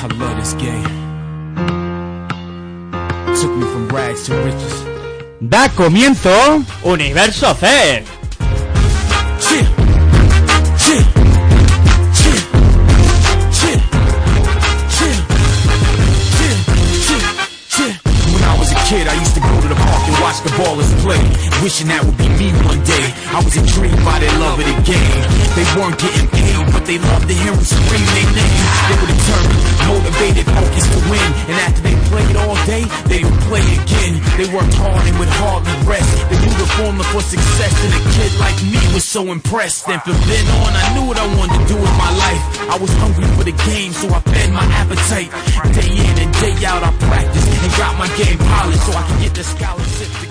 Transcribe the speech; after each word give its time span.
I 0.00 0.06
love 0.14 0.36
this 0.36 0.52
game. 0.54 0.84
Took 3.40 3.56
me 3.56 3.64
from 3.64 3.88
rags 3.88 4.26
to 4.26 4.34
riches. 4.44 4.84
Da 5.40 5.68
comienzo 5.70 6.64
Universo 6.84 7.52
C. 7.54 8.18
kid, 18.88 19.06
I 19.06 19.20
used 19.20 19.34
to 19.34 19.40
go 19.40 19.52
to 19.60 19.68
the 19.68 19.74
park 19.74 20.02
and 20.08 20.16
watch 20.24 20.40
the 20.40 20.48
ballers 20.56 20.88
play. 21.04 21.20
Wishing 21.60 21.88
that 21.88 22.00
would 22.04 22.16
be 22.16 22.28
me 22.40 22.48
one 22.64 22.80
day. 22.88 23.12
I 23.36 23.44
was 23.44 23.52
intrigued 23.52 24.00
by 24.00 24.16
their 24.18 24.32
love 24.40 24.56
of 24.56 24.64
the 24.64 24.76
game. 24.80 25.20
They 25.52 25.66
weren't 25.76 25.98
getting 26.00 26.28
paid 26.32 26.57
they 26.88 26.96
loved 26.96 27.28
to 27.28 27.36
hear 27.36 27.52
them 27.52 27.60
scream 27.60 28.08
their 28.16 28.30
names. 28.32 28.64
They 28.88 28.96
were 28.96 29.12
determined, 29.12 29.60
motivated, 29.84 30.46
focused 30.48 30.88
to 30.96 31.00
win. 31.12 31.28
And 31.52 31.56
after 31.68 31.84
they 31.84 31.92
played 32.08 32.34
all 32.40 32.56
day, 32.64 32.88
they 33.12 33.20
would 33.28 33.40
play 33.44 33.60
again. 33.76 34.16
They 34.40 34.48
worked 34.48 34.72
hard 34.72 35.04
and 35.04 35.12
would 35.20 35.28
hardly 35.36 35.76
rest. 35.84 36.08
They 36.32 36.40
knew 36.40 36.56
the 36.56 36.64
formula 36.80 37.04
for 37.12 37.20
success, 37.20 37.76
and 37.84 37.92
a 37.92 38.02
kid 38.16 38.32
like 38.40 38.56
me 38.64 38.80
was 38.96 39.04
so 39.04 39.28
impressed. 39.28 39.84
And 39.92 40.00
from 40.00 40.16
then 40.24 40.48
on, 40.64 40.72
I 40.72 40.84
knew 40.96 41.04
what 41.04 41.20
I 41.20 41.28
wanted 41.36 41.60
to 41.60 41.66
do 41.68 41.76
with 41.76 41.94
my 42.00 42.08
life. 42.08 42.42
I 42.72 42.76
was 42.80 42.90
hungry 43.04 43.28
for 43.36 43.44
the 43.44 43.56
game, 43.68 43.92
so 43.92 44.08
I 44.08 44.20
fed 44.24 44.48
my 44.56 44.64
appetite. 44.80 45.28
Day 45.76 45.92
in 45.92 46.14
and 46.24 46.32
day 46.40 46.56
out, 46.64 46.80
I 46.80 46.90
practiced 47.04 47.48
and 47.52 47.72
got 47.76 48.00
my 48.00 48.08
game 48.16 48.40
polished 48.40 48.84
so 48.88 48.92
I 48.96 49.02
could 49.04 49.20
get 49.20 49.34
the 49.36 49.44
scholarship 49.44 50.27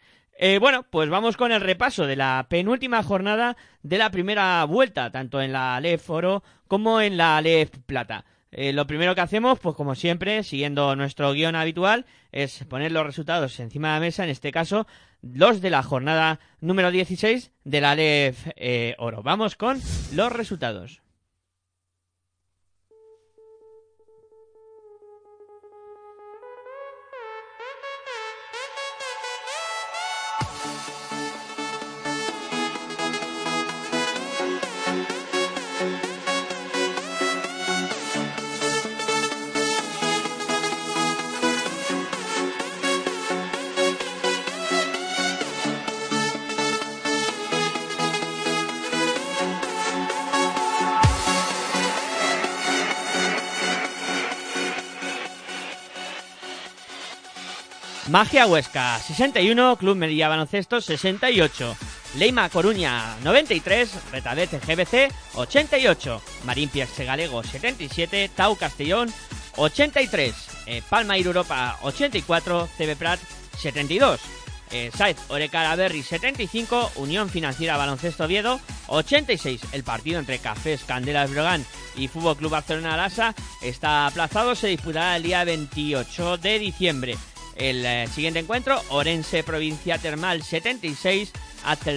Bueno, 0.60 0.84
pues 0.88 1.08
vamos 1.08 1.36
con 1.36 1.50
el 1.50 1.60
repaso 1.60 2.06
de 2.06 2.14
la 2.14 2.46
penúltima 2.48 3.02
jornada 3.02 3.56
de 3.82 3.98
la 3.98 4.10
primera 4.10 4.62
vuelta, 4.64 5.10
tanto 5.10 5.42
en 5.42 5.52
la 5.52 5.80
LEF 5.80 6.08
Oro 6.08 6.44
como 6.68 7.00
en 7.00 7.16
la 7.16 7.40
LEF 7.40 7.70
Plata. 7.84 8.24
Eh, 8.58 8.72
lo 8.72 8.86
primero 8.86 9.14
que 9.14 9.20
hacemos, 9.20 9.58
pues 9.58 9.76
como 9.76 9.94
siempre, 9.94 10.42
siguiendo 10.42 10.96
nuestro 10.96 11.30
guion 11.34 11.56
habitual, 11.56 12.06
es 12.32 12.64
poner 12.64 12.90
los 12.90 13.04
resultados 13.04 13.60
encima 13.60 13.88
de 13.88 13.94
la 13.94 14.00
mesa, 14.00 14.24
en 14.24 14.30
este 14.30 14.50
caso, 14.50 14.86
los 15.20 15.60
de 15.60 15.68
la 15.68 15.82
jornada 15.82 16.40
número 16.62 16.90
16 16.90 17.52
de 17.64 17.80
la 17.82 17.94
LEF 17.94 18.46
eh, 18.56 18.94
Oro. 18.96 19.22
Vamos 19.22 19.56
con 19.56 19.78
los 20.14 20.32
resultados. 20.32 21.02
Magia 58.16 58.46
Huesca 58.46 58.98
61, 58.98 59.76
Club 59.76 59.94
Melilla 59.94 60.30
Baloncesto 60.30 60.80
68, 60.80 61.76
Leima 62.14 62.48
Coruña 62.48 63.14
93, 63.22 64.10
Retabete 64.10 64.58
GBC 64.58 65.12
88, 65.34 66.22
Marín 66.46 66.70
Pierce 66.70 67.04
Galego 67.04 67.42
77, 67.42 68.30
Tau 68.34 68.56
Castellón 68.56 69.12
83, 69.56 70.34
eh, 70.64 70.82
Palma 70.88 71.18
Ir 71.18 71.26
Europa 71.26 71.76
84, 71.82 72.70
CB 72.78 72.96
Prat 72.96 73.20
72, 73.58 74.18
eh, 74.70 74.90
Saiz 74.96 75.18
Oreca 75.28 75.76
Berry 75.76 76.02
75, 76.02 76.92
Unión 76.96 77.28
Financiera 77.28 77.76
Baloncesto 77.76 78.24
Oviedo 78.24 78.60
86. 78.86 79.60
El 79.72 79.84
partido 79.84 80.20
entre 80.20 80.38
Cafés 80.38 80.84
Candelas 80.84 81.30
Brogan 81.30 81.66
y 81.96 82.08
Fútbol 82.08 82.38
Club 82.38 82.52
Barcelona 82.52 82.96
Lasa 82.96 83.34
está 83.60 84.06
aplazado, 84.06 84.54
se 84.54 84.68
disputará 84.68 85.16
el 85.16 85.22
día 85.22 85.44
28 85.44 86.38
de 86.38 86.58
diciembre. 86.58 87.18
El 87.56 87.84
eh, 87.86 88.06
siguiente 88.08 88.40
encuentro, 88.40 88.80
Orense 88.90 89.42
Provincia 89.42 89.98
Termal 89.98 90.42
76, 90.42 91.32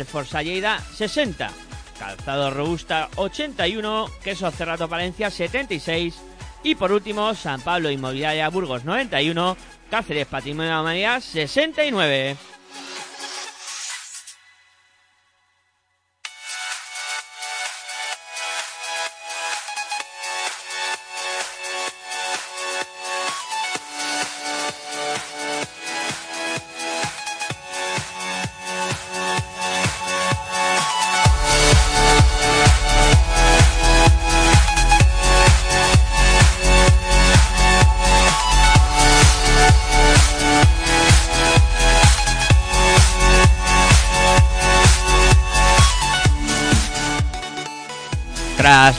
Forza 0.07 0.41
Lleida 0.41 0.79
60, 0.79 1.51
Calzado 1.99 2.49
Robusta 2.49 3.09
81, 3.15 4.09
Queso 4.23 4.49
Cerrato 4.51 4.87
Palencia 4.87 5.29
76 5.29 6.15
y 6.63 6.75
por 6.75 6.91
último 6.91 7.35
San 7.35 7.61
Pablo 7.61 7.91
Inmobiliaria 7.91 8.49
Burgos 8.49 8.85
91, 8.85 9.57
Cáceres 9.89 10.27
Patrimonio 10.27 10.69
de 10.69 10.75
la 10.75 10.81
Humanidad 10.81 11.21
69. 11.21 12.37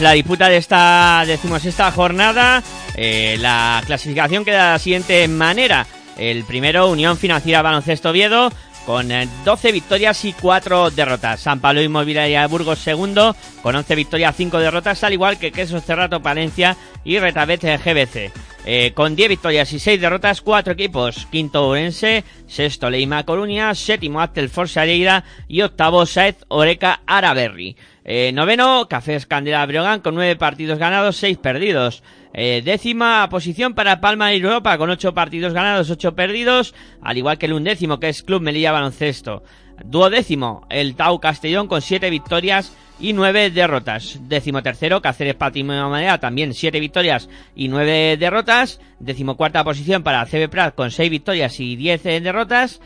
La 0.01 0.13
disputa 0.13 0.49
de 0.49 0.57
esta 0.57 1.25
decimosexta 1.27 1.91
jornada, 1.93 2.63
eh, 2.95 3.37
la 3.39 3.83
clasificación 3.85 4.45
queda 4.45 4.67
de 4.67 4.73
la 4.73 4.79
siguiente 4.79 5.29
manera. 5.29 5.87
El 6.17 6.45
primero, 6.45 6.89
Unión 6.89 7.17
Financiera 7.17 7.63
Baloncesto 7.63 8.13
Viedo, 8.13 8.51
con 8.87 9.09
12 9.09 9.69
eh, 9.69 9.73
victorias 9.73 10.25
y 10.25 10.33
4 10.33 10.91
derrotas. 10.91 11.41
San 11.41 11.61
Pablo 11.61 11.83
Inmobiliaria 11.83 12.47
Burgos 12.47 12.79
segundo, 12.79 13.37
con 13.63 13.75
11 13.75 13.95
victorias, 13.95 14.37
5 14.37 14.59
derrotas, 14.59 15.05
al 15.05 15.13
igual 15.13 15.39
que 15.39 15.53
Quesos 15.53 15.85
Cerrato 15.85 16.23
Palencia 16.23 16.77
y 17.05 17.19
Retabet 17.19 17.63
GBC. 17.63 18.33
Eh, 18.67 18.93
con 18.95 19.17
10 19.17 19.29
victorias 19.29 19.73
y 19.73 19.79
6 19.79 20.01
derrotas, 20.01 20.41
4 20.43 20.75
equipos. 20.75 21.27
Quinto 21.31 21.67
Orense, 21.67 22.25
sexto 22.47 22.91
Leima 22.91 23.25
Coruña, 23.25 23.75
séptimo 23.75 24.21
Actel 24.21 24.51
Forza 24.51 24.85
Lleida 24.85 25.25
y 25.49 25.63
octavo 25.63 26.05
Saez 26.05 26.37
Oreca 26.49 27.01
Araberri. 27.07 27.77
Eh, 28.05 28.33
noveno, 28.33 28.89
Cafés 28.89 29.27
Candela 29.27 29.65
Breogán 29.67 30.01
con 30.01 30.15
nueve 30.15 30.37
partidos 30.37 30.79
ganados, 30.79 31.17
seis 31.17 31.39
perdidos. 31.39 32.03
Eh, 32.33 32.63
décima 32.65 33.29
posición 33.29 33.75
para 33.75 34.01
Palma 34.01 34.33
y 34.33 34.41
Europa 34.41 34.79
con 34.79 34.91
ocho 34.91 35.15
partidos 35.15 35.53
ganados, 35.53 35.91
ocho 35.91 36.15
perdidos, 36.15 36.75
al 37.03 37.19
igual 37.19 37.39
que 37.39 37.47
el 37.47 37.53
undécimo 37.53 37.99
que 37.99 38.09
es 38.09 38.23
Club 38.23 38.43
Melilla 38.43 38.73
Baloncesto. 38.73 39.43
Duodécimo, 39.85 40.67
el 40.69 40.95
Tau 40.95 41.19
Castellón 41.21 41.67
con 41.67 41.81
siete 41.81 42.11
victorias 42.11 42.77
y 43.01 43.15
nueve 43.15 43.51
derrotas. 43.51 44.21
Décimo 44.29 44.63
tercero, 44.63 45.01
Cáceres 45.01 45.37
Manera, 45.39 46.19
también 46.19 46.55
siete 46.55 46.81
victorias 46.81 47.29
y 47.57 47.69
nueve 47.69 48.17
derrotas. 48.19 48.81
Décimo 48.99 49.37
cuarta 49.37 49.65
posición 49.65 50.03
para 50.03 50.27
CB 50.27 50.49
Prat 50.51 50.75
con 50.75 50.91
seis 50.91 51.11
victorias 51.11 51.59
y 51.61 51.77
diez 51.77 52.03
derrotas. 52.03 52.81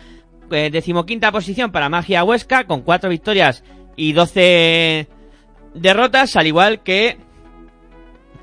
Eh, 0.50 0.70
posición 1.32 1.72
para 1.72 1.88
Magia 1.88 2.22
Huesca 2.22 2.64
con 2.64 2.82
cuatro 2.82 3.10
victorias 3.10 3.64
y 3.96 4.12
12 4.12 5.08
derrotas, 5.74 6.36
al 6.36 6.46
igual 6.46 6.82
que 6.82 7.18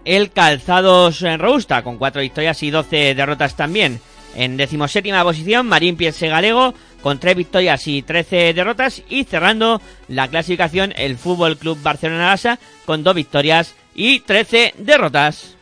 el 0.06 0.32
Calzados 0.32 1.22
Robusta, 1.22 1.84
con 1.84 1.98
4 1.98 2.22
victorias 2.22 2.62
y 2.64 2.72
12 2.72 3.16
derrotas 3.16 3.56
también. 3.56 4.00
En 4.36 4.58
decimoséptima 4.58 5.24
posición, 5.24 5.68
Marín 5.68 5.98
Piense 5.98 6.28
Galego, 6.28 6.74
con 7.02 7.20
3 7.20 7.36
victorias 7.36 7.86
y 7.88 8.02
13 8.02 8.54
derrotas. 8.54 9.04
Y 9.10 9.26
cerrando 9.26 9.82
la 10.08 10.28
clasificación, 10.28 10.94
el 10.96 11.18
Fútbol 11.18 11.58
Club 11.58 11.78
Barcelona 11.82 12.28
Lasa, 12.28 12.60
con 12.86 13.04
2 13.04 13.16
victorias 13.16 13.76
y 13.94 14.22
13 14.22 14.76
derrotas. 14.78 15.58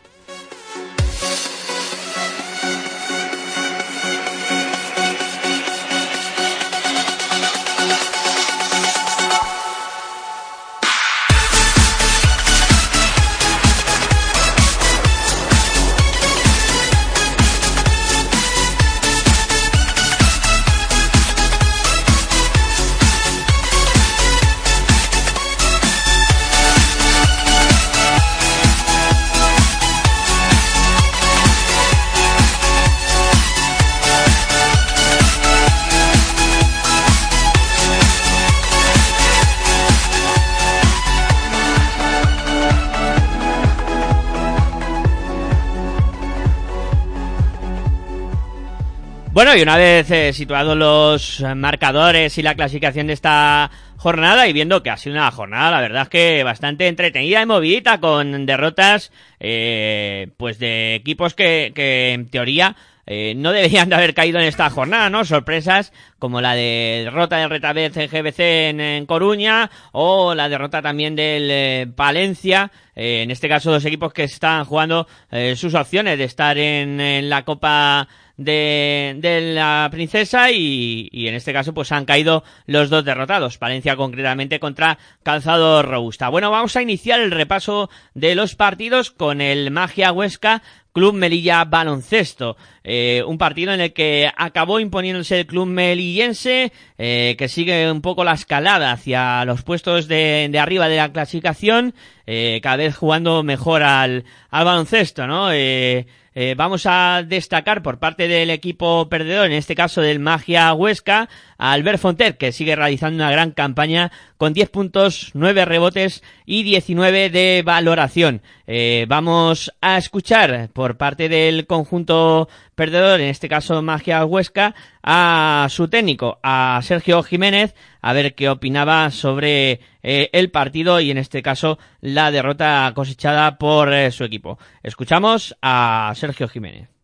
Bueno, 49.32 49.56
y 49.56 49.62
una 49.62 49.76
vez 49.76 50.10
eh, 50.10 50.32
situados 50.32 50.76
los 50.76 51.44
marcadores 51.54 52.36
y 52.36 52.42
la 52.42 52.56
clasificación 52.56 53.06
de 53.06 53.12
esta 53.12 53.70
jornada 53.96 54.48
y 54.48 54.52
viendo 54.52 54.82
que 54.82 54.90
ha 54.90 54.96
sido 54.96 55.14
una 55.14 55.30
jornada, 55.30 55.70
la 55.70 55.80
verdad 55.80 56.02
es 56.02 56.08
que 56.08 56.42
bastante 56.42 56.88
entretenida 56.88 57.40
y 57.40 57.46
movidita 57.46 58.00
con 58.00 58.44
derrotas, 58.44 59.12
eh, 59.38 60.30
pues 60.36 60.58
de 60.58 60.96
equipos 60.96 61.34
que, 61.34 61.70
que 61.76 62.12
en 62.12 62.28
teoría 62.28 62.74
eh, 63.06 63.34
no 63.36 63.52
deberían 63.52 63.88
de 63.88 63.94
haber 63.94 64.14
caído 64.14 64.40
en 64.40 64.46
esta 64.46 64.68
jornada, 64.68 65.10
¿no? 65.10 65.24
Sorpresas 65.24 65.92
como 66.18 66.40
la 66.40 66.54
de 66.54 67.02
derrota 67.04 67.36
del 67.36 67.50
Retabez 67.50 67.96
en 67.98 68.08
GBC 68.08 68.40
en, 68.40 69.06
Coruña 69.06 69.70
o 69.92 70.34
la 70.34 70.48
derrota 70.48 70.82
también 70.82 71.14
del 71.14 71.92
Palencia. 71.92 72.72
en 72.96 73.30
este 73.30 73.48
caso, 73.48 73.70
dos 73.70 73.84
equipos 73.84 74.12
que 74.12 74.24
están 74.24 74.64
jugando 74.64 75.06
sus 75.54 75.74
opciones 75.74 76.18
de 76.18 76.24
estar 76.24 76.58
en 76.58 77.30
la 77.30 77.44
Copa 77.44 78.06
de, 78.40 79.16
de 79.18 79.52
la 79.52 79.86
princesa 79.90 80.50
y, 80.50 81.10
y, 81.12 81.28
en 81.28 81.34
este 81.34 81.52
caso 81.52 81.74
pues 81.74 81.92
han 81.92 82.06
caído 82.06 82.42
los 82.64 82.88
dos 82.88 83.04
derrotados, 83.04 83.58
Valencia 83.58 83.96
concretamente 83.96 84.58
contra 84.58 84.98
Calzado 85.22 85.82
Robusta. 85.82 86.30
Bueno, 86.30 86.50
vamos 86.50 86.74
a 86.74 86.82
iniciar 86.82 87.20
el 87.20 87.32
repaso 87.32 87.90
de 88.14 88.34
los 88.34 88.54
partidos 88.54 89.10
con 89.10 89.42
el 89.42 89.70
Magia 89.70 90.10
Huesca 90.10 90.62
Club 90.92 91.14
Melilla 91.14 91.64
Baloncesto. 91.66 92.56
Eh, 92.82 93.22
un 93.26 93.36
partido 93.36 93.74
en 93.74 93.80
el 93.82 93.92
que 93.92 94.30
acabó 94.34 94.80
imponiéndose 94.80 95.40
el 95.40 95.46
club 95.46 95.66
melillense, 95.66 96.72
eh, 96.96 97.36
que 97.38 97.48
sigue 97.48 97.92
un 97.92 98.00
poco 98.00 98.24
la 98.24 98.32
escalada 98.32 98.90
hacia 98.90 99.44
los 99.44 99.62
puestos 99.62 100.08
de, 100.08 100.48
de 100.50 100.58
arriba 100.58 100.88
de 100.88 100.96
la 100.96 101.12
clasificación, 101.12 101.94
eh, 102.26 102.58
cada 102.62 102.76
vez 102.76 102.96
jugando 102.96 103.42
mejor 103.42 103.82
al, 103.82 104.24
al 104.48 104.64
baloncesto, 104.64 105.26
¿no? 105.26 105.52
Eh, 105.52 106.06
eh, 106.34 106.54
vamos 106.56 106.86
a 106.86 107.22
destacar 107.26 107.82
por 107.82 107.98
parte 107.98 108.28
del 108.28 108.50
equipo 108.50 109.08
perdedor, 109.08 109.46
en 109.46 109.52
este 109.52 109.74
caso 109.74 110.00
del 110.00 110.20
Magia 110.20 110.72
Huesca, 110.72 111.28
Albert 111.60 112.00
Fonter, 112.00 112.38
que 112.38 112.52
sigue 112.52 112.74
realizando 112.74 113.22
una 113.22 113.30
gran 113.30 113.50
campaña 113.50 114.10
con 114.38 114.54
10 114.54 114.70
puntos, 114.70 115.30
9 115.34 115.66
rebotes 115.66 116.22
y 116.46 116.62
19 116.62 117.28
de 117.28 117.62
valoración. 117.62 118.40
Eh, 118.66 119.04
vamos 119.08 119.70
a 119.82 119.98
escuchar 119.98 120.70
por 120.72 120.96
parte 120.96 121.28
del 121.28 121.66
conjunto 121.66 122.48
perdedor, 122.74 123.20
en 123.20 123.28
este 123.28 123.50
caso 123.50 123.82
Magia 123.82 124.24
Huesca, 124.24 124.74
a 125.02 125.66
su 125.68 125.88
técnico, 125.88 126.38
a 126.42 126.80
Sergio 126.82 127.22
Jiménez, 127.22 127.74
a 128.00 128.14
ver 128.14 128.34
qué 128.34 128.48
opinaba 128.48 129.10
sobre 129.10 129.80
eh, 130.02 130.30
el 130.32 130.50
partido 130.50 130.98
y 130.98 131.10
en 131.10 131.18
este 131.18 131.42
caso 131.42 131.78
la 132.00 132.30
derrota 132.30 132.90
cosechada 132.94 133.58
por 133.58 133.92
eh, 133.92 134.10
su 134.12 134.24
equipo. 134.24 134.58
Escuchamos 134.82 135.54
a 135.60 136.12
Sergio 136.16 136.48
Jiménez. 136.48 136.99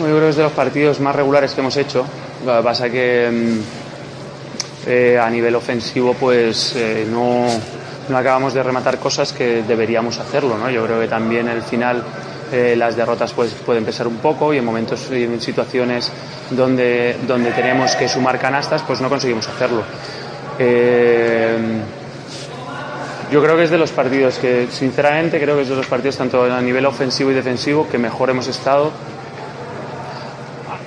Yo 0.00 0.06
creo 0.06 0.20
que 0.20 0.28
es 0.30 0.36
de 0.36 0.44
los 0.44 0.52
partidos 0.52 0.98
más 1.00 1.14
regulares 1.14 1.52
que 1.52 1.60
hemos 1.60 1.76
hecho. 1.76 2.06
Lo 2.46 2.56
que 2.56 2.62
pasa 2.62 2.88
que 2.88 3.30
mm, 3.30 4.88
eh, 4.88 5.18
a 5.18 5.28
nivel 5.28 5.54
ofensivo 5.54 6.14
pues 6.14 6.74
eh, 6.74 7.06
no, 7.10 7.44
no, 8.08 8.16
acabamos 8.16 8.54
de 8.54 8.62
rematar 8.62 8.98
cosas 8.98 9.34
que 9.34 9.62
deberíamos 9.62 10.18
hacerlo. 10.18 10.56
¿no? 10.56 10.70
Yo 10.70 10.86
creo 10.86 11.00
que 11.00 11.06
también 11.06 11.48
el 11.48 11.62
final 11.62 12.02
eh, 12.50 12.74
las 12.76 12.96
derrotas 12.96 13.34
pues, 13.34 13.52
pueden 13.52 13.84
pesar 13.84 14.08
un 14.08 14.16
poco 14.16 14.54
y 14.54 14.58
en 14.58 14.64
momentos 14.64 15.06
y 15.12 15.24
en 15.24 15.38
situaciones 15.38 16.10
donde, 16.50 17.16
donde 17.26 17.50
tenemos 17.52 17.94
que 17.94 18.08
sumar 18.08 18.38
canastas 18.38 18.82
pues 18.82 19.02
no 19.02 19.10
conseguimos 19.10 19.46
hacerlo. 19.48 19.82
Yo 23.30 23.42
creo 23.42 23.56
que 23.56 23.62
es 23.62 23.70
de 23.70 23.78
los 23.78 23.92
partidos 23.92 24.38
que, 24.38 24.66
sinceramente, 24.70 25.40
creo 25.40 25.54
que 25.54 25.62
es 25.62 25.68
de 25.68 25.76
los 25.76 25.86
partidos 25.86 26.16
tanto 26.16 26.42
a 26.42 26.60
nivel 26.60 26.84
ofensivo 26.84 27.30
y 27.30 27.34
defensivo 27.34 27.88
que 27.88 27.96
mejor 27.96 28.28
hemos 28.28 28.48
estado. 28.48 28.90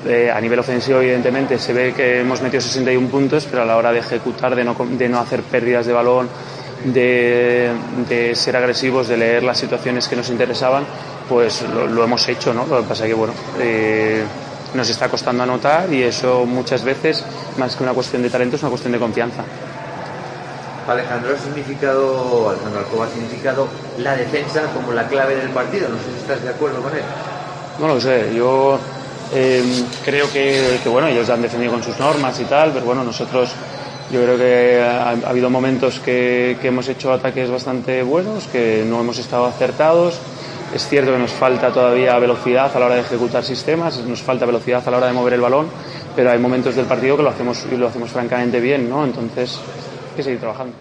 Eh, 0.06 0.30
a 0.30 0.40
nivel 0.42 0.60
ofensivo, 0.60 1.00
evidentemente, 1.00 1.58
se 1.58 1.72
ve 1.72 1.94
que 1.94 2.20
hemos 2.20 2.42
metido 2.42 2.62
61 2.62 3.08
puntos, 3.08 3.48
pero 3.50 3.64
a 3.64 3.66
la 3.66 3.78
hora 3.78 3.92
de 3.92 4.00
ejecutar, 4.00 4.54
de 4.56 4.64
no, 4.64 4.76
de 4.78 5.08
no 5.08 5.20
hacer 5.20 5.44
pérdidas 5.44 5.86
de 5.86 5.94
balón, 5.94 6.30
de, 6.84 7.72
de, 8.10 8.36
ser 8.36 8.58
agresivos, 8.58 9.08
de 9.08 9.16
leer 9.16 9.44
las 9.44 9.58
situaciones 9.58 10.10
que 10.10 10.18
nos 10.18 10.30
interesaban, 10.30 10.86
pues 11.30 11.62
lo, 11.62 11.88
lo 11.88 12.04
hemos 12.04 12.28
hecho, 12.28 12.54
¿no? 12.54 12.66
Lo 12.66 12.82
que 12.82 12.90
pasa 12.90 13.06
es 13.06 13.10
que, 13.10 13.14
bueno, 13.14 13.34
eh, 13.60 14.24
nos 14.74 14.90
está 14.90 15.08
costando 15.08 15.44
anotar 15.44 15.92
y 15.94 16.04
eso 16.04 16.46
muchas 16.46 16.84
veces, 16.84 17.24
más 17.58 17.76
que 17.76 17.84
una 17.84 17.94
cuestión 17.94 18.22
de 18.22 18.30
talento, 18.30 18.58
es 18.58 18.62
una 18.64 18.72
cuestión 18.72 18.92
de 18.92 19.00
confianza. 19.00 19.44
Alejandro 20.88 21.34
ha 21.34 21.38
significado, 21.38 22.50
Alejandro 22.50 22.80
Alcoba 22.80 23.06
ha 23.06 23.10
significado 23.10 23.68
la 24.00 24.16
defensa 24.16 24.64
como 24.74 24.92
la 24.92 25.08
clave 25.08 25.36
del 25.36 25.50
partido. 25.50 25.88
No 25.88 25.98
sé 25.98 26.04
si 26.14 26.22
estás 26.22 26.44
de 26.44 26.50
acuerdo 26.50 26.82
con 26.82 26.94
él. 26.94 27.04
No 27.80 27.88
lo 27.88 28.02
sé, 28.02 28.34
yo 28.36 28.80
eh, 29.34 29.64
creo 30.06 30.32
que, 30.32 30.80
que, 30.82 30.90
bueno, 30.90 31.08
ellos 31.08 31.30
han 31.30 31.42
defendido 31.42 31.72
con 31.72 31.84
sus 31.84 31.98
normas 32.00 32.40
y 32.40 32.46
tal, 32.46 32.72
pero 32.72 32.86
bueno, 32.86 33.04
nosotros 33.04 33.52
yo 34.12 34.22
creo 34.22 34.38
que 34.38 34.82
ha, 34.82 35.10
ha 35.10 35.30
habido 35.30 35.50
momentos 35.50 36.00
que, 36.00 36.58
que, 36.62 36.68
hemos 36.68 36.88
hecho 36.88 37.12
ataques 37.12 37.50
bastante 37.50 38.04
buenos, 38.04 38.48
que 38.48 38.84
no 38.88 39.00
hemos 39.00 39.18
estado 39.18 39.46
acertados. 39.46 40.20
Es 40.74 40.88
cierto 40.88 41.12
que 41.12 41.20
nos 41.20 41.32
falta 41.32 41.72
todavía 41.72 42.18
velocidad 42.18 42.76
a 42.76 42.80
la 42.80 42.88
hora 42.88 42.96
de 42.96 43.02
ejecutar 43.02 43.44
sistemas, 43.44 43.98
nos 44.06 44.24
falta 44.24 44.46
velocidad 44.46 44.82
a 44.88 44.92
la 44.92 44.98
hora 44.98 45.08
de 45.08 45.14
mover 45.14 45.34
el 45.34 45.42
balón, 45.42 45.68
pero 46.16 46.32
hay 46.32 46.40
momentos 46.40 46.76
del 46.76 46.86
partido 46.86 47.16
que 47.16 47.24
lo 47.24 47.30
hacemos 47.30 47.66
y 47.72 47.78
lo 47.78 47.88
hacemos 47.88 48.10
francamente 48.10 48.60
bien, 48.60 48.90
¿no? 48.90 49.06
Entonces, 49.06 49.60
hay 50.10 50.16
que 50.16 50.24
seguir 50.24 50.40
trabajando. 50.40 50.76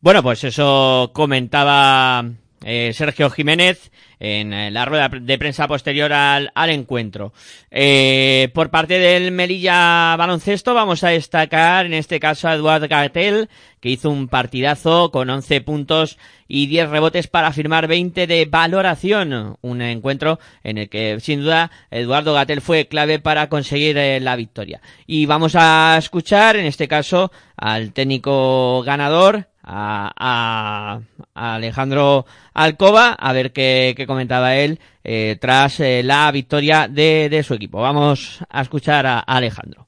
Bueno, 0.00 0.22
pues 0.22 0.44
eso 0.44 1.10
comentaba 1.12 2.24
eh, 2.62 2.92
Sergio 2.94 3.30
Jiménez 3.30 3.90
en 4.18 4.52
eh, 4.52 4.70
la 4.70 4.84
rueda 4.84 5.08
de 5.08 5.38
prensa 5.38 5.66
posterior 5.66 6.12
al, 6.12 6.50
encuentro. 6.68 7.32
Eh, 7.70 8.50
por 8.52 8.70
parte 8.70 8.98
del 8.98 9.32
Melilla 9.32 10.14
Baloncesto 10.16 10.74
vamos 10.74 11.02
a 11.02 11.08
destacar 11.08 11.86
en 11.86 11.94
este 11.94 12.20
caso 12.20 12.48
a 12.48 12.54
Eduard 12.54 12.86
Gartel, 12.86 13.48
que 13.80 13.88
hizo 13.88 14.10
un 14.10 14.28
partidazo 14.28 15.10
con 15.10 15.30
11 15.30 15.62
puntos 15.62 16.18
y 16.48 16.66
10 16.66 16.90
rebotes 16.90 17.28
para 17.28 17.52
firmar 17.52 17.88
20 17.88 18.26
de 18.26 18.44
valoración. 18.44 19.56
Un 19.62 19.80
encuentro 19.80 20.38
en 20.62 20.76
el 20.76 20.90
que 20.90 21.18
sin 21.20 21.40
duda 21.40 21.70
Eduardo 21.90 22.34
Gatel 22.34 22.60
fue 22.60 22.88
clave 22.88 23.20
para 23.20 23.48
conseguir 23.48 23.96
la 24.20 24.36
victoria. 24.36 24.82
Y 25.06 25.24
vamos 25.24 25.54
a 25.56 25.96
escuchar 25.98 26.56
en 26.56 26.66
este 26.66 26.88
caso 26.88 27.32
al 27.56 27.94
técnico 27.94 28.82
ganador, 28.82 29.49
a, 29.62 31.00
a, 31.34 31.54
Alejandro 31.54 32.26
Alcoba 32.54 33.12
a 33.12 33.32
ver 33.32 33.52
qué, 33.52 34.04
comentaba 34.06 34.56
él 34.56 34.80
eh, 35.04 35.36
tras 35.40 35.80
eh, 35.80 36.02
la 36.02 36.30
victoria 36.30 36.88
de, 36.88 37.28
de, 37.30 37.42
su 37.42 37.54
equipo. 37.54 37.80
Vamos 37.80 38.40
a 38.48 38.62
escuchar 38.62 39.06
a, 39.06 39.20
Alejandro. 39.20 39.86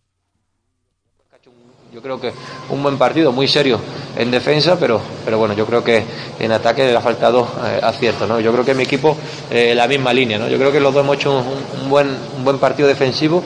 Yo 1.93 2.01
creo 2.01 2.19
que 2.19 2.33
un 2.71 2.83
buen 2.83 2.97
partido, 2.97 3.33
muy 3.33 3.47
serio 3.47 3.79
en 4.17 4.31
defensa, 4.31 4.79
pero, 4.81 4.99
pero 5.27 5.37
bueno, 5.37 5.55
yo 5.55 5.67
creo 5.67 5.85
que 5.85 6.03
en 6.41 6.51
ataque 6.51 6.87
le 6.87 6.97
ha 6.97 7.03
faltado 7.03 7.47
eh, 7.67 7.81
acierto. 7.83 8.27
¿no? 8.27 8.41
Yo 8.41 8.51
creo 8.51 8.65
que 8.65 8.73
mi 8.73 8.85
equipo, 8.85 9.17
la 9.51 9.87
misma 9.87 10.13
línea. 10.15 10.39
¿no? 10.39 10.49
Yo 10.49 10.57
creo 10.57 10.73
que 10.73 10.81
los 10.81 10.95
dos 10.95 11.05
hemos 11.05 11.17
hecho 11.17 11.45
un, 11.83 11.91
buen, 11.91 12.09
un 12.37 12.45
buen 12.45 12.59
partido 12.59 12.89
defensivo. 12.89 13.45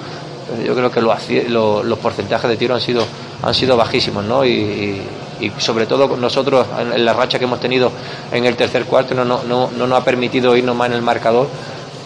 Yo 0.64 0.76
creo 0.76 0.92
que 0.92 1.00
lo, 1.00 1.12
lo, 1.49 1.83
los 1.83 1.99
porcentajes 1.99 2.49
de 2.49 2.56
tiro 2.56 2.76
han 2.76 2.80
sido, 2.80 3.04
han 3.42 3.52
sido 3.52 3.76
bajísimos, 3.76 4.25
¿no? 4.25 4.45
Y, 4.45 5.02
y 5.40 5.50
sobre 5.59 5.87
todo 5.87 6.16
nosotros 6.16 6.66
en 6.95 7.05
la 7.05 7.12
racha 7.12 7.38
que 7.38 7.45
hemos 7.45 7.61
tenido 7.61 7.90
en 8.33 8.45
el 8.45 8.57
tercer 8.57 8.85
cuarto 8.85 9.14
no, 9.14 9.25
no, 9.25 9.43
no, 9.45 9.71
no 9.71 9.87
nos 9.87 10.00
ha 10.00 10.05
permitido 10.05 10.57
irnos 10.57 10.76
más 10.76 10.88
en 10.88 10.95
el 10.95 11.02
marcador 11.02 11.49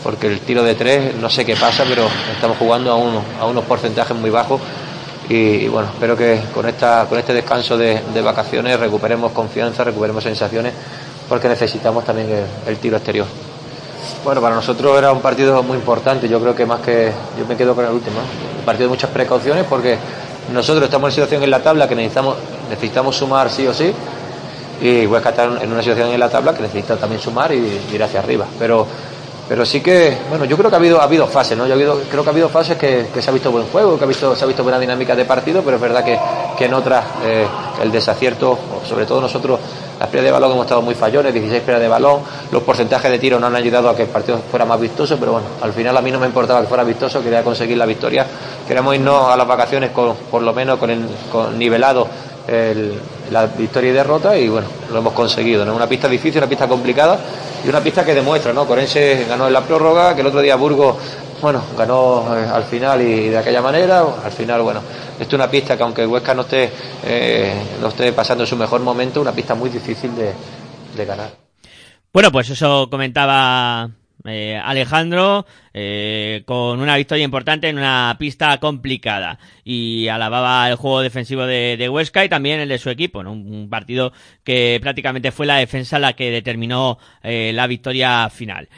porque 0.03 0.27
el 0.27 0.41
tiro 0.41 0.63
de 0.63 0.75
tres 0.75 1.15
no 1.17 1.29
sé 1.29 1.45
qué 1.45 1.57
pasa 1.57 1.85
pero 1.89 2.09
estamos 2.33 2.57
jugando 2.59 2.91
a, 2.91 2.97
uno, 2.97 3.23
a 3.41 3.47
unos 3.47 3.65
porcentajes 3.65 4.17
muy 4.17 4.31
bajos 4.31 4.61
y, 5.29 5.69
bueno 5.69 5.89
espero 5.93 6.17
que 6.17 6.41
con 6.53 6.69
esta 6.69 7.07
con 7.09 7.19
este 7.19 7.33
descanso 7.33 7.77
de, 7.77 8.01
de, 8.13 8.21
vacaciones 8.23 8.79
recuperemos 8.81 9.33
confianza 9.33 9.85
recuperemos 9.85 10.25
sensaciones 10.25 10.73
porque 11.29 11.49
necesitamos 11.49 12.05
también 12.05 12.29
el, 12.31 12.45
el 12.67 12.79
tiro 12.79 12.97
exterior 12.97 13.27
bueno, 14.25 14.41
para 14.41 14.55
nosotros 14.55 14.99
era 14.99 15.13
un 15.13 15.21
partido 15.21 15.63
muy 15.63 15.77
importante. 15.79 16.29
Yo 16.29 16.41
creo 16.41 16.55
que 16.55 16.67
más 16.67 16.81
que. 16.81 17.11
Yo 17.39 17.47
me 17.47 17.57
quedo 17.57 17.75
con 17.75 17.85
el 17.85 17.93
último. 17.93 18.19
Un 18.59 18.65
partido 18.65 18.89
de 18.89 18.95
muchas 18.95 19.11
precauciones 19.11 19.65
porque 19.65 19.97
nosotros 20.53 20.85
estamos 20.85 21.09
en 21.09 21.15
situación 21.15 21.43
en 21.43 21.51
la 21.51 21.63
tabla 21.63 21.89
que 21.89 21.95
necesitamos, 21.95 22.37
necesitamos 22.69 23.17
sumar 23.17 23.51
sí 23.51 23.67
o 23.67 23.75
sí. 23.75 23.93
Y 24.83 25.07
Huesca 25.07 25.31
está 25.31 25.45
en 25.45 25.71
una 25.71 25.83
situación 25.83 26.09
en 26.11 26.21
la 26.21 26.29
tabla 26.29 26.55
que 26.55 26.63
necesita 26.63 26.97
también 26.97 27.21
sumar 27.21 27.53
y 27.53 27.81
ir 27.93 28.03
hacia 28.03 28.21
arriba. 28.21 28.47
Pero, 28.59 28.87
pero 29.49 29.67
sí 29.67 29.81
que, 29.81 30.17
bueno, 30.29 30.47
yo 30.47 30.57
creo 30.57 30.71
que 30.71 30.77
ha 30.77 30.79
habido, 30.79 31.01
ha 31.01 31.05
habido 31.05 31.27
fases, 31.27 31.57
¿no? 31.57 31.67
Yo 31.67 31.75
creo 32.11 32.23
que 32.23 32.29
ha 32.31 32.33
habido 32.33 32.49
fases 32.49 32.79
que, 32.79 33.09
que, 33.13 33.21
se 33.21 33.29
ha 33.29 33.33
visto 33.33 33.51
buen 33.51 33.67
juego, 33.67 33.99
que 33.99 34.05
ha 34.05 34.07
visto, 34.07 34.35
se 34.35 34.45
ha 34.45 34.47
visto 34.47 34.63
buena 34.63 34.79
dinámica 34.79 35.15
de 35.15 35.27
partido, 35.27 35.63
pero 35.63 35.77
es 35.77 35.83
verdad 35.83 36.03
que, 36.03 36.19
que 36.57 36.65
en 36.65 36.75
otras 36.75 37.05
eh, 37.25 37.47
el 37.83 37.93
desacierto, 37.93 38.59
sobre 38.89 39.05
todo 39.05 39.21
nosotros, 39.21 39.61
las 40.01 40.09
pérdidas 40.09 40.25
de 40.25 40.33
balón 40.33 40.53
hemos 40.53 40.65
estado 40.65 40.81
muy 40.81 40.95
fallones, 40.95 41.35
16 41.35 41.61
pérdidas 41.61 41.83
de 41.83 41.89
balón, 41.89 42.23
los 42.51 42.63
porcentajes 42.63 43.11
de 43.11 43.19
tiro 43.19 43.39
no 43.39 43.49
han 43.49 43.55
ayudado 43.55 43.91
a 43.91 43.95
que 43.95 44.05
el 44.05 44.09
partido 44.09 44.39
fuera 44.51 44.65
más 44.65 44.81
vistoso, 44.81 45.19
pero 45.21 45.33
bueno, 45.33 45.47
al 45.61 45.75
final 45.75 45.95
a 45.95 46.01
mí 46.01 46.11
no 46.11 46.19
me 46.19 46.27
importaba 46.27 46.63
que 46.63 46.69
fuera 46.69 46.83
vistoso, 46.85 47.23
quería 47.23 47.45
conseguir 47.45 47.77
la 47.77 47.85
victoria, 47.85 48.27
queríamos 48.67 48.95
irnos 48.95 49.31
a 49.31 49.37
las 49.37 49.47
vacaciones 49.47 49.91
con, 49.91 50.17
por 50.31 50.41
lo 50.41 50.55
menos 50.55 50.79
con, 50.79 50.89
el, 50.89 51.07
nivelado 51.59 52.09
el, 52.49 52.99
la 53.31 53.45
victoria 53.45 53.91
y 53.91 53.93
derrota 53.93 54.39
y 54.39 54.49
bueno, 54.49 54.69
lo 54.91 55.01
hemos 55.01 55.13
conseguido. 55.13 55.67
¿no? 55.67 55.75
Una 55.75 55.87
pista 55.87 56.09
difícil, 56.09 56.39
una 56.39 56.49
pista 56.49 56.67
complicada 56.67 57.19
y 57.63 57.69
una 57.69 57.81
pista 57.81 58.03
que 58.03 58.15
demuestra, 58.15 58.55
¿no? 58.55 58.67
Corense 58.67 59.27
ganó 59.29 59.49
en 59.49 59.53
la 59.53 59.61
prórroga, 59.61 60.15
que 60.15 60.23
el 60.23 60.29
otro 60.29 60.41
día 60.41 60.57
Burgos, 60.57 60.97
bueno, 61.41 61.63
ganó 61.77 62.37
eh, 62.37 62.47
al 62.47 62.65
final 62.65 63.01
y 63.03 63.29
de 63.29 63.39
aquella 63.39 63.63
manera, 63.63 64.05
al 64.25 64.33
final, 64.33 64.63
bueno, 64.63 64.81
esto 65.19 65.37
es 65.37 65.41
una 65.41 65.51
pista 65.51 65.77
que 65.77 65.83
aunque 65.83 66.07
Huesca 66.07 66.35
no 66.35 66.43
esté, 66.43 66.71
eh, 67.05 67.55
no 67.81 67.89
esté 67.89 68.13
pasando 68.13 68.47
su 68.47 68.57
mejor 68.57 68.81
momento, 68.81 69.21
una 69.21 69.33
pista 69.33 69.55
muy 69.55 69.71
difícil 69.71 70.15
de, 70.15 70.33
de 70.97 71.05
ganar. 71.05 71.31
Bueno, 72.13 72.31
pues 72.33 72.51
eso 72.51 72.89
comentaba 72.91 73.89
eh, 74.25 74.61
Alejandro 74.63 75.47
eh, 75.73 76.43
con 76.47 76.81
una 76.81 76.97
victoria 76.97 77.25
importante 77.25 77.69
en 77.69 77.79
una 77.79 78.17
pista 78.19 78.59
complicada 78.59 79.39
y 79.65 80.09
alababa 80.09 80.69
el 80.69 80.77
juego 80.77 81.01
defensivo 81.01 81.47
de, 81.47 81.77
de 81.79 81.89
Huesca 81.89 82.25
y 82.25 82.29
también 82.29 82.61
el 82.61 82.69
de 82.69 82.79
su 82.79 82.91
equipo, 82.91 83.23
¿no? 83.23 83.33
un, 83.33 83.69
partido 83.71 84.13
que 84.45 84.79
prácticamente 84.83 85.33
fue 85.33 85.47
la 85.47 85.57
defensa 85.57 85.99
la 85.99 86.15
que 86.15 86.31
determinó 86.31 86.99
eh, 87.23 87.53
la 87.55 87.67
victoria 87.67 88.29
final. 88.31 88.69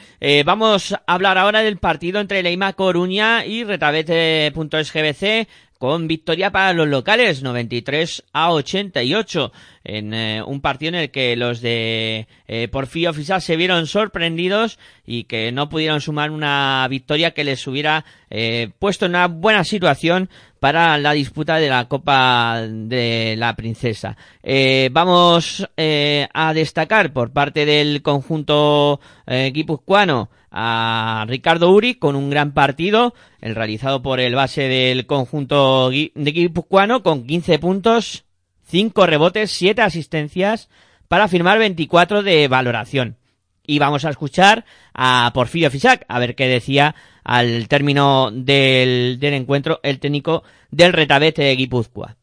Vamos 0.45 0.93
a 0.93 1.01
hablar 1.05 1.37
ahora 1.37 1.61
del 1.61 1.77
partido 1.77 2.21
entre 2.21 2.43
Leima 2.43 2.73
Coruña 2.73 3.45
y 3.45 3.63
Retabete.sgbc 3.63 5.47
con 5.83 6.07
victoria 6.07 6.49
para 6.49 6.71
los 6.71 6.87
locales, 6.87 7.43
93 7.43 8.23
a 8.31 8.53
88, 8.53 9.51
en 9.83 10.13
eh, 10.13 10.41
un 10.41 10.61
partido 10.61 10.93
en 10.93 10.95
el 10.95 11.11
que 11.11 11.35
los 11.35 11.59
de 11.59 12.25
eh, 12.47 12.69
Porfirio 12.69 13.11
se 13.13 13.57
vieron 13.57 13.85
sorprendidos 13.85 14.79
y 15.05 15.25
que 15.25 15.51
no 15.51 15.67
pudieron 15.67 15.99
sumar 15.99 16.31
una 16.31 16.87
victoria 16.89 17.31
que 17.31 17.43
les 17.43 17.67
hubiera 17.67 18.05
eh, 18.29 18.69
puesto 18.79 19.07
en 19.07 19.11
una 19.11 19.27
buena 19.27 19.65
situación 19.65 20.29
para 20.61 20.97
la 20.97 21.11
disputa 21.11 21.57
de 21.57 21.67
la 21.67 21.89
Copa 21.89 22.61
de 22.65 23.35
la 23.37 23.53
Princesa. 23.57 24.15
Eh, 24.41 24.87
vamos 24.89 25.67
a 25.75 26.53
destacar 26.53 27.11
por 27.11 27.33
parte 27.33 27.65
del 27.65 28.01
conjunto 28.01 29.01
guipuzcoano 29.27 30.29
a 30.53 31.25
Ricardo 31.27 31.71
Uri 31.71 31.95
con 31.95 32.15
un 32.15 32.29
gran 32.29 32.53
partido, 32.53 33.15
el 33.41 33.55
realizado 33.55 34.03
por 34.03 34.19
el 34.19 34.35
base 34.35 34.67
del 34.67 35.07
conjunto 35.07 35.89
de 35.89 36.11
guipuzcoano 36.13 37.01
con 37.01 37.25
15 37.25 37.57
puntos, 37.57 38.25
5 38.67 39.07
rebotes, 39.07 39.51
7 39.51 39.81
asistencias 39.81 40.69
para 41.07 41.27
firmar 41.27 41.57
24 41.57 42.21
de 42.21 42.47
valoración. 42.47 43.17
Y 43.65 43.79
vamos 43.79 44.05
a 44.05 44.09
escuchar 44.09 44.65
a 44.93 45.31
Porfirio 45.33 45.71
Fisac 45.71 46.05
a 46.07 46.19
ver 46.19 46.35
qué 46.35 46.47
decía 46.47 46.95
al 47.23 47.67
término 47.67 48.29
del, 48.31 49.17
del 49.19 49.33
encuentro 49.33 49.79
el 49.81 49.99
técnico 49.99 50.43
del 50.69 50.93
Retabete 50.93 51.41
de 51.41 51.55
Guipúzcoa. 51.55 52.15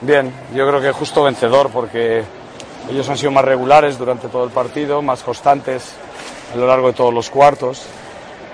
Bien, 0.00 0.32
yo 0.54 0.66
creo 0.66 0.80
que 0.80 0.92
justo 0.92 1.24
vencedor 1.24 1.70
porque 1.70 2.22
ellos 2.90 3.08
han 3.08 3.18
sido 3.18 3.30
más 3.30 3.44
regulares 3.44 3.98
durante 3.98 4.28
todo 4.28 4.44
el 4.44 4.50
partido, 4.50 5.02
más 5.02 5.22
constantes 5.22 5.92
a 6.52 6.56
lo 6.56 6.66
largo 6.66 6.88
de 6.88 6.94
todos 6.94 7.12
los 7.12 7.28
cuartos. 7.30 7.84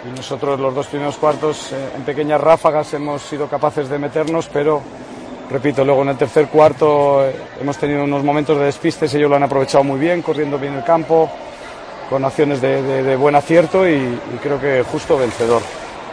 Y 0.07 0.17
nosotros 0.17 0.61
los 0.61 0.75
dos 0.75 0.87
primeros 0.89 1.17
cuartos 1.17 1.73
eh, 1.73 1.91
en 1.97 2.03
pequeñas 2.03 2.41
ráfagas 2.41 2.93
hemos 2.95 3.23
sido 3.23 3.49
capaces 3.49 3.89
de 3.89 3.99
meternos, 3.99 4.51
pero 4.53 4.83
repito, 5.51 5.85
luego 5.85 6.03
en 6.03 6.11
el 6.11 6.17
tercer 6.17 6.49
cuarto 6.49 7.25
eh, 7.25 7.35
hemos 7.61 7.79
tenido 7.79 8.05
unos 8.05 8.23
momentos 8.23 8.59
de 8.59 8.65
despistes, 8.65 9.15
ellos 9.15 9.31
lo 9.31 9.37
han 9.37 9.45
aprovechado 9.45 9.85
muy 9.85 9.99
bien, 9.99 10.21
corriendo 10.21 10.59
bien 10.59 10.75
el 10.75 10.85
campo, 10.85 11.31
con 12.11 12.25
acciones 12.25 12.61
de, 12.61 13.17
buen 13.17 13.35
acierto 13.35 13.89
y, 13.89 14.19
creo 14.43 14.61
que 14.61 14.83
justo 14.83 15.17
vencedor. 15.17 15.63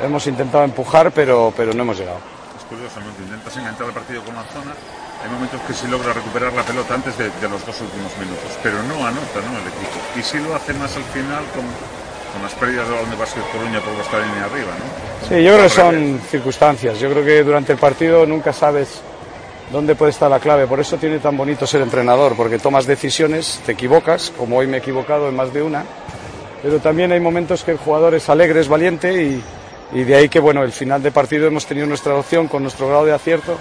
Hemos 0.01 0.25
intentado 0.25 0.63
empujar, 0.63 1.11
pero, 1.11 1.53
pero 1.55 1.73
no 1.73 1.83
hemos 1.83 1.97
llegado. 1.97 2.17
Es 2.57 2.65
curioso, 2.65 2.99
¿no? 3.01 3.15
Que 3.17 3.23
intentas 3.23 3.57
enganchar 3.57 3.87
el 3.87 3.93
partido 3.93 4.23
con 4.23 4.35
la 4.35 4.43
zona, 4.43 4.73
hay 5.23 5.29
momentos 5.29 5.61
que 5.67 5.73
sí 5.73 5.87
logra 5.87 6.13
recuperar 6.13 6.53
la 6.53 6.63
pelota 6.63 6.95
antes 6.95 7.17
de, 7.17 7.25
de 7.25 7.49
los 7.49 7.65
dos 7.65 7.79
últimos 7.81 8.11
minutos, 8.17 8.57
pero 8.63 8.81
no 8.83 9.05
anota 9.05 9.39
¿no? 9.45 9.57
el 9.57 9.67
equipo. 9.67 9.97
Y 10.17 10.23
sí 10.23 10.37
lo 10.39 10.55
hace 10.55 10.73
más 10.73 10.95
al 10.95 11.03
final 11.03 11.43
con, 11.53 11.63
con 12.33 12.41
las 12.41 12.53
pérdidas 12.53 12.87
de 12.87 12.93
balón 12.95 13.09
de 13.09 13.15
Básquet 13.17 13.43
Coruña 13.51 13.79
por 13.81 13.93
vuestra 13.93 14.19
línea 14.19 14.45
arriba, 14.45 14.71
¿no? 14.77 15.27
Sí, 15.27 15.43
yo 15.43 15.53
creo 15.53 15.63
que 15.63 15.69
son 15.69 16.19
circunstancias. 16.29 16.99
Yo 16.99 17.09
creo 17.11 17.23
que 17.23 17.43
durante 17.43 17.73
el 17.73 17.77
partido 17.77 18.25
nunca 18.25 18.51
sabes 18.51 19.01
dónde 19.71 19.95
puede 19.95 20.11
estar 20.11 20.29
la 20.29 20.39
clave. 20.39 20.67
Por 20.67 20.79
eso 20.79 20.97
tiene 20.97 21.19
tan 21.19 21.37
bonito 21.37 21.67
ser 21.67 21.81
entrenador, 21.81 22.35
porque 22.35 22.59
tomas 22.59 22.85
decisiones, 22.85 23.61
te 23.65 23.73
equivocas, 23.73 24.33
como 24.37 24.57
hoy 24.57 24.67
me 24.67 24.77
he 24.77 24.79
equivocado 24.79 25.29
en 25.29 25.35
más 25.35 25.53
de 25.53 25.61
una, 25.61 25.85
pero 26.61 26.79
también 26.79 27.11
hay 27.11 27.19
momentos 27.19 27.63
que 27.63 27.71
el 27.71 27.77
jugador 27.77 28.15
es 28.15 28.27
alegre, 28.29 28.59
es 28.59 28.67
valiente 28.67 29.23
y, 29.23 29.43
y 29.93 30.03
de 30.03 30.15
ahí 30.15 30.29
que 30.29 30.39
bueno, 30.39 30.63
el 30.63 30.71
final 30.71 31.01
de 31.01 31.11
partido 31.11 31.47
hemos 31.47 31.65
tenido 31.65 31.87
nuestra 31.87 32.15
opción 32.15 32.47
con 32.47 32.63
nuestro 32.63 32.87
grado 32.87 33.05
de 33.05 33.13
acierto. 33.13 33.57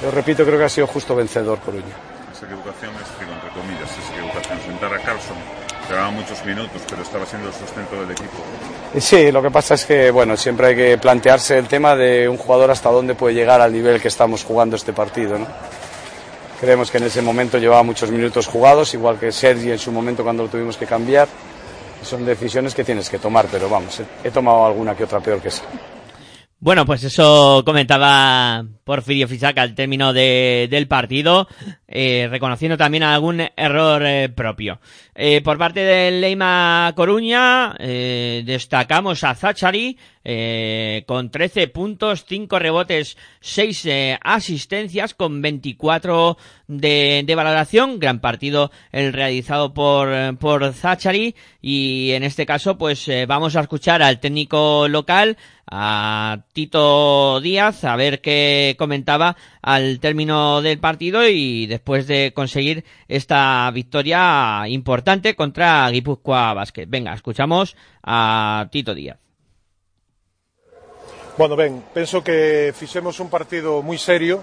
Pero 0.00 0.12
repito, 0.12 0.44
creo 0.44 0.58
que 0.58 0.64
ha 0.64 0.68
sido 0.68 0.86
justo 0.86 1.14
vencedor 1.14 1.58
Coruña. 1.58 1.84
Esa 2.32 2.46
equivocación 2.46 2.92
es, 2.94 3.18
digo, 3.18 3.32
entre 3.32 3.50
comillas, 3.50 3.90
esa 3.90 4.12
equivocación. 4.14 4.60
Sentar 4.60 4.94
a 4.94 4.98
Carlson, 4.98 5.36
llevaba 5.88 6.10
muchos 6.10 6.44
minutos, 6.44 6.82
pero 6.88 7.02
estaba 7.02 7.26
siendo 7.26 7.48
el 7.48 7.54
sustento 7.54 8.00
del 8.00 8.10
equipo. 8.12 8.38
Sí, 8.98 9.32
lo 9.32 9.42
que 9.42 9.50
pasa 9.50 9.74
es 9.74 9.84
que 9.84 10.10
bueno, 10.10 10.36
siempre 10.36 10.68
hay 10.68 10.76
que 10.76 10.98
plantearse 10.98 11.58
el 11.58 11.66
tema 11.66 11.96
de 11.96 12.28
un 12.28 12.36
jugador 12.36 12.70
hasta 12.70 12.90
dónde 12.90 13.14
puede 13.14 13.34
llegar 13.34 13.60
al 13.60 13.72
nivel 13.72 14.00
que 14.00 14.08
estamos 14.08 14.44
jugando 14.44 14.76
este 14.76 14.92
partido. 14.92 15.38
¿no? 15.38 15.46
Creemos 16.60 16.90
que 16.90 16.98
en 16.98 17.04
ese 17.04 17.22
momento 17.22 17.58
llevaba 17.58 17.82
muchos 17.82 18.10
minutos 18.10 18.46
jugados, 18.46 18.94
igual 18.94 19.18
que 19.18 19.32
Sergi 19.32 19.72
en 19.72 19.78
su 19.78 19.90
momento 19.90 20.22
cuando 20.22 20.44
lo 20.44 20.48
tuvimos 20.48 20.76
que 20.76 20.86
cambiar. 20.86 21.28
Son 22.02 22.24
decisiones 22.24 22.74
que 22.74 22.84
tienes 22.84 23.10
que 23.10 23.18
tomar, 23.18 23.46
pero 23.50 23.68
vamos, 23.68 24.00
he 24.22 24.30
tomado 24.30 24.64
alguna 24.66 24.94
que 24.94 25.04
otra 25.04 25.18
peor 25.18 25.40
que 25.40 25.48
esa. 25.48 25.64
Bueno, 26.60 26.84
pues 26.86 27.04
eso 27.04 27.62
comentaba 27.64 28.64
Porfirio 28.82 29.28
Fisaca 29.28 29.62
al 29.62 29.76
término 29.76 30.12
de, 30.12 30.66
del 30.68 30.88
partido, 30.88 31.46
eh, 31.88 32.28
reconociendo 32.30 32.76
también 32.76 33.02
algún 33.02 33.42
error 33.56 34.02
eh, 34.04 34.28
propio. 34.28 34.78
Eh, 35.20 35.40
por 35.42 35.58
parte 35.58 35.80
del 35.80 36.20
Leima 36.20 36.92
Coruña, 36.94 37.74
eh, 37.80 38.44
destacamos 38.46 39.24
a 39.24 39.34
Zachary 39.34 39.98
eh, 40.22 41.02
con 41.08 41.30
13 41.30 41.66
puntos, 41.66 42.24
5 42.28 42.56
rebotes, 42.60 43.16
6 43.40 43.86
eh, 43.86 44.18
asistencias, 44.22 45.14
con 45.14 45.42
24 45.42 46.36
de, 46.68 47.24
de, 47.26 47.34
valoración. 47.34 47.98
Gran 47.98 48.20
partido 48.20 48.70
el 48.92 49.12
realizado 49.12 49.74
por, 49.74 50.36
por 50.36 50.72
Zachary. 50.72 51.34
Y 51.60 52.12
en 52.12 52.22
este 52.22 52.46
caso, 52.46 52.78
pues 52.78 53.10
vamos 53.26 53.56
a 53.56 53.60
escuchar 53.60 54.02
al 54.02 54.20
técnico 54.20 54.86
local, 54.86 55.36
a 55.70 56.44
Tito 56.52 57.40
Díaz, 57.40 57.84
a 57.84 57.96
ver 57.96 58.20
qué 58.20 58.76
comentaba 58.78 59.36
al 59.62 59.98
término 59.98 60.62
del 60.62 60.78
partido 60.78 61.28
y 61.28 61.66
después 61.78 62.06
de 62.08 62.32
conseguir 62.34 62.84
esta 63.06 63.70
victoria 63.70 64.64
importante 64.66 65.36
contra 65.36 65.88
Guipúzcoa 65.90 66.52
Basket. 66.54 66.86
Venga, 66.88 67.14
escuchamos 67.14 67.76
a 68.02 68.66
Tito 68.72 68.94
Díaz. 68.94 69.18
Bueno, 71.38 71.54
ben, 71.54 71.84
penso 71.94 72.24
que 72.24 72.74
fixemos 72.74 73.20
un 73.22 73.30
partido 73.30 73.78
moi 73.78 73.94
serio, 73.94 74.42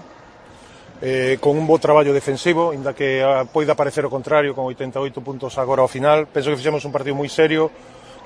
eh, 1.04 1.36
con 1.44 1.60
un 1.60 1.68
bo 1.68 1.76
traballo 1.76 2.16
defensivo, 2.16 2.72
inda 2.72 2.96
que 2.96 3.20
a, 3.20 3.44
poida 3.44 3.76
parecer 3.76 4.08
o 4.08 4.10
contrario, 4.10 4.56
con 4.56 4.64
88 4.64 5.20
puntos 5.20 5.60
agora 5.60 5.84
ao 5.84 5.92
final. 5.92 6.24
Penso 6.24 6.48
que 6.48 6.56
fixemos 6.56 6.88
un 6.88 6.96
partido 6.96 7.12
moi 7.12 7.28
serio, 7.28 7.68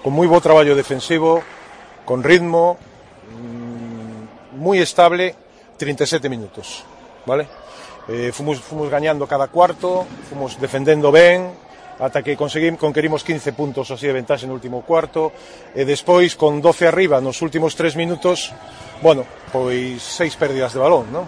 con 0.06 0.14
moi 0.14 0.30
bo 0.30 0.38
traballo 0.38 0.78
defensivo, 0.78 1.42
con 2.06 2.22
ritmo, 2.22 2.78
mmm, 3.34 4.70
estable, 4.78 5.34
37 5.74 6.30
minutos, 6.30 6.86
vale? 7.26 7.59
Eh, 8.10 8.34
fomos, 8.34 8.58
fomos 8.58 8.90
gañando 8.90 9.22
cada 9.30 9.46
cuarto, 9.46 10.02
fomos 10.26 10.58
defendendo 10.58 11.14
ben, 11.14 11.46
ata 12.02 12.26
que 12.26 12.34
conseguimos, 12.34 12.82
conquerimos 12.82 13.22
15 13.22 13.54
puntos 13.54 13.86
así 13.94 14.10
de 14.10 14.18
ventaxe 14.18 14.50
no 14.50 14.58
último 14.58 14.82
cuarto, 14.82 15.30
e 15.70 15.86
despois 15.86 16.34
con 16.34 16.58
12 16.58 16.90
arriba 16.90 17.22
nos 17.22 17.38
últimos 17.38 17.78
3 17.78 17.94
minutos, 17.94 18.50
bueno, 18.98 19.22
pois 19.54 20.02
seis 20.02 20.34
pérdidas 20.34 20.74
de 20.74 20.82
balón, 20.82 21.06
non? 21.14 21.22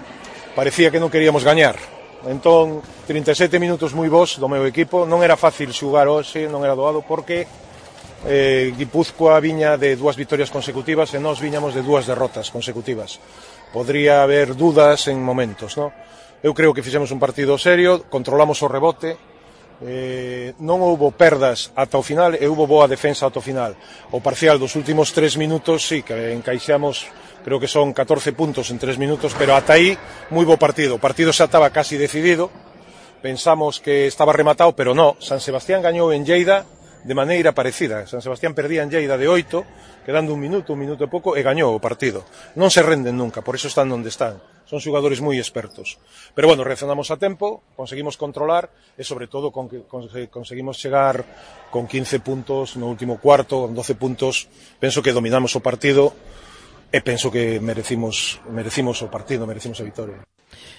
Parecía 0.58 0.90
que 0.90 0.98
non 0.98 1.06
queríamos 1.06 1.46
gañar. 1.46 1.78
Entón, 2.26 2.82
37 3.06 3.62
minutos 3.62 3.94
moi 3.94 4.10
bons 4.10 4.42
do 4.42 4.50
meu 4.50 4.66
equipo, 4.66 5.06
non 5.06 5.22
era 5.22 5.38
fácil 5.38 5.70
xugar 5.70 6.10
hoxe, 6.10 6.50
non 6.50 6.66
era 6.66 6.74
doado 6.74 7.06
porque 7.06 7.46
eh, 8.26 8.74
Guipúzcoa 8.74 9.38
viña 9.38 9.78
de 9.78 9.94
dúas 9.94 10.18
victorias 10.18 10.50
consecutivas 10.50 11.14
e 11.14 11.22
nós 11.22 11.38
viñamos 11.38 11.78
de 11.78 11.86
dúas 11.86 12.10
derrotas 12.10 12.50
consecutivas. 12.50 13.22
Podría 13.70 14.26
haber 14.26 14.58
dudas 14.58 15.06
en 15.06 15.22
momentos, 15.22 15.78
non? 15.78 15.94
Eu 16.42 16.52
creo 16.58 16.74
que 16.74 16.82
fixemos 16.82 17.14
un 17.14 17.22
partido 17.22 17.54
serio, 17.54 18.02
controlamos 18.10 18.58
o 18.66 18.68
rebote, 18.68 19.14
eh, 19.82 20.54
non 20.58 20.82
houbo 20.82 21.14
perdas 21.14 21.70
ata 21.78 21.98
o 21.98 22.04
final 22.06 22.34
e 22.34 22.44
houbo 22.50 22.66
boa 22.66 22.90
defensa 22.90 23.30
ata 23.30 23.38
o 23.38 23.44
final. 23.46 23.78
O 24.10 24.18
parcial 24.18 24.58
dos 24.58 24.74
últimos 24.74 25.14
tres 25.14 25.38
minutos, 25.38 25.86
sí, 25.86 26.02
que 26.02 26.34
encaixamos 26.34 27.06
creo 27.42 27.58
que 27.58 27.66
son 27.66 27.92
14 27.92 28.32
puntos 28.32 28.70
en 28.70 28.78
3 28.78 28.98
minutos, 28.98 29.34
pero 29.38 29.54
ata 29.54 29.74
aí 29.74 29.98
moi 30.30 30.46
bo 30.46 30.56
partido. 30.56 30.96
O 30.96 31.02
partido 31.02 31.34
xa 31.34 31.50
estaba 31.50 31.74
casi 31.74 31.98
decidido. 31.98 32.50
Pensamos 33.22 33.78
que 33.78 34.10
estaba 34.10 34.34
rematado, 34.34 34.74
pero 34.74 34.94
no, 34.98 35.14
San 35.22 35.38
Sebastián 35.38 35.82
gañou 35.82 36.10
en 36.10 36.26
Lleida 36.26 36.66
de 37.06 37.14
maneira 37.14 37.54
parecida. 37.54 38.06
San 38.06 38.22
Sebastián 38.22 38.54
perdía 38.54 38.82
en 38.82 38.90
Lleida 38.90 39.18
de 39.18 39.26
8, 39.30 40.06
quedando 40.06 40.34
un 40.34 40.42
minuto, 40.42 40.74
un 40.74 40.82
minuto 40.82 41.06
e 41.06 41.10
pouco 41.10 41.34
e 41.38 41.42
gañou 41.42 41.74
o 41.74 41.82
partido. 41.82 42.26
Non 42.58 42.70
se 42.70 42.82
renden 42.82 43.14
nunca, 43.14 43.42
por 43.42 43.54
iso 43.54 43.70
están 43.70 43.90
onde 43.90 44.10
están. 44.10 44.42
Son 44.72 44.80
xogadores 44.80 45.20
moi 45.20 45.36
expertos. 45.36 46.00
Pero 46.32 46.48
bueno, 46.48 46.64
reaccionamos 46.64 47.12
a 47.12 47.20
tempo, 47.20 47.60
conseguimos 47.76 48.16
controlar 48.16 48.72
e 48.96 49.04
sobre 49.04 49.28
todo 49.28 49.52
con, 49.52 49.68
con, 49.68 50.08
conseguimos 50.32 50.80
chegar 50.80 51.28
con 51.68 51.84
15 51.84 52.24
puntos 52.24 52.80
no 52.80 52.88
último 52.88 53.20
cuarto, 53.20 53.68
con 53.68 53.76
12 53.76 54.00
puntos, 54.00 54.48
penso 54.80 55.04
que 55.04 55.12
dominamos 55.12 55.52
o 55.52 55.60
partido 55.60 56.16
e 56.88 57.04
penso 57.04 57.28
que 57.28 57.60
merecimos 57.60 58.40
merecimos 58.48 59.04
o 59.04 59.12
partido, 59.12 59.44
merecimos 59.44 59.76
a 59.76 59.84
victoria. 59.84 60.24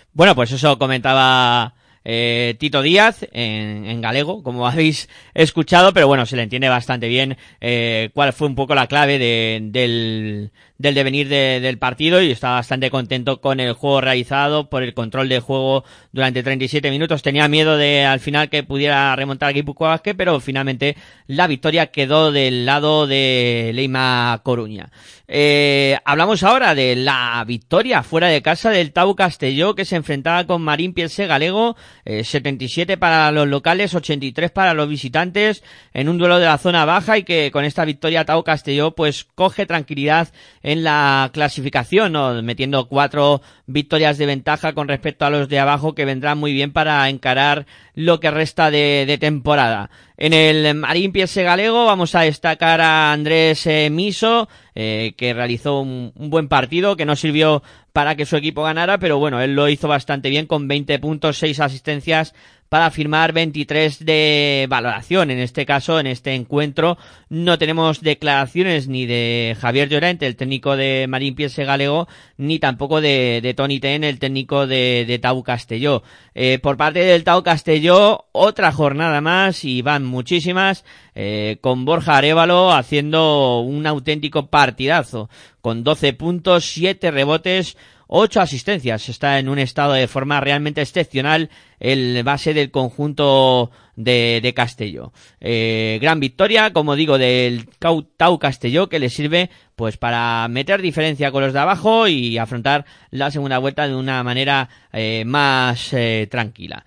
Bueno, 0.10 0.34
pues 0.34 0.50
eso 0.50 0.74
comentaba 0.82 1.78
eh, 2.06 2.56
Tito 2.60 2.82
Díaz 2.82 3.26
en, 3.32 3.86
en, 3.86 4.02
galego, 4.02 4.44
como 4.44 4.68
habéis 4.70 5.10
escuchado, 5.34 5.94
pero 5.94 6.08
bueno, 6.08 6.26
se 6.26 6.36
le 6.36 6.44
entiende 6.44 6.70
bastante 6.70 7.08
bien 7.08 7.38
eh, 7.62 8.10
cuál 8.14 8.34
fue 8.34 8.48
un 8.48 8.56
poco 8.56 8.76
la 8.76 8.88
clave 8.88 9.20
de, 9.20 9.60
del, 9.64 10.52
del 10.78 10.96
devenir 10.96 11.30
de, 11.30 11.60
del 11.60 11.78
partido 11.78 12.22
y 12.22 12.32
está 12.32 12.52
bastante 12.52 12.90
contento 12.90 13.42
con 13.42 13.60
el 13.60 13.74
juego 13.74 14.02
realizado, 14.02 14.70
por 14.70 14.84
el 14.84 14.94
control 14.94 15.30
del 15.30 15.40
juego 15.40 15.84
durante 16.12 16.44
37 16.44 16.92
minutos. 16.92 17.22
Tenía 17.22 17.48
miedo 17.48 17.78
de 17.78 18.06
al 18.06 18.20
final 18.20 18.50
que 18.50 18.64
pudiera 18.64 19.16
remontar 19.16 19.54
Guipúzcoa 19.54 20.02
pero 20.18 20.40
finalmente 20.40 20.96
la 21.28 21.48
victoria 21.48 21.88
quedó 21.88 22.32
del 22.32 22.66
lado 22.66 23.08
de 23.08 23.72
Leima 23.74 24.42
Coruña. 24.44 24.92
Eh, 25.28 25.98
hablamos 26.06 26.44
ahora 26.44 26.76
de 26.76 26.96
la 26.96 27.44
victoria 27.48 28.04
fuera 28.04 28.28
de 28.28 28.42
casa 28.42 28.70
del 28.70 28.92
Tau 28.92 29.16
Castelló 29.16 29.74
que 29.74 29.86
se 29.86 29.96
enfrentaba 29.96 30.46
con 30.46 30.62
Marín 30.62 30.94
Pielse 30.94 31.28
Galego, 31.28 31.76
eh, 32.06 32.24
77 32.24 32.98
para 32.98 33.32
los 33.32 33.48
locales, 33.48 33.94
83 33.94 34.52
para 34.52 34.74
los 34.74 34.88
visitantes 34.88 35.64
en 35.94 36.10
un 36.10 36.18
duelo 36.18 36.40
de 36.40 36.46
la 36.46 36.58
zona 36.58 36.86
baja 36.86 37.18
y 37.18 37.24
que 37.24 37.52
con 37.52 37.66
esta 37.66 37.86
victoria 37.86 38.26
Tau 38.26 38.44
Castelló 38.44 38.92
pues 38.92 39.26
coge 39.36 39.66
tranquilidad 39.66 40.30
en 40.62 40.84
la 40.84 41.30
clasificación, 41.34 42.14
metiendo 42.46 42.88
cuatro 42.88 43.42
victorias 43.66 44.18
de 44.18 44.26
ventaja 44.26 44.74
con 44.74 44.88
respecto 44.88 45.26
a 45.26 45.30
los 45.30 45.50
de 45.50 45.60
abajo 45.60 45.96
que 45.96 46.06
vendrán 46.06 46.38
muy 46.38 46.54
bien 46.54 46.74
para 46.74 47.08
encarar 47.10 47.66
lo 47.96 48.20
que 48.20 48.32
resta 48.32 48.72
de 48.72 49.18
temporada. 49.20 49.90
En 50.24 50.32
el 50.32 50.74
Marín 50.76 51.12
Piese 51.12 51.44
Galego 51.44 51.86
vamos 51.86 52.16
a 52.16 52.22
destacar 52.22 52.80
a 52.80 53.12
Andrés 53.12 53.68
eh, 53.68 53.90
Miso, 53.92 54.48
eh, 54.74 55.16
que 55.18 55.34
realizó 55.34 55.82
un, 55.82 56.14
un, 56.16 56.30
buen 56.30 56.48
partido, 56.48 56.96
que 56.96 57.04
no 57.04 57.18
sirvió 57.18 57.62
para 57.92 58.16
que 58.16 58.26
su 58.26 58.38
equipo 58.38 58.64
ganara, 58.64 59.00
pero 59.00 59.18
bueno, 59.18 59.42
él 59.42 59.54
lo 59.54 59.68
hizo 59.68 59.90
bastante 59.90 60.30
bien 60.30 60.46
con 60.46 60.66
20 60.70 60.98
puntos, 61.00 61.40
6 61.40 61.60
asistencias 61.60 62.34
para 62.74 62.90
firmar 62.90 63.34
23 63.34 64.04
de 64.04 64.66
valoración. 64.68 65.30
En 65.30 65.38
este 65.38 65.64
caso, 65.64 66.00
en 66.00 66.08
este 66.08 66.34
encuentro, 66.34 66.98
no 67.30 67.60
tenemos 67.60 68.02
declaraciones 68.02 68.88
ni 68.88 69.06
de 69.06 69.56
Javier 69.62 69.90
Llorente, 69.90 70.26
el 70.26 70.36
técnico 70.36 70.76
de 70.76 71.06
Marín 71.08 71.36
Piese 71.36 71.66
Galego, 71.66 72.08
ni 72.36 72.58
tampoco 72.58 73.00
de, 73.00 73.54
Tony 73.56 73.80
Ten, 73.80 74.04
el 74.04 74.18
técnico 74.18 74.66
de, 74.66 75.06
de 75.08 75.20
Tau 75.20 75.44
Castelló. 75.44 76.02
Eh, 76.34 76.58
por 76.58 76.76
parte 76.76 77.06
del 77.06 77.24
Tau 77.24 77.44
Castelló, 77.44 78.26
otra 78.32 78.72
jornada 78.72 79.22
más 79.22 79.66
y 79.66 79.84
van 79.84 80.04
muchísimas, 80.04 80.84
eh, 81.14 81.60
con 81.62 81.86
Borja 81.86 82.18
Arevalo 82.18 82.72
haciendo 82.72 83.60
un 83.60 83.86
auténtico 83.86 84.48
partidazo, 84.48 85.30
con 85.62 85.84
12 85.84 86.14
puntos, 86.14 86.66
7 86.66 87.12
rebotes, 87.12 87.78
ocho 88.08 88.42
asistencias. 88.42 89.10
Está 89.10 89.40
en 89.40 89.50
un 89.50 89.60
estado 89.60 89.94
de 89.94 90.08
forma 90.08 90.40
realmente 90.40 90.82
excepcional 90.82 91.50
el 91.80 92.24
base 92.24 92.54
del 92.54 92.72
conjunto 92.72 93.72
de, 93.96 94.40
de 94.42 94.54
Castelló. 94.54 95.12
Eh, 95.40 96.00
gran 96.02 96.20
victoria, 96.20 96.72
como 96.74 96.96
digo, 96.96 97.18
del 97.18 97.68
Tau 97.78 98.40
Castelló 98.40 98.90
que 98.90 99.00
le 99.00 99.10
sirve 99.10 99.50
pues 99.76 99.98
para 99.98 100.48
meter 100.48 100.82
diferencia 100.82 101.32
con 101.32 101.44
los 101.44 101.54
de 101.54 101.60
abajo 101.60 102.08
y 102.08 102.38
afrontar 102.38 102.86
la 103.10 103.32
segunda 103.32 103.58
vuelta 103.58 103.88
de 103.88 103.96
una 103.96 104.24
manera 104.24 104.70
eh, 104.92 105.24
más 105.26 105.94
eh, 105.94 106.28
tranquila. 106.30 106.86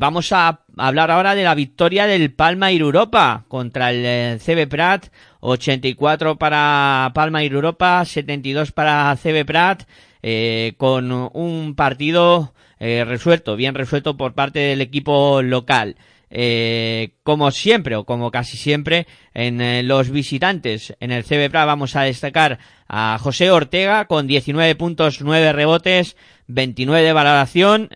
Vamos 0.00 0.32
a 0.32 0.62
hablar 0.76 1.12
ahora 1.12 1.36
de 1.36 1.44
la 1.44 1.54
victoria 1.54 2.08
del 2.08 2.32
Palma 2.32 2.72
Europa 2.72 3.44
contra 3.46 3.92
el 3.92 4.40
CB 4.40 4.66
Prat. 4.68 5.06
84 5.38 6.38
para 6.38 7.12
Palma 7.14 7.44
Europa, 7.44 8.04
72 8.04 8.72
para 8.72 9.14
CB 9.14 9.44
Prat 9.44 9.84
eh, 10.26 10.72
con 10.78 11.12
un 11.12 11.74
partido 11.74 12.54
eh, 12.80 13.04
resuelto, 13.04 13.56
bien 13.56 13.74
resuelto 13.74 14.16
por 14.16 14.32
parte 14.32 14.58
del 14.58 14.80
equipo 14.80 15.42
local. 15.42 15.96
eh, 16.30 17.10
como 17.22 17.50
siempre 17.50 17.94
o 17.94 18.04
como 18.04 18.30
casi 18.30 18.56
siempre 18.56 19.06
en 19.34 19.86
los 19.86 20.08
visitantes 20.08 20.96
en 20.98 21.12
el 21.12 21.24
CB 21.24 21.52
vamos 21.52 21.94
a 21.94 22.04
destacar 22.04 22.58
a 22.88 23.18
José 23.20 23.50
Ortega 23.50 24.06
con 24.06 24.26
19 24.26 24.74
puntos, 24.76 25.20
9 25.20 25.52
rebotes, 25.52 26.16
29 26.46 27.04
de 27.04 27.12
valoración, 27.12 27.90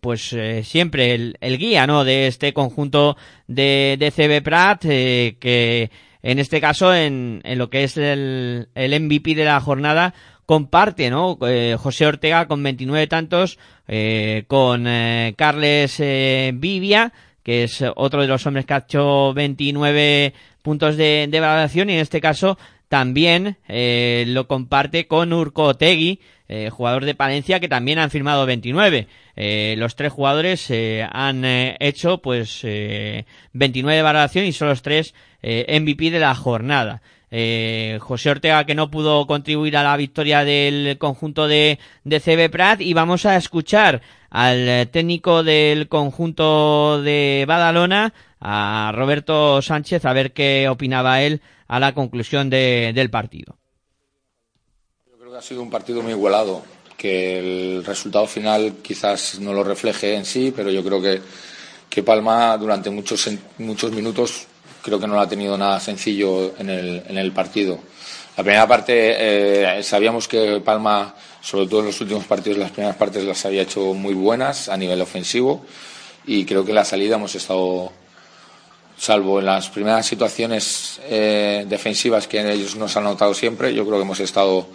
pues 0.00 0.36
siempre 0.62 1.14
el, 1.14 1.58
guía 1.58 1.86
¿no? 1.86 2.04
de 2.04 2.26
este 2.26 2.52
conjunto 2.52 3.16
de, 3.46 3.96
de 3.98 4.10
CB 4.10 4.44
Prat, 4.44 4.84
eh, 4.84 5.36
que 5.40 5.90
en 6.24 6.38
este 6.38 6.58
caso 6.58 6.94
en, 6.94 7.42
en 7.44 7.58
lo 7.58 7.68
que 7.68 7.84
es 7.84 7.98
el, 7.98 8.68
el, 8.74 9.00
MVP 9.00 9.34
de 9.34 9.44
la 9.44 9.60
jornada 9.60 10.14
comparte, 10.46 11.10
¿no? 11.10 11.38
Eh, 11.46 11.76
José 11.78 12.06
Ortega 12.06 12.46
con 12.46 12.62
29 12.62 13.06
tantos, 13.06 13.58
eh, 13.88 14.44
con 14.46 14.84
Carles 15.36 15.98
Vivia, 16.54 17.12
que 17.42 17.64
es 17.64 17.84
otro 17.96 18.22
de 18.22 18.28
los 18.28 18.46
hombres 18.46 18.66
que 18.66 18.74
ha 18.74 18.78
hecho 18.78 19.34
29 19.34 20.34
puntos 20.62 20.96
de, 20.96 21.26
de 21.30 21.40
valoración 21.40 21.90
y 21.90 21.94
en 21.94 22.00
este 22.00 22.20
caso 22.20 22.58
también 22.88 23.58
lo 23.68 24.46
comparte 24.46 25.06
con 25.06 25.32
Urco 25.32 25.74
Tegui, 25.74 26.20
eh, 26.46 26.68
jugador 26.70 27.04
de 27.04 27.14
Palencia, 27.14 27.58
que 27.58 27.68
también 27.68 27.98
han 27.98 28.10
firmado 28.10 28.46
29. 28.46 29.08
Eh, 29.36 29.74
los 29.78 29.96
tres 29.96 30.12
jugadores 30.12 30.70
eh, 30.70 31.06
han 31.10 31.44
eh, 31.44 31.76
hecho 31.80 32.18
pues 32.18 32.62
29 33.52 33.96
de 33.96 34.02
valoración 34.02 34.44
y 34.44 34.52
son 34.52 34.68
los 34.68 34.82
tres 34.82 35.14
MVP 35.42 36.10
de 36.10 36.20
la 36.20 36.34
jornada. 36.34 37.02
José 38.00 38.30
Ortega 38.30 38.64
que 38.64 38.74
no 38.74 38.90
pudo 38.90 39.26
contribuir 39.26 39.76
a 39.76 39.82
la 39.82 39.96
victoria 39.96 40.44
del 40.44 40.98
conjunto 40.98 41.48
de, 41.48 41.78
de 42.04 42.20
CB 42.20 42.50
Prat 42.50 42.80
y 42.80 42.94
vamos 42.94 43.26
a 43.26 43.36
escuchar 43.36 44.02
al 44.30 44.88
técnico 44.90 45.42
del 45.42 45.88
conjunto 45.88 47.00
de 47.02 47.44
Badalona, 47.46 48.12
a 48.40 48.92
Roberto 48.94 49.62
Sánchez, 49.62 50.04
a 50.04 50.12
ver 50.12 50.32
qué 50.32 50.68
opinaba 50.68 51.22
él 51.22 51.40
a 51.66 51.80
la 51.80 51.94
conclusión 51.94 52.50
de, 52.50 52.92
del 52.94 53.10
partido. 53.10 53.56
Ha 55.36 55.42
sido 55.42 55.62
un 55.62 55.70
partido 55.70 56.02
muy 56.02 56.12
igualado, 56.12 56.62
que 56.96 57.38
el 57.38 57.84
resultado 57.84 58.26
final 58.26 58.74
quizás 58.82 59.40
no 59.40 59.52
lo 59.52 59.64
refleje 59.64 60.14
en 60.14 60.24
sí, 60.24 60.52
pero 60.54 60.70
yo 60.70 60.84
creo 60.84 61.02
que, 61.02 61.20
que 61.90 62.02
Palma 62.04 62.56
durante 62.56 62.90
muchos, 62.90 63.28
muchos 63.58 63.90
minutos 63.90 64.46
creo 64.84 65.00
que 65.00 65.06
no 65.06 65.14
lo 65.14 65.20
ha 65.20 65.28
tenido 65.28 65.56
nada 65.56 65.80
sencillo 65.80 66.54
en 66.58 66.68
el, 66.68 67.02
en 67.08 67.16
el 67.16 67.32
partido. 67.32 67.78
La 68.36 68.44
primera 68.44 68.68
parte 68.68 68.92
eh, 69.78 69.82
sabíamos 69.82 70.28
que 70.28 70.60
Palma, 70.60 71.14
sobre 71.40 71.66
todo 71.66 71.80
en 71.80 71.86
los 71.86 72.00
últimos 72.02 72.24
partidos, 72.24 72.58
las 72.58 72.70
primeras 72.70 72.96
partes 72.96 73.24
las 73.24 73.42
había 73.46 73.62
hecho 73.62 73.94
muy 73.94 74.12
buenas 74.12 74.68
a 74.68 74.76
nivel 74.76 75.00
ofensivo 75.00 75.64
y 76.26 76.44
creo 76.44 76.66
que 76.66 76.74
la 76.74 76.84
salida 76.84 77.16
hemos 77.16 77.34
estado, 77.34 77.92
salvo 78.98 79.38
en 79.38 79.46
las 79.46 79.70
primeras 79.70 80.04
situaciones 80.04 81.00
eh, 81.04 81.64
defensivas 81.66 82.28
que 82.28 82.40
ellos 82.52 82.76
nos 82.76 82.94
han 82.98 83.04
notado 83.04 83.32
siempre, 83.32 83.72
yo 83.72 83.86
creo 83.86 83.96
que 83.96 84.04
hemos 84.04 84.20
estado 84.20 84.66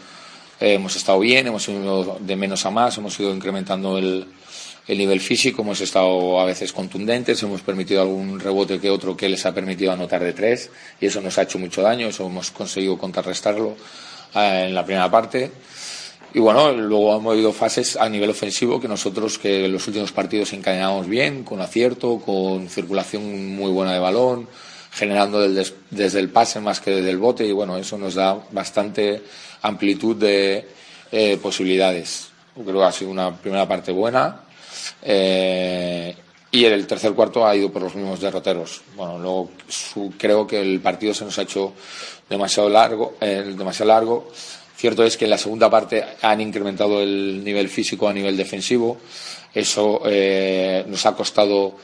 eh, 0.60 0.74
hemos 0.74 0.96
estado 0.96 1.20
bien, 1.20 1.48
hemos 1.48 1.70
ido 1.70 2.18
de 2.20 2.36
menos 2.36 2.66
a 2.66 2.72
más, 2.72 2.98
hemos 2.98 3.20
ido 3.20 3.34
incrementando 3.34 3.98
el, 4.00 4.26
el 4.90 4.98
nivel 4.98 5.20
físico, 5.20 5.62
hemos 5.62 5.80
estado 5.82 6.40
a 6.40 6.46
veces 6.46 6.74
contundentes, 6.74 7.44
hemos 7.44 7.62
permitido 7.62 8.02
algún 8.02 8.40
rebote 8.40 8.80
que 8.80 8.90
otro 8.90 9.16
que 9.16 9.30
les 9.30 9.46
ha 9.46 9.54
permitido 9.54 9.92
anotar 9.92 10.24
de 10.24 10.34
tres 10.34 10.72
y 11.00 11.06
eso 11.06 11.22
nos 11.22 11.38
ha 11.38 11.44
hecho 11.44 11.60
mucho 11.60 11.84
daño, 11.84 12.08
eso 12.08 12.26
hemos 12.26 12.50
conseguido 12.50 12.98
contrarrestarlo 12.98 13.76
eh, 14.34 14.66
en 14.68 14.74
la 14.74 14.84
primera 14.84 15.10
parte. 15.12 15.52
Y 16.34 16.40
bueno, 16.40 16.72
luego 16.72 17.18
hemos 17.18 17.38
ido 17.38 17.54
fases 17.54 17.98
a 17.98 18.10
nivel 18.10 18.32
ofensivo 18.32 18.82
que 18.82 18.88
nosotros 18.88 19.38
que 19.38 19.66
en 19.66 19.74
los 19.74 19.88
últimos 19.88 20.12
partidos 20.12 20.54
encadenamos 20.54 21.08
bien, 21.08 21.44
con 21.44 21.62
acierto, 21.62 22.20
con 22.26 22.68
circulación 22.68 23.56
muy 23.56 23.70
buena 23.70 23.94
de 23.94 24.00
balón, 24.00 24.48
generando 24.92 25.40
desde 25.92 26.20
el 26.20 26.30
pase 26.32 26.62
más 26.62 26.80
que 26.80 26.90
desde 26.90 27.12
el 27.12 27.20
bote 27.20 27.46
y 27.46 27.52
bueno, 27.52 27.78
eso 27.78 27.96
nos 28.00 28.16
da 28.16 28.44
bastante 28.52 29.22
amplitud 29.62 30.16
de 30.16 30.68
eh, 31.12 31.38
posibilidades. 31.40 32.30
Creo 32.56 32.80
que 32.80 32.86
ha 32.86 32.92
sido 32.92 33.12
una 33.12 33.38
primera 33.38 33.68
parte 33.68 33.92
buena. 33.92 34.49
Eh, 35.02 36.16
y 36.52 36.66
el 36.66 36.88
tercer 36.88 37.14
cuarto 37.14 37.46
ha 37.46 37.56
ido 37.56 37.72
por 37.72 37.84
los 37.84 37.96
mismos 37.96 38.20
derroteros. 38.20 38.82
Bueno, 38.96 39.20
luego 39.20 39.52
creo 40.18 40.48
que 40.48 40.60
el 40.60 40.80
partido 40.80 41.14
se 41.14 41.26
nos 41.26 41.38
ha 41.38 41.44
hecho 41.44 41.74
demasiado 42.28 42.70
largo, 42.70 43.16
eh, 43.22 43.54
demasiado 43.56 43.90
largo. 43.90 44.32
Cierto 44.76 45.04
es 45.04 45.18
que 45.18 45.26
en 45.26 45.32
la 45.32 45.38
segunda 45.38 45.70
parte 45.70 46.04
han 46.22 46.42
incrementado 46.42 47.02
el 47.02 47.44
nivel 47.44 47.70
físico 47.70 48.08
a 48.08 48.14
nivel 48.14 48.36
defensivo. 48.36 48.98
Eso 49.54 50.02
eh, 50.06 50.86
nos 50.88 51.06
ha 51.06 51.16
costado 51.16 51.76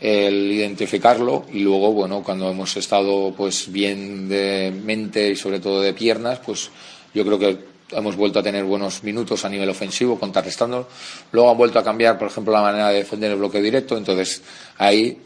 el 0.00 0.52
identificarlo 0.52 1.46
y 1.52 1.60
luego, 1.60 1.92
bueno, 1.92 2.22
cuando 2.22 2.50
hemos 2.50 2.76
estado 2.76 3.32
pues 3.36 3.70
bien 3.70 4.28
de 4.28 4.72
mente 4.84 5.30
y 5.30 5.36
sobre 5.36 5.60
todo 5.60 5.80
de 5.80 5.94
piernas, 5.94 6.40
pues 6.44 6.70
yo 7.12 7.24
creo 7.24 7.38
que 7.38 7.73
hemos 7.90 8.16
vuelto 8.16 8.38
a 8.38 8.42
tener 8.42 8.64
buenos 8.64 9.02
minutos 9.02 9.44
a 9.44 9.48
nivel 9.48 9.68
ofensivo, 9.68 10.18
contrarrestando. 10.18 10.88
Luego 11.32 11.50
han 11.50 11.56
vuelto 11.56 11.78
a 11.78 11.84
cambiar, 11.84 12.18
por 12.18 12.28
ejemplo, 12.28 12.52
la 12.52 12.62
manera 12.62 12.88
de 12.88 12.98
defender 12.98 13.32
el 13.32 13.38
bloque 13.38 13.60
directo. 13.60 13.96
Entonces, 13.96 14.42
ahí, 14.78 15.18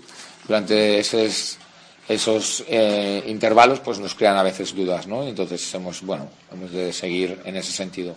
durante 0.47 0.99
esos, 0.99 1.59
esos 2.09 2.65
eh, 2.69 3.23
intervalos, 3.27 3.81
pues 3.81 3.99
nos 3.99 4.15
crean 4.15 4.37
a 4.37 4.43
veces 4.43 4.75
dudas, 4.75 5.07
¿no? 5.07 5.27
Entonces, 5.27 5.75
hemos, 5.75 6.03
bueno, 6.03 6.29
hemos 6.53 6.73
de 6.73 6.93
seguir 6.93 7.39
en 7.45 7.57
ese 7.57 7.73
sentido. 7.73 8.17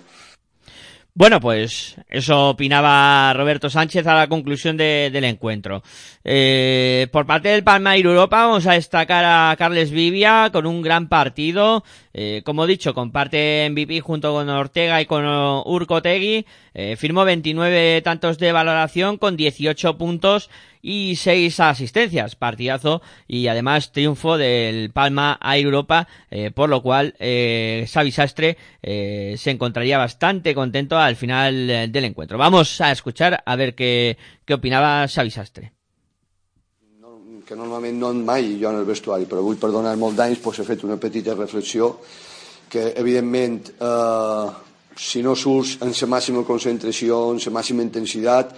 Bueno, 1.13 1.41
pues 1.41 1.97
eso 2.07 2.51
opinaba 2.51 3.33
Roberto 3.33 3.69
Sánchez 3.69 4.07
a 4.07 4.15
la 4.15 4.27
conclusión 4.29 4.77
de, 4.77 5.09
del 5.11 5.25
encuentro. 5.25 5.83
Eh, 6.23 7.07
por 7.11 7.25
parte 7.25 7.49
del 7.49 7.65
Palma 7.65 7.97
Europa 7.97 8.45
vamos 8.45 8.65
a 8.65 8.73
destacar 8.73 9.25
a 9.25 9.53
Carles 9.57 9.91
Vivia 9.91 10.49
con 10.53 10.65
un 10.65 10.81
gran 10.81 11.09
partido. 11.09 11.83
Eh, 12.13 12.41
como 12.45 12.67
dicho, 12.67 12.93
comparte 12.93 13.67
MVP 13.69 14.01
junto 14.01 14.33
con 14.33 14.49
Ortega 14.49 15.01
y 15.01 15.05
con 15.05 15.25
Urco 15.25 16.01
Tegui. 16.01 16.45
Eh, 16.73 16.95
firmó 16.97 17.25
29 17.25 18.01
tantos 18.01 18.37
de 18.37 18.51
valoración 18.51 19.17
con 19.17 19.37
18 19.37 19.97
puntos 19.97 20.49
y 20.81 21.15
seis 21.15 21.59
asistencias, 21.59 22.35
partidazo 22.35 23.01
y 23.27 23.47
además 23.47 23.91
triunfo 23.91 24.37
del 24.37 24.91
Palma 24.91 25.37
a 25.41 25.57
Europa, 25.57 26.07
eh, 26.29 26.51
por 26.51 26.69
lo 26.69 26.81
cual 26.81 27.15
eh, 27.19 27.85
Xavi 27.91 28.13
eh, 28.81 29.35
se 29.37 29.51
encontraría 29.51 29.97
bastante 29.97 30.55
contento 30.55 30.97
al 30.97 31.15
final 31.15 31.69
eh, 31.69 31.87
del 31.87 32.05
encuentro. 32.05 32.37
Vamos 32.37 32.81
a 32.81 32.91
escuchar 32.91 33.43
a 33.45 33.55
ver 33.55 33.75
qué, 33.75 34.17
qué 34.45 34.53
opinava 34.53 35.07
Xavi 35.07 35.31
Sastre. 35.31 35.80
Que 37.51 37.57
normalment 37.59 37.97
no 37.99 38.13
mai 38.15 38.53
jo 38.61 38.69
en 38.69 38.77
el 38.79 38.85
vestuari, 38.87 39.25
però 39.27 39.41
avui 39.43 39.57
per 39.59 39.73
donar 39.73 39.91
molt 39.99 40.15
d'anys 40.15 40.39
doncs, 40.39 40.61
he 40.61 40.63
fet 40.63 40.85
una 40.87 40.95
petita 40.95 41.33
reflexió 41.35 41.97
que 42.71 42.93
evidentment 42.95 43.73
eh, 43.75 44.45
si 44.95 45.19
no 45.19 45.33
surts 45.35 45.73
en 45.83 45.91
la 45.91 46.07
màxima 46.13 46.45
concentració, 46.47 47.17
en 47.33 47.41
la 47.43 47.51
màxima 47.51 47.83
intensitat, 47.83 48.53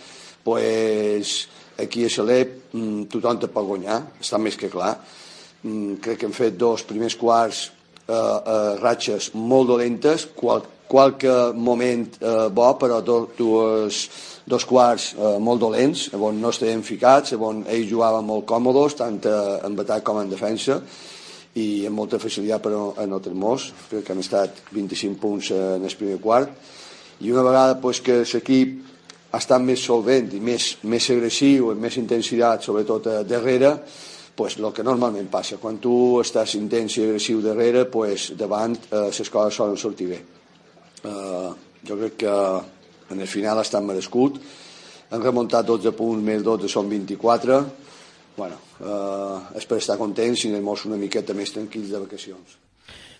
pues, 0.46 1.48
aquí 1.82 2.06
a 2.06 2.12
Salep 2.14 2.76
mm, 2.76 3.08
tothom 3.10 3.40
te 3.42 3.50
pot 3.50 3.66
guanyar, 3.66 3.98
està 4.22 4.38
més 4.38 4.60
que 4.62 4.70
clar. 4.70 4.94
Mm, 5.64 5.98
crec 5.98 6.22
que 6.22 6.30
hem 6.30 6.38
fet 6.38 6.62
dos 6.62 6.86
primers 6.86 7.18
quarts 7.18 7.64
eh, 8.06 8.14
eh, 8.14 8.76
ratxes 8.78 9.32
molt 9.34 9.74
dolentes, 9.74 10.28
qual, 10.38 10.62
qualque 10.86 11.34
moment 11.58 12.06
eh, 12.22 12.46
bo, 12.54 12.70
però 12.78 13.02
dues, 13.02 14.06
dos 14.46 14.66
quarts 14.68 15.14
eh, 15.14 15.38
molt 15.40 15.62
dolents, 15.62 16.10
on 16.14 16.42
no 16.42 16.52
estàvem 16.52 16.84
ficats, 16.84 17.36
on 17.40 17.64
ells 17.68 17.90
jugaven 17.90 18.26
molt 18.28 18.48
còmodes, 18.50 18.98
tant 19.00 19.20
en 19.24 19.80
atac 19.80 20.04
com 20.04 20.20
en 20.22 20.32
defensa, 20.32 20.82
i 21.56 21.86
amb 21.86 22.00
molta 22.00 22.20
facilitat 22.20 22.64
per 22.64 22.74
anotar 23.04 23.34
molts, 23.38 23.70
crec 23.90 24.08
que 24.08 24.16
han 24.16 24.24
estat 24.24 24.64
25 24.74 25.20
punts 25.22 25.52
en 25.54 25.86
el 25.86 26.00
primer 26.00 26.18
quart, 26.22 26.56
i 27.22 27.32
una 27.32 27.44
vegada 27.46 27.78
pues, 27.80 28.02
que 28.02 28.24
l'equip 28.26 28.82
ha 29.34 29.40
estat 29.42 29.62
més 29.66 29.82
solvent 29.82 30.34
i 30.36 30.42
més, 30.42 30.74
més 30.90 31.10
agressiu, 31.14 31.72
amb 31.72 31.86
més 31.86 31.98
intensitat, 32.02 32.66
sobretot 32.66 33.08
a 33.10 33.16
darrere, 33.26 33.74
pues, 34.36 34.58
el 34.58 34.72
que 34.74 34.86
normalment 34.86 35.30
passa. 35.30 35.58
Quan 35.62 35.80
tu 35.82 36.20
estàs 36.22 36.56
intens 36.58 36.98
i 36.98 37.06
agressiu 37.06 37.42
darrere, 37.42 37.86
pues, 37.90 38.32
davant 38.38 38.76
eh, 38.90 39.10
les 39.10 39.30
coses 39.30 39.58
solen 39.58 39.78
sortir 39.78 40.10
bé. 40.10 40.20
Eh, 41.04 41.50
jo 41.86 41.98
crec 42.00 42.18
que 42.26 42.36
en 43.12 43.20
el 43.20 43.28
final 43.28 43.60
ha 43.60 43.66
estat 43.68 43.84
merescut. 43.84 44.40
Han 45.12 45.22
remuntat 45.22 45.68
12 45.68 45.94
punts, 45.98 46.24
més 46.26 46.44
12 46.44 46.72
són 46.72 46.90
24. 46.90 47.62
Bueno, 48.38 48.58
eh, 48.80 49.58
és 49.60 49.70
per 49.70 49.78
estar 49.78 50.00
contents 50.00 50.46
i 50.46 50.54
anem 50.54 50.74
una 50.74 50.98
miqueta 50.98 51.36
més 51.38 51.54
tranquils 51.54 51.92
de 51.94 52.02
vacacions. 52.02 52.63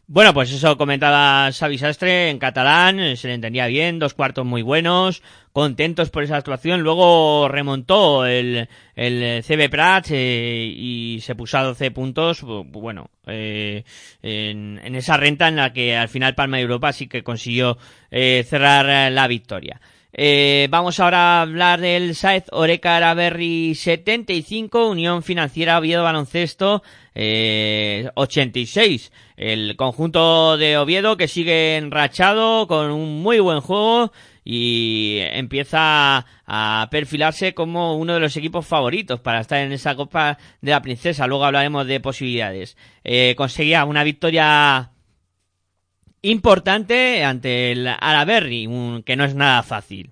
Bueno, 0.06 0.34
pues 0.34 0.52
eso 0.52 0.78
comentaba 0.78 1.50
Xavi 1.54 1.78
Sastre 1.78 2.30
en 2.30 2.38
catalán, 2.38 3.16
se 3.16 3.30
le 3.30 3.36
entendía 3.36 3.68
bien, 3.68 4.00
dos 4.00 4.14
cuartos 4.14 4.46
muy 4.46 4.62
buenos, 4.62 5.24
contentos 5.54 6.10
por 6.10 6.24
esa 6.24 6.36
actuación. 6.36 6.82
Luego 6.82 7.48
remontó 7.48 8.26
el, 8.26 8.68
el 8.96 9.44
CB 9.44 9.70
Prats 9.70 10.12
eh, 10.12 10.66
y 10.76 11.20
se 11.22 11.36
puso 11.36 11.58
a 11.58 11.64
12 11.64 11.92
puntos, 11.92 12.42
bueno, 12.44 13.12
eh, 13.28 13.86
en, 14.22 14.82
en, 14.84 14.96
esa 14.96 15.16
renta 15.16 15.48
en 15.48 15.56
la 15.56 15.72
que 15.72 15.96
al 15.96 16.10
final 16.10 16.36
Palma 16.36 16.58
de 16.58 16.64
Europa 16.64 16.92
sí 16.92 17.08
que 17.08 17.24
consiguió 17.24 17.78
eh, 18.12 18.46
cerrar 18.46 19.10
la 19.10 19.28
victoria. 19.28 19.80
Eh, 20.16 20.68
vamos 20.70 21.00
ahora 21.00 21.40
a 21.40 21.42
hablar 21.42 21.82
del 21.82 22.14
Saez 22.14 22.46
Oreca 22.52 22.98
Araberri 22.98 23.74
75, 23.74 24.90
Unión 24.90 25.24
Financiera 25.24 25.80
Oviedo 25.80 26.04
Baloncesto 26.04 26.84
eh, 27.16 28.08
86. 28.14 29.12
El 29.38 29.76
conjunto 29.76 30.56
de 30.58 30.78
Oviedo 30.78 31.18
que 31.18 31.28
sigue 31.28 31.78
enrachado 31.78 32.68
con 32.68 32.92
un 32.92 33.24
muy 33.24 33.40
buen 33.40 33.62
juego 33.62 34.12
y 34.46 35.18
empieza 35.20 36.28
a 36.46 36.88
perfilarse 36.92 37.56
como 37.56 37.98
uno 37.98 38.14
de 38.14 38.20
los 38.20 38.38
equipos 38.38 38.68
favoritos 38.68 39.20
para 39.20 39.40
estar 39.40 39.62
en 39.62 39.72
esa 39.72 39.96
Copa 39.96 40.38
de 40.62 40.72
la 40.72 40.84
Princesa. 40.84 41.26
Luego 41.26 41.46
hablaremos 41.46 41.88
de 41.88 42.00
posibilidades. 42.00 42.78
Eh, 43.04 43.34
conseguía 43.36 43.84
una 43.86 44.04
victoria 44.04 44.92
importante 46.24 47.24
ante 47.24 47.72
el 47.72 47.88
Araberri, 47.88 48.66
un, 48.66 49.04
que 49.04 49.16
no 49.16 49.26
es 49.26 49.36
nada 49.36 49.62
fácil. 49.62 50.12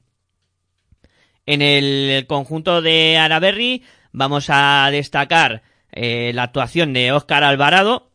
En 1.47 1.61
el 1.63 2.27
conjunto 2.27 2.81
de 2.81 3.17
Araberri 3.17 3.83
vamos 4.11 4.45
a 4.49 4.89
destacar 4.91 5.63
eh, 5.91 6.31
la 6.35 6.43
actuación 6.43 6.93
de 6.93 7.11
Óscar 7.11 7.43
Alvarado 7.43 8.11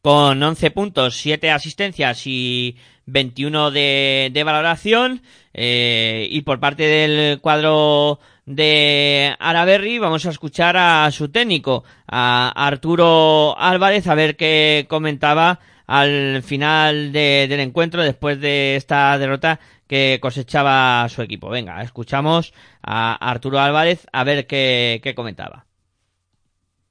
con 0.00 0.42
11 0.42 0.70
puntos, 0.70 1.16
7 1.16 1.50
asistencias 1.50 2.26
y 2.26 2.76
21 3.06 3.70
de, 3.70 4.30
de 4.32 4.44
valoración. 4.44 5.22
Eh, 5.52 6.28
y 6.30 6.42
por 6.42 6.60
parte 6.60 6.84
del 6.84 7.40
cuadro 7.40 8.20
de 8.46 9.34
Araberri 9.38 9.98
vamos 9.98 10.24
a 10.24 10.30
escuchar 10.30 10.76
a 10.76 11.10
su 11.10 11.28
técnico, 11.28 11.84
a 12.06 12.52
Arturo 12.54 13.58
Álvarez, 13.58 14.06
a 14.06 14.14
ver 14.14 14.36
qué 14.36 14.86
comentaba 14.88 15.60
al 15.88 16.42
final 16.44 17.12
de, 17.12 17.46
del 17.48 17.60
encuentro 17.60 18.02
después 18.02 18.40
de 18.40 18.76
esta 18.76 19.18
derrota 19.18 19.58
que 19.88 20.18
cosechaba 20.20 21.08
su 21.08 21.22
equipo. 21.22 21.48
Venga, 21.48 21.82
escuchamos 21.82 22.52
a 22.82 23.14
Arturo 23.14 23.58
Álvarez 23.58 24.06
a 24.12 24.22
ver 24.22 24.46
qué, 24.46 25.00
qué 25.02 25.14
comentaba. 25.14 25.64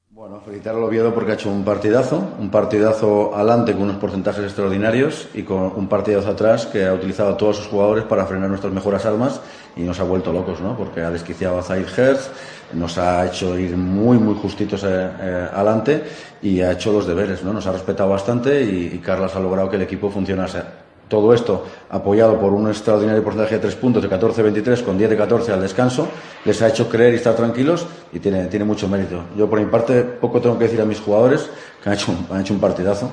Bueno, 0.09 0.41
felicitar 0.41 0.73
al 0.73 0.81
Oviedo 0.81 1.13
porque 1.13 1.33
ha 1.33 1.35
hecho 1.35 1.51
un 1.51 1.63
partidazo, 1.63 2.33
un 2.39 2.49
partidazo 2.49 3.35
adelante 3.35 3.73
con 3.73 3.83
unos 3.83 3.97
porcentajes 3.97 4.43
extraordinarios 4.43 5.27
y 5.35 5.43
con 5.43 5.71
un 5.75 5.87
partidazo 5.87 6.31
atrás 6.31 6.65
que 6.65 6.87
ha 6.87 6.93
utilizado 6.93 7.29
a 7.29 7.37
todos 7.37 7.57
sus 7.57 7.67
jugadores 7.67 8.03
para 8.05 8.25
frenar 8.25 8.49
nuestras 8.49 8.73
mejores 8.73 9.05
armas 9.05 9.39
y 9.77 9.83
nos 9.83 9.99
ha 9.99 10.03
vuelto 10.03 10.33
locos, 10.33 10.59
¿no? 10.59 10.75
Porque 10.75 11.01
ha 11.01 11.11
desquiciado 11.11 11.59
a 11.59 11.63
Zaid 11.63 11.85
Hertz, 11.95 12.29
nos 12.73 12.97
ha 12.97 13.25
hecho 13.25 13.57
ir 13.57 13.77
muy, 13.77 14.17
muy 14.17 14.35
justitos 14.35 14.83
eh, 14.83 14.87
eh, 14.89 15.47
adelante 15.53 16.03
y 16.41 16.61
ha 16.61 16.71
hecho 16.71 16.91
los 16.91 17.07
deberes, 17.07 17.43
¿no? 17.43 17.53
Nos 17.53 17.67
ha 17.67 17.71
respetado 17.71 18.09
bastante 18.09 18.63
y, 18.63 18.91
y 18.95 18.97
Carlos 18.99 19.35
ha 19.35 19.39
logrado 19.39 19.69
que 19.69 19.75
el 19.75 19.83
equipo 19.83 20.09
funcionase. 20.09 20.61
Todo 21.07 21.33
esto 21.33 21.63
apoyado 21.89 22.37
por 22.37 22.51
un 22.51 22.67
extraordinario 22.67 23.23
porcentaje 23.23 23.55
de 23.55 23.61
tres 23.61 23.75
puntos 23.75 24.03
de 24.03 24.09
14-23 24.09 24.83
con 24.83 24.97
10 24.97 25.11
de 25.11 25.17
14 25.17 25.53
al 25.53 25.61
descanso, 25.61 26.09
les 26.43 26.61
ha 26.61 26.67
hecho 26.67 26.89
creer 26.89 27.13
y 27.13 27.17
estar 27.17 27.33
tranquilos 27.33 27.85
y 28.11 28.19
tiene, 28.19 28.47
tiene 28.47 28.65
mucho 28.65 28.89
mérito. 28.89 29.21
Yo 29.37 29.49
por 29.49 29.59
mi 29.59 29.67
parte 29.67 30.03
poco 30.03 30.41
tengo 30.41 30.57
que 30.57 30.65
decir 30.65 30.81
a 30.81 30.85
mis 30.85 30.99
jugadores 30.99 31.49
que 31.81 31.89
han 31.89 31.95
hecho, 31.95 32.13
han 32.29 32.41
hecho 32.41 32.53
un 32.53 32.59
partidazo, 32.59 33.09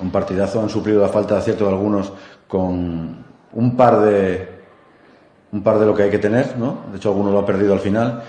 un 0.00 0.10
partidazo, 0.10 0.60
han 0.60 0.68
suplido 0.68 1.00
la 1.00 1.08
falta 1.08 1.34
de 1.34 1.40
acierto 1.40 1.64
de 1.64 1.70
algunos 1.70 2.12
con 2.48 3.24
un 3.52 3.76
par 3.76 4.00
de 4.00 4.61
un 5.52 5.62
par 5.62 5.78
de 5.78 5.86
lo 5.86 5.94
que 5.94 6.04
hay 6.04 6.10
que 6.10 6.18
tener, 6.18 6.56
¿no? 6.58 6.78
De 6.90 6.96
hecho 6.96 7.10
alguno 7.10 7.30
lo 7.30 7.38
ha 7.38 7.46
perdido 7.46 7.74
al 7.74 7.80
final 7.80 8.22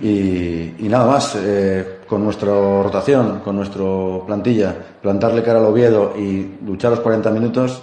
y, 0.00 0.74
nada 0.88 1.06
más, 1.06 1.36
eh, 1.36 1.98
con 2.06 2.22
nuestra 2.22 2.52
rotación, 2.82 3.40
con 3.40 3.56
nuestra 3.56 3.82
plantilla, 4.26 4.74
plantarle 5.02 5.42
cara 5.42 5.58
al 5.58 5.66
Oviedo 5.66 6.14
y 6.16 6.58
luchar 6.64 6.92
los 6.92 7.00
40 7.00 7.30
minutos 7.30 7.82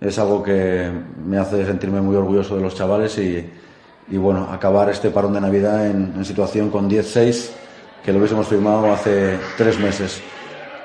es 0.00 0.18
algo 0.18 0.42
que 0.42 0.90
me 1.24 1.38
hace 1.38 1.64
sentirme 1.64 2.00
muy 2.00 2.16
orgulloso 2.16 2.56
de 2.56 2.62
los 2.62 2.74
chavales 2.74 3.16
y, 3.18 3.48
bueno, 4.16 4.48
acabar 4.50 4.90
este 4.90 5.10
parón 5.10 5.32
de 5.34 5.40
Navidad 5.40 5.86
en, 5.86 6.14
en 6.16 6.24
situación 6.24 6.70
con 6.70 6.90
10-6, 6.90 7.50
que 8.04 8.12
lo 8.12 8.18
hubiésemos 8.18 8.48
firmado 8.48 8.92
hace 8.92 9.38
tres 9.56 9.78
meses. 9.78 10.20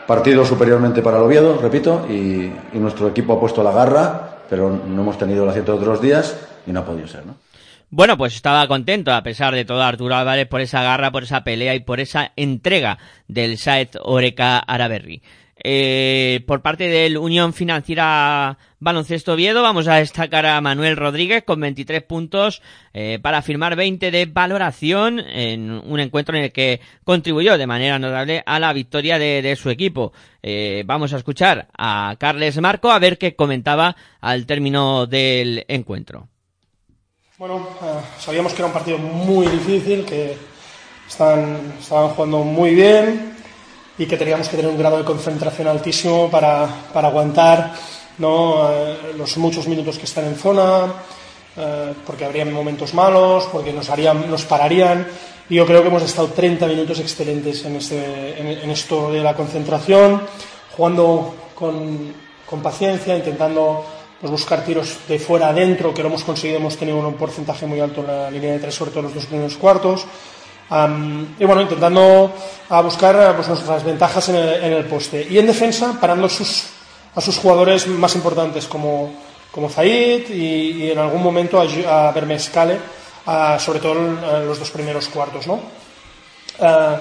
Partido 0.05 0.45
superiormente 0.45 1.01
para 1.01 1.17
el 1.17 1.23
Oviedo, 1.23 1.57
repito, 1.59 2.05
y, 2.07 2.53
y, 2.71 2.79
nuestro 2.79 3.07
equipo 3.07 3.33
ha 3.33 3.39
puesto 3.39 3.63
la 3.63 3.71
garra, 3.71 4.43
pero 4.47 4.69
no 4.69 5.01
hemos 5.01 5.17
tenido 5.17 5.43
el 5.43 5.49
acierto 5.49 5.73
de 5.73 5.79
otros 5.79 5.99
días 5.99 6.37
y 6.67 6.71
no 6.71 6.81
ha 6.81 6.85
podido 6.85 7.07
ser, 7.07 7.25
¿no? 7.25 7.46
Bueno, 7.89 8.17
pues 8.17 8.36
estaba 8.36 8.67
contento, 8.67 9.13
a 9.13 9.23
pesar 9.23 9.56
de 9.56 9.63
todo, 9.63 9.82
Arturo 9.82 10.13
Álvarez, 10.13 10.45
por 10.47 10.60
esa 10.60 10.84
garra, 10.84 11.12
por 11.12 11.23
esa 11.23 11.45
pelea 11.45 11.73
y 11.73 11.80
por 11.80 12.02
esa 12.02 12.34
entrega 12.36 12.97
del 13.30 13.58
Saez 13.58 13.91
Oreca 14.02 14.60
Araberri. 14.60 15.21
Eh, 15.63 16.43
por 16.45 16.62
parte 16.62 16.88
del 16.88 17.17
Unión 17.17 17.54
Financiera 17.54 18.58
Baloncesto 18.80 19.34
Oviedo 19.34 19.63
vamos 19.63 19.88
a 19.88 19.95
destacar 19.95 20.45
a 20.45 20.62
Manuel 20.62 20.95
Rodríguez 20.97 21.43
con 21.45 21.60
23 21.60 22.04
puntos 22.04 22.62
eh, 22.93 23.17
para 23.23 23.41
firmar 23.41 23.76
20 23.76 24.12
de 24.12 24.26
valoración 24.28 25.19
en 25.19 25.71
un 25.71 26.00
encuentro 26.00 26.38
en 26.38 26.43
el 26.43 26.52
que 26.52 26.80
contribuyó 27.04 27.58
de 27.58 27.65
manera 27.67 27.97
notable 27.97 28.43
a 28.45 28.60
la 28.60 28.71
victoria 28.73 29.17
de, 29.17 29.56
su 29.56 29.69
equipo. 29.69 30.12
Eh, 30.43 30.84
vamos 30.86 31.13
a 31.13 31.17
escuchar 31.17 31.69
a 31.76 32.15
Carles 32.19 32.60
Marco 32.62 32.91
a 32.91 33.00
ver 33.00 33.17
qué 33.17 33.36
comentaba 33.36 33.95
al 34.19 34.45
término 34.45 35.08
del 35.08 35.65
encuentro. 35.69 36.28
Bueno, 37.39 37.67
eh, 37.84 38.02
sabíamos 38.17 38.52
que 38.52 38.63
era 38.63 38.65
un 38.65 38.73
partido 38.73 38.97
muy 38.97 39.45
difícil, 39.45 40.04
que 40.04 40.36
estaban 41.08 41.71
jugando 42.15 42.39
muy 42.39 42.73
bien, 42.73 43.36
y 43.95 44.08
que 44.08 44.17
teníamos 44.17 44.50
que 44.50 44.58
tener 44.58 44.71
un 44.71 44.78
grado 44.80 44.97
de 44.97 45.04
concentración 45.04 45.67
altísimo 45.67 46.32
para, 46.32 46.67
para 46.91 47.10
aguantar. 47.10 47.76
Eh, 48.17 49.13
los 49.15 49.38
muchos 49.38 49.67
minutos 49.67 50.00
que 50.00 50.06
están 50.06 50.26
en 50.26 50.36
zona, 50.36 50.91
eh, 51.56 51.93
porque 52.08 52.26
habrían 52.26 52.52
momentos 52.52 52.95
malos, 52.95 53.47
porque 53.52 53.71
nos, 53.71 53.88
harían, 53.91 54.32
nos 54.32 54.43
pararían. 54.45 55.06
Y 55.47 55.58
yo 55.58 55.67
creo 55.67 55.84
que 55.84 55.89
hemos 55.89 56.02
estado 56.02 56.30
30 56.30 56.65
minutos 56.65 57.00
excelentes 57.00 57.63
en, 57.65 57.76
este, 57.76 58.41
en 58.41 58.71
esto 58.71 59.12
de 59.12 59.21
la 59.21 59.36
concentración, 59.36 60.23
jugando 60.76 61.36
con, 61.54 62.15
con 62.47 62.63
paciencia, 62.63 63.15
intentando 63.15 63.86
pues, 64.19 64.32
buscar 64.32 64.63
tiros 64.65 64.97
de 65.08 65.19
fuera 65.19 65.49
adentro, 65.49 65.93
que 65.93 66.01
lo 66.01 66.10
hemos 66.10 66.23
conseguido, 66.23 66.60
hemos 66.60 66.77
tenido 66.77 66.97
un 66.97 67.13
porcentaje 67.13 67.65
muy 67.65 67.80
alto 67.80 68.01
en 68.01 68.08
la 68.08 68.32
línea 68.32 68.53
de 68.53 68.60
tres, 68.60 68.75
sobre 68.75 68.91
todo 68.91 69.01
en 69.01 69.06
los 69.06 69.15
dos 69.15 69.25
primeros 69.25 69.56
cuartos. 69.58 70.06
Um, 70.69 71.27
y 71.39 71.45
bueno, 71.45 71.62
intentando 71.62 72.34
a 72.69 72.82
buscar 72.82 73.36
pues, 73.36 73.47
nuestras 73.47 73.84
ventajas 73.84 74.27
en 74.30 74.36
el, 74.36 74.63
en 74.63 74.73
el, 74.73 74.86
poste. 74.86 75.25
Y 75.30 75.38
en 75.38 75.47
defensa, 75.47 75.97
parando 75.99 76.27
sus, 76.27 76.65
a 77.15 77.21
sus 77.21 77.38
jugadores 77.38 77.88
más 77.88 78.15
importantes 78.15 78.65
como, 78.65 79.13
como 79.51 79.69
Zaid 79.69 80.30
y, 80.30 80.91
en 80.91 80.99
algún 80.99 81.23
momento 81.23 81.62
a, 81.62 82.10
a 82.10 82.12
Bermescale, 82.12 82.75
uh, 83.27 83.60
sobre 83.60 83.80
todo 83.80 83.93
en, 83.93 84.17
en, 84.17 84.47
los 84.47 84.60
dos 84.60 84.71
primeros 84.71 85.08
cuartos. 85.08 85.47
¿no? 85.47 85.62
Uh, 86.60 86.97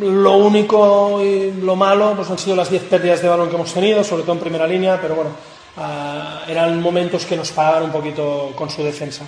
lo 0.00 0.36
único 0.36 1.22
y 1.22 1.52
lo 1.52 1.74
malo 1.74 2.14
pues, 2.14 2.30
han 2.30 2.38
sido 2.38 2.56
las 2.56 2.70
10 2.70 2.84
pérdidas 2.84 3.22
de 3.22 3.28
balón 3.28 3.48
que 3.48 3.56
hemos 3.56 3.72
tenido, 3.72 4.04
sobre 4.04 4.22
todo 4.22 4.32
en 4.32 4.40
primera 4.40 4.66
línea, 4.66 4.98
pero 5.00 5.14
bueno, 5.14 5.30
uh, 5.76 6.50
eran 6.50 6.80
momentos 6.80 7.24
que 7.24 7.36
nos 7.36 7.52
paraban 7.52 7.84
un 7.84 7.92
poquito 7.92 8.52
con 8.54 8.70
su 8.70 8.82
defensa. 8.82 9.24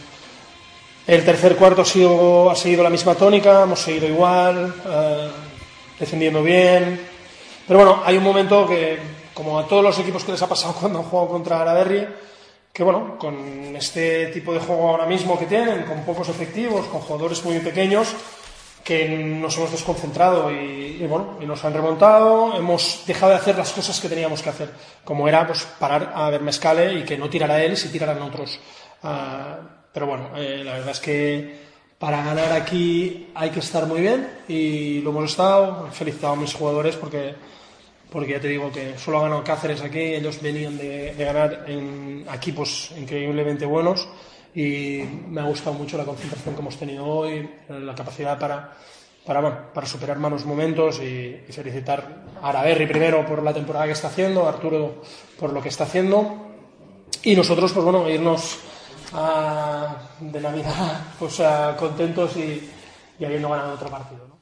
El 1.06 1.22
tercer 1.22 1.56
cuarto 1.56 1.82
ha, 1.82 2.54
seguido 2.54 2.82
la 2.82 2.88
misma 2.88 3.14
tónica, 3.14 3.64
hemos 3.64 3.78
seguido 3.78 4.08
igual, 4.08 4.74
eh, 4.86 5.30
defendiendo 6.00 6.42
bien. 6.42 6.98
Pero 7.68 7.78
bueno, 7.78 8.02
hay 8.06 8.16
un 8.16 8.24
momento 8.24 8.66
que, 8.66 8.98
como 9.34 9.58
a 9.58 9.68
todos 9.68 9.84
los 9.84 9.98
equipos 9.98 10.24
que 10.24 10.32
les 10.32 10.40
ha 10.40 10.48
pasado 10.48 10.74
cuando 10.80 11.00
han 11.00 11.04
jugado 11.04 11.28
contra 11.28 11.60
Araberri, 11.60 12.06
que 12.72 12.82
bueno, 12.82 13.18
con 13.18 13.76
este 13.76 14.28
tipo 14.28 14.54
de 14.54 14.60
juego 14.60 14.88
ahora 14.88 15.04
mismo 15.04 15.38
que 15.38 15.44
tienen, 15.44 15.82
con 15.82 16.04
pocos 16.04 16.30
efectivos, 16.30 16.86
con 16.86 17.02
jugadores 17.02 17.44
muy 17.44 17.58
pequeños, 17.58 18.08
que 18.84 19.08
nos 19.08 19.56
hemos 19.56 19.72
desconcentrado 19.72 20.52
y, 20.52 20.98
y, 21.00 21.06
bueno, 21.06 21.38
y 21.40 21.46
nos 21.46 21.64
han 21.64 21.72
remontado, 21.72 22.54
hemos 22.54 23.02
dejado 23.06 23.32
de 23.32 23.38
hacer 23.38 23.56
las 23.56 23.72
cosas 23.72 23.98
que 23.98 24.10
teníamos 24.10 24.42
que 24.42 24.50
hacer, 24.50 24.70
como 25.04 25.26
era 25.26 25.46
pues 25.46 25.66
parar 25.78 26.12
a 26.14 26.28
Bermescale 26.28 26.92
y 27.00 27.02
que 27.02 27.16
no 27.16 27.30
tirara 27.30 27.64
él 27.64 27.76
si 27.78 27.88
tiraran 27.88 28.20
otros. 28.20 28.60
Uh, 29.02 29.64
pero 29.92 30.06
bueno, 30.06 30.30
eh, 30.36 30.62
la 30.62 30.74
verdad 30.74 30.90
es 30.90 31.00
que 31.00 31.64
para 31.98 32.22
ganar 32.22 32.52
aquí 32.52 33.28
hay 33.34 33.50
que 33.50 33.60
estar 33.60 33.86
muy 33.86 34.00
bien 34.00 34.28
y 34.48 35.00
lo 35.00 35.10
hemos 35.10 35.30
estado. 35.30 35.88
He 35.88 35.92
felicitado 35.92 36.34
a 36.34 36.36
mis 36.36 36.52
jugadores 36.52 36.96
porque, 36.96 37.34
porque 38.10 38.32
ya 38.32 38.40
te 38.40 38.48
digo 38.48 38.70
que 38.70 38.98
solo 38.98 39.20
ha 39.20 39.22
ganado 39.22 39.44
Cáceres 39.44 39.80
aquí, 39.80 40.00
ellos 40.00 40.42
venían 40.42 40.76
de, 40.76 41.14
de 41.14 41.24
ganar 41.24 41.64
en 41.68 42.26
equipos 42.30 42.90
increíblemente 42.98 43.64
buenos 43.64 44.06
y 44.54 45.02
me 45.28 45.40
ha 45.40 45.44
gustado 45.44 45.74
mucho 45.74 45.96
la 45.96 46.04
concentración 46.04 46.54
que 46.54 46.60
hemos 46.60 46.76
tenido 46.76 47.04
hoy, 47.04 47.48
la 47.68 47.94
capacidad 47.94 48.38
para, 48.38 48.72
para, 49.26 49.40
bueno, 49.40 49.56
para 49.74 49.86
superar 49.86 50.18
malos 50.18 50.44
momentos 50.44 51.00
y, 51.00 51.40
felicitar 51.50 52.24
a 52.40 52.48
Araberri 52.50 52.86
primero 52.86 53.26
por 53.26 53.42
la 53.42 53.52
temporada 53.52 53.86
que 53.86 53.92
está 53.92 54.08
haciendo, 54.08 54.46
a 54.46 54.50
Arturo 54.50 55.02
por 55.38 55.52
lo 55.52 55.60
que 55.60 55.70
está 55.70 55.84
haciendo 55.84 56.54
y 57.22 57.34
nosotros, 57.34 57.72
pues 57.72 57.84
bueno, 57.84 58.08
irnos 58.08 58.58
uh, 59.12 60.24
de 60.24 60.40
Navidad 60.40 61.00
pues, 61.18 61.40
uh, 61.40 61.74
contentos 61.78 62.36
y, 62.36 62.70
habiendo 63.24 63.48
ganado 63.48 63.74
otro 63.74 63.88
partido. 63.88 64.26
¿no? 64.28 64.40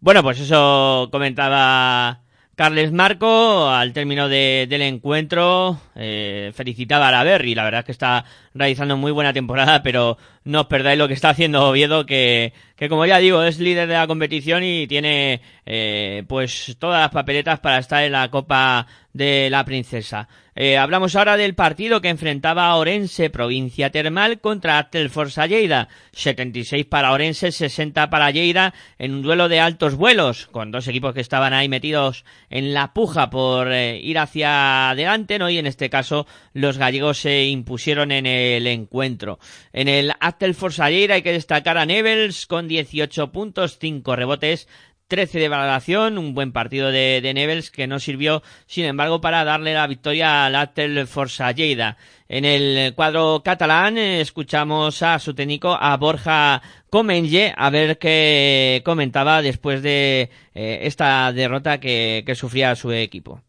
Bueno, 0.00 0.22
pues 0.22 0.40
eso 0.40 1.08
comentaba 1.12 2.20
Carles 2.54 2.92
Marco, 2.92 3.68
al 3.68 3.92
término 3.92 4.28
de, 4.28 4.66
del 4.68 4.82
encuentro, 4.82 5.78
eh, 5.94 6.52
felicitaba 6.54 7.08
a 7.08 7.10
la 7.10 7.24
Berry. 7.24 7.54
La 7.54 7.64
verdad 7.64 7.84
que 7.84 7.92
está 7.92 8.24
realizando 8.54 8.96
muy 8.96 9.12
buena 9.12 9.32
temporada, 9.32 9.82
pero 9.82 10.16
no 10.44 10.60
os 10.60 10.66
perdáis 10.66 10.98
lo 10.98 11.08
que 11.08 11.14
está 11.14 11.30
haciendo 11.30 11.68
Oviedo, 11.68 12.06
que, 12.06 12.52
que 12.76 12.88
como 12.88 13.04
ya 13.06 13.18
digo, 13.18 13.42
es 13.42 13.58
líder 13.58 13.88
de 13.88 13.94
la 13.94 14.06
competición 14.06 14.62
y 14.62 14.86
tiene 14.86 15.40
eh, 15.66 16.22
pues 16.28 16.76
todas 16.78 17.00
las 17.00 17.10
papeletas 17.10 17.60
para 17.60 17.78
estar 17.78 18.04
en 18.04 18.12
la 18.12 18.30
Copa 18.30 18.86
de 19.12 19.48
la 19.48 19.64
Princesa. 19.64 20.28
Eh, 20.56 20.76
hablamos 20.76 21.16
ahora 21.16 21.36
del 21.36 21.54
partido 21.54 22.00
que 22.00 22.08
enfrentaba 22.08 22.66
a 22.66 22.76
Orense, 22.76 23.30
provincia 23.30 23.90
termal, 23.90 24.40
contra 24.40 24.78
Atelforza 24.78 25.46
Lleida. 25.46 25.88
76 26.12 26.86
para 26.86 27.12
Orense, 27.12 27.50
60 27.50 28.08
para 28.10 28.30
Lleida, 28.30 28.72
en 28.98 29.14
un 29.14 29.22
duelo 29.22 29.48
de 29.48 29.60
altos 29.60 29.96
vuelos, 29.96 30.46
con 30.46 30.70
dos 30.70 30.86
equipos 30.86 31.14
que 31.14 31.20
estaban 31.20 31.54
ahí 31.54 31.68
metidos 31.68 32.24
en 32.50 32.72
la 32.72 32.92
puja 32.92 33.30
por 33.30 33.72
eh, 33.72 33.98
ir 34.00 34.18
hacia 34.18 34.90
adelante, 34.90 35.38
¿no? 35.38 35.50
Y 35.50 35.58
en 35.58 35.66
este 35.66 35.90
caso 35.90 36.26
los 36.52 36.78
gallegos 36.78 37.18
se 37.18 37.46
impusieron 37.46 38.12
en 38.12 38.26
el 38.26 38.43
encuentro. 38.66 39.38
En 39.72 39.88
el 39.88 40.12
Atelforza 40.20 40.90
Lleida 40.90 41.14
hay 41.14 41.22
que 41.22 41.32
destacar 41.32 41.78
a 41.78 41.86
Nevels 41.86 42.46
con 42.46 42.68
18 42.68 43.32
puntos, 43.32 43.78
5 43.80 44.16
rebotes, 44.16 44.68
13 45.08 45.38
de 45.38 45.48
valoración, 45.48 46.18
un 46.18 46.34
buen 46.34 46.52
partido 46.52 46.90
de, 46.90 47.20
de 47.22 47.34
Nevels 47.34 47.70
que 47.70 47.86
no 47.86 47.98
sirvió, 47.98 48.42
sin 48.66 48.84
embargo, 48.86 49.20
para 49.20 49.44
darle 49.44 49.74
la 49.74 49.86
victoria 49.86 50.46
al 50.46 50.56
Atel 50.56 51.06
Forza. 51.06 51.50
En 51.50 52.44
el 52.44 52.94
cuadro 52.94 53.42
catalán 53.44 53.98
eh, 53.98 54.20
escuchamos 54.20 55.02
a 55.02 55.18
su 55.18 55.34
técnico, 55.34 55.76
a 55.78 55.96
Borja 55.98 56.62
Comenge, 56.88 57.52
a 57.56 57.70
ver 57.70 57.98
qué 57.98 58.82
comentaba 58.84 59.42
después 59.42 59.82
de 59.82 60.30
eh, 60.54 60.78
esta 60.82 61.32
derrota 61.32 61.78
que, 61.78 62.22
que, 62.26 62.34
sufría 62.34 62.74
su 62.74 62.90
equipo. 62.90 63.42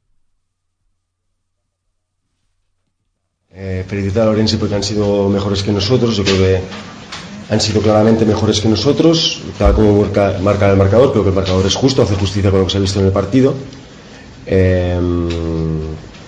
Eh, 3.57 3.85
felicitar 3.87 4.27
a 4.27 4.31
Orense 4.31 4.57
porque 4.57 4.75
han 4.75 4.83
sido 4.83 5.29
mejores 5.29 5.63
que 5.63 5.71
nosotros, 5.71 6.17
yo 6.17 6.25
creo 6.25 6.37
que 6.39 6.59
han 7.49 7.61
sido 7.61 7.79
claramente 7.79 8.25
mejores 8.25 8.59
que 8.59 8.67
nosotros, 8.67 9.39
tal 9.57 9.73
como 9.73 10.05
marca, 10.41 10.71
el 10.71 10.75
marcador, 10.75 11.13
creo 11.13 11.23
que 11.23 11.29
el 11.29 11.35
marcador 11.35 11.65
es 11.65 11.73
justo, 11.73 12.01
hace 12.01 12.15
justicia 12.15 12.51
con 12.51 12.59
lo 12.59 12.65
que 12.65 12.71
se 12.73 12.77
ha 12.79 12.81
visto 12.81 12.99
en 12.99 13.05
el 13.05 13.13
partido. 13.13 13.53
Eh, 14.45 14.99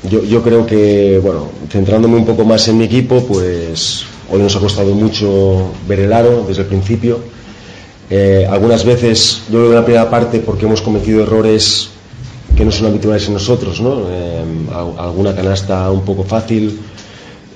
yo, 0.10 0.24
yo, 0.24 0.42
creo 0.42 0.66
que, 0.66 1.20
bueno, 1.22 1.50
centrándome 1.70 2.16
un 2.16 2.26
poco 2.26 2.46
más 2.46 2.66
en 2.70 2.78
mi 2.78 2.86
equipo, 2.86 3.22
pues 3.28 4.06
hoy 4.32 4.42
nos 4.42 4.56
ha 4.56 4.60
costado 4.60 4.94
mucho 4.94 5.74
ver 5.86 6.00
el 6.00 6.14
aro 6.14 6.46
desde 6.48 6.62
el 6.62 6.70
principio. 6.70 7.20
Eh, 8.10 8.48
algunas 8.50 8.86
veces, 8.86 9.42
yo 9.52 9.58
creo 9.58 9.64
que 9.64 9.70
en 9.70 9.76
la 9.76 9.86
primera 9.86 10.10
parte, 10.10 10.40
porque 10.40 10.66
hemos 10.66 10.82
cometido 10.82 11.24
errores 11.24 11.90
que 12.56 12.64
no 12.64 12.72
son 12.72 12.88
habituales 12.88 13.28
en 13.28 13.34
nosotros, 13.34 13.82
¿no? 13.82 14.06
Eh, 14.10 14.44
alguna 14.98 15.36
canasta 15.36 15.92
un 15.92 16.06
poco 16.06 16.24
fácil, 16.24 16.80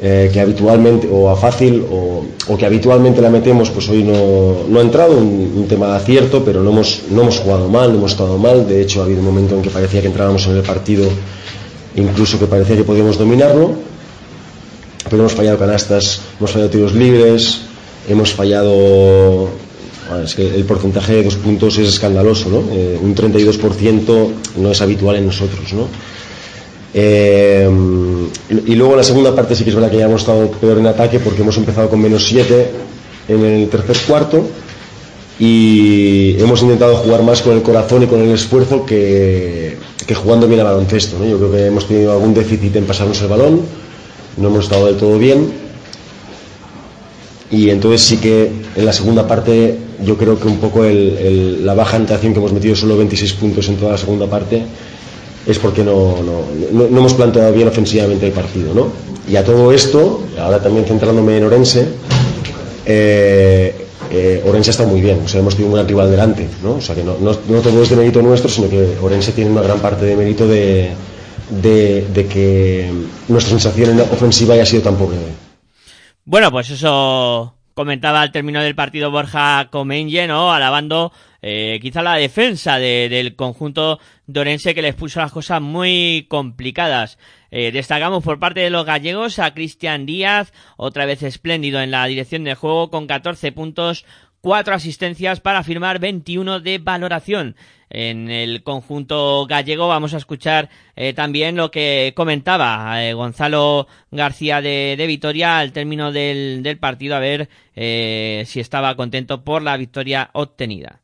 eh, 0.01 0.31
que 0.33 0.41
habitualmente, 0.41 1.07
o 1.11 1.29
a 1.29 1.35
fácil, 1.35 1.85
o, 1.91 2.25
o, 2.47 2.57
que 2.57 2.65
habitualmente 2.65 3.21
la 3.21 3.29
metemos, 3.29 3.69
pues 3.69 3.87
hoy 3.87 4.03
no, 4.03 4.65
no 4.67 4.79
ha 4.79 4.81
entrado, 4.81 5.15
un, 5.15 5.67
tema 5.69 5.89
de 5.89 5.97
acierto, 5.97 6.43
pero 6.43 6.63
no 6.63 6.71
hemos, 6.71 7.03
no 7.11 7.21
hemos 7.21 7.37
jugado 7.37 7.69
mal, 7.69 7.91
no 7.91 7.99
hemos 7.99 8.13
estado 8.13 8.37
mal, 8.39 8.67
de 8.67 8.81
hecho 8.81 9.01
ha 9.01 9.05
habido 9.05 9.19
un 9.19 9.25
momento 9.25 9.55
en 9.55 9.61
que 9.61 9.69
parecía 9.69 10.01
que 10.01 10.07
entrábamos 10.07 10.47
en 10.47 10.57
el 10.57 10.63
partido, 10.63 11.07
incluso 11.95 12.39
que 12.39 12.47
parecía 12.47 12.75
que 12.75 12.83
podíamos 12.83 13.19
dominarlo, 13.19 13.75
pero 15.03 15.21
hemos 15.21 15.33
fallado 15.33 15.59
canastas, 15.59 16.21
hemos 16.39 16.49
fallado 16.49 16.71
tiros 16.71 16.93
libres, 16.93 17.61
hemos 18.09 18.33
fallado 18.33 19.49
es 20.23 20.35
que 20.35 20.55
el 20.55 20.65
porcentaje 20.65 21.13
de 21.13 21.23
dos 21.23 21.35
puntos 21.35 21.77
es 21.77 21.87
escandaloso, 21.87 22.49
¿no? 22.49 22.63
Eh, 22.71 22.99
un 23.01 23.15
32% 23.15 24.27
no 24.57 24.71
es 24.71 24.81
habitual 24.81 25.15
en 25.17 25.27
nosotros, 25.27 25.71
¿no? 25.73 25.87
Eh, 26.93 27.69
y 28.65 28.75
luego 28.75 28.93
en 28.93 28.97
la 28.97 29.04
segunda 29.04 29.34
parte 29.34 29.56
sí 29.56 29.63
que 29.63 29.69
es 29.69 29.75
verdad 29.75 29.89
que 29.89 29.97
ya 29.97 30.06
hemos 30.06 30.21
estado 30.21 30.51
peor 30.51 30.77
en 30.77 30.88
ataque 30.88 31.19
porque 31.19 31.41
hemos 31.41 31.56
empezado 31.58 31.89
con 31.89 32.01
menos 32.01 32.25
7 32.25 32.69
en 33.30 33.45
el 33.45 33.69
tercer 33.69 33.97
cuarto 34.08 34.45
y 35.39 36.36
hemos 36.39 36.62
intentado 36.62 36.97
jugar 36.97 37.23
más 37.23 37.41
con 37.41 37.54
el 37.54 37.62
corazón 37.62 38.04
y 38.04 38.08
con 38.08 38.21
el 38.21 38.32
esfuerzo 38.32 38.86
que, 38.86 39.77
que 40.06 40.15
jugando 40.15 40.47
bien 40.47 40.60
al 40.60 40.67
baloncesto. 40.67 41.23
Yo 41.25 41.38
creo 41.38 41.51
que 41.51 41.65
hemos 41.67 41.88
tenido 41.88 42.12
algún 42.12 42.34
déficit 42.34 42.75
en 42.75 42.86
pasarnos 42.86 43.21
el 43.21 43.27
balón, 43.27 43.62
no 44.38 44.47
hemos 44.49 44.65
estado 44.65 44.88
del 44.88 44.97
todo 44.97 45.17
bien 45.17 45.47
y 47.49 47.69
entonces 47.69 48.01
sí 48.01 48.17
que 48.17 48.51
en 48.75 48.86
la 48.86 48.93
segunda 48.93 49.27
parte 49.27 49.77
yo 50.06 50.17
creo 50.17 50.39
que 50.39 50.47
un 50.47 50.58
poco 50.58 50.86
el, 50.86 51.17
el, 51.17 51.65
la 51.65 51.73
baja 51.73 51.97
anotación 51.97 52.34
que 52.34 52.39
hemos 52.39 52.54
metido 52.54 52.75
solo 52.75 52.97
26 52.97 53.34
puntos 53.34 53.67
en 53.67 53.77
toda 53.77 53.91
la 53.91 53.97
segunda 53.97 54.27
parte 54.27 54.63
es 55.45 55.60
porque 55.60 55.84
no, 55.84 56.17
no, 56.21 56.43
no, 56.71 56.86
hemos 56.86 57.13
planteado 57.13 57.51
bien 57.54 57.67
ofensivamente 57.67 58.27
el 58.27 58.34
partido. 58.34 58.73
¿no? 58.73 58.91
Y 59.27 59.36
a 59.36 59.43
todo 59.43 59.71
esto, 59.71 60.23
ahora 60.39 60.62
también 60.62 60.86
centrándome 60.86 61.38
en 61.38 61.43
Orense, 61.45 61.88
eh, 62.86 63.75
eh, 64.12 64.43
Orense 64.45 64.71
está 64.71 64.86
muy 64.86 65.01
bien, 65.01 65.21
o 65.23 65.27
sea, 65.27 65.39
hemos 65.39 65.56
tenido 65.56 65.69
un 65.69 65.75
gran 65.75 65.88
rival 65.88 66.12
delante, 66.12 66.47
¿no? 66.62 66.73
o 66.73 66.82
sea, 66.82 66.95
que 66.95 67.04
no, 67.04 67.15
no, 67.19 67.34
todo 67.34 67.82
es 67.82 67.89
de 67.89 67.95
mérito 67.95 68.21
nuestro, 68.21 68.49
sino 68.49 68.69
que 68.69 68.97
Orense 69.01 69.32
tiene 69.32 69.51
una 69.51 69.62
gran 69.62 69.80
parte 69.80 70.06
de 70.06 70.15
mérito 70.15 70.47
de, 70.47 70.91
de, 71.49 72.27
que 72.30 72.91
nuestra 73.30 73.51
sensación 73.51 73.91
en 73.91 74.01
ofensiva 74.01 74.54
haya 74.54 74.65
sido 74.65 74.84
tan 74.84 74.95
pobre. 74.95 75.17
Bueno, 76.25 76.51
pues 76.51 76.69
eso 76.69 77.54
comentaba 77.73 78.21
al 78.21 78.32
término 78.32 78.62
del 78.62 78.75
partido 78.75 79.12
Borja 79.12 79.69
Comenge, 79.71 80.27
¿no? 80.27 80.51
Alabando 80.51 81.12
eh, 81.41 81.80
quizá 81.82 82.01
la 82.01 82.15
defensa 82.15 82.77
de, 82.77 83.10
del 83.10 83.36
conjunto 83.36 83.99
de 84.27 84.39
Orense 84.39 84.75
que 84.75 84.82
les 84.82 84.95
puso 84.95 85.19
las 85.19 85.32
cosas 85.32 85.62
muy 85.62 86.25
complicadas. 86.30 87.17
Eh, 87.49 87.71
destacamos 87.71 88.23
por 88.23 88.39
parte 88.39 88.62
de 88.62 88.69
los 88.69 88.86
gallegos 88.86 89.39
a 89.39 89.54
Cristian 89.54 90.06
Díaz, 90.06 90.54
otra 90.77 91.06
vez 91.06 91.23
espléndido 91.23 91.82
en 91.82 91.91
la 91.91 92.06
dirección 92.06 92.43
de 92.43 92.56
juego 92.56 92.89
con 92.89 93.08
14 93.08 93.51
puntos, 93.51 94.06
cuatro 94.41 94.73
asistencias 94.73 95.39
para 95.39 95.63
firmar 95.63 95.99
21 95.99 96.60
de 96.60 96.80
valoración. 96.80 97.56
En 97.89 98.30
el 98.30 98.63
conjunto 98.63 99.45
gallego 99.47 99.89
vamos 99.89 100.13
a 100.13 100.17
escuchar 100.17 100.69
eh, 100.95 101.13
también 101.13 101.58
lo 101.58 101.71
que 101.71 102.13
comentaba 102.15 103.04
eh, 103.04 103.13
Gonzalo 103.13 103.88
García 104.12 104.62
de, 104.62 104.95
de, 104.97 105.08
Vitoria 105.08 105.60
al 105.60 105.73
término 105.73 106.13
del, 106.13 106.63
del 106.63 106.77
partido, 106.77 107.17
a 107.17 107.19
ver 107.19 107.49
eh, 107.75 108.43
si 108.47 108.62
estaba 108.62 108.95
contento 108.95 109.43
por 109.43 109.62
la 109.62 109.75
victoria 109.75 110.30
obtenida. 110.34 111.00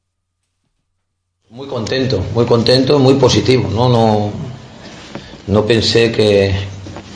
Muy 1.50 1.66
contento, 1.66 2.22
muy 2.34 2.46
contento, 2.46 3.00
muy 3.00 3.14
positivo. 3.14 3.70
No, 3.74 3.88
no, 3.88 4.32
no 5.48 5.66
pensé 5.66 6.12
que, 6.12 6.54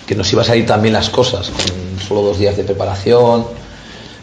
que 0.08 0.16
nos 0.16 0.32
iba 0.32 0.42
a 0.42 0.46
salir 0.46 0.66
tan 0.66 0.82
bien 0.82 0.94
las 0.94 1.10
cosas, 1.10 1.50
con 1.50 2.00
solo 2.00 2.22
dos 2.22 2.40
días 2.40 2.56
de 2.56 2.64
preparación, 2.64 3.42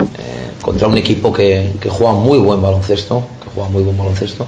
eh, 0.01 0.51
contra 0.63 0.89
un 0.89 0.97
equipo 0.97 1.31
que, 1.31 1.75
que, 1.79 1.91
juega 1.91 2.15
muy 2.15 2.39
buen 2.39 2.63
baloncesto, 2.63 3.23
que 3.43 3.51
juega 3.55 3.69
muy 3.69 3.83
buen 3.83 3.99
baloncesto. 3.99 4.47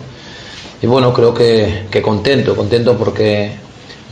Y 0.80 0.86
bueno, 0.86 1.12
creo 1.12 1.34
que, 1.34 1.88
que, 1.90 2.00
contento, 2.00 2.56
contento 2.56 2.96
porque 2.96 3.52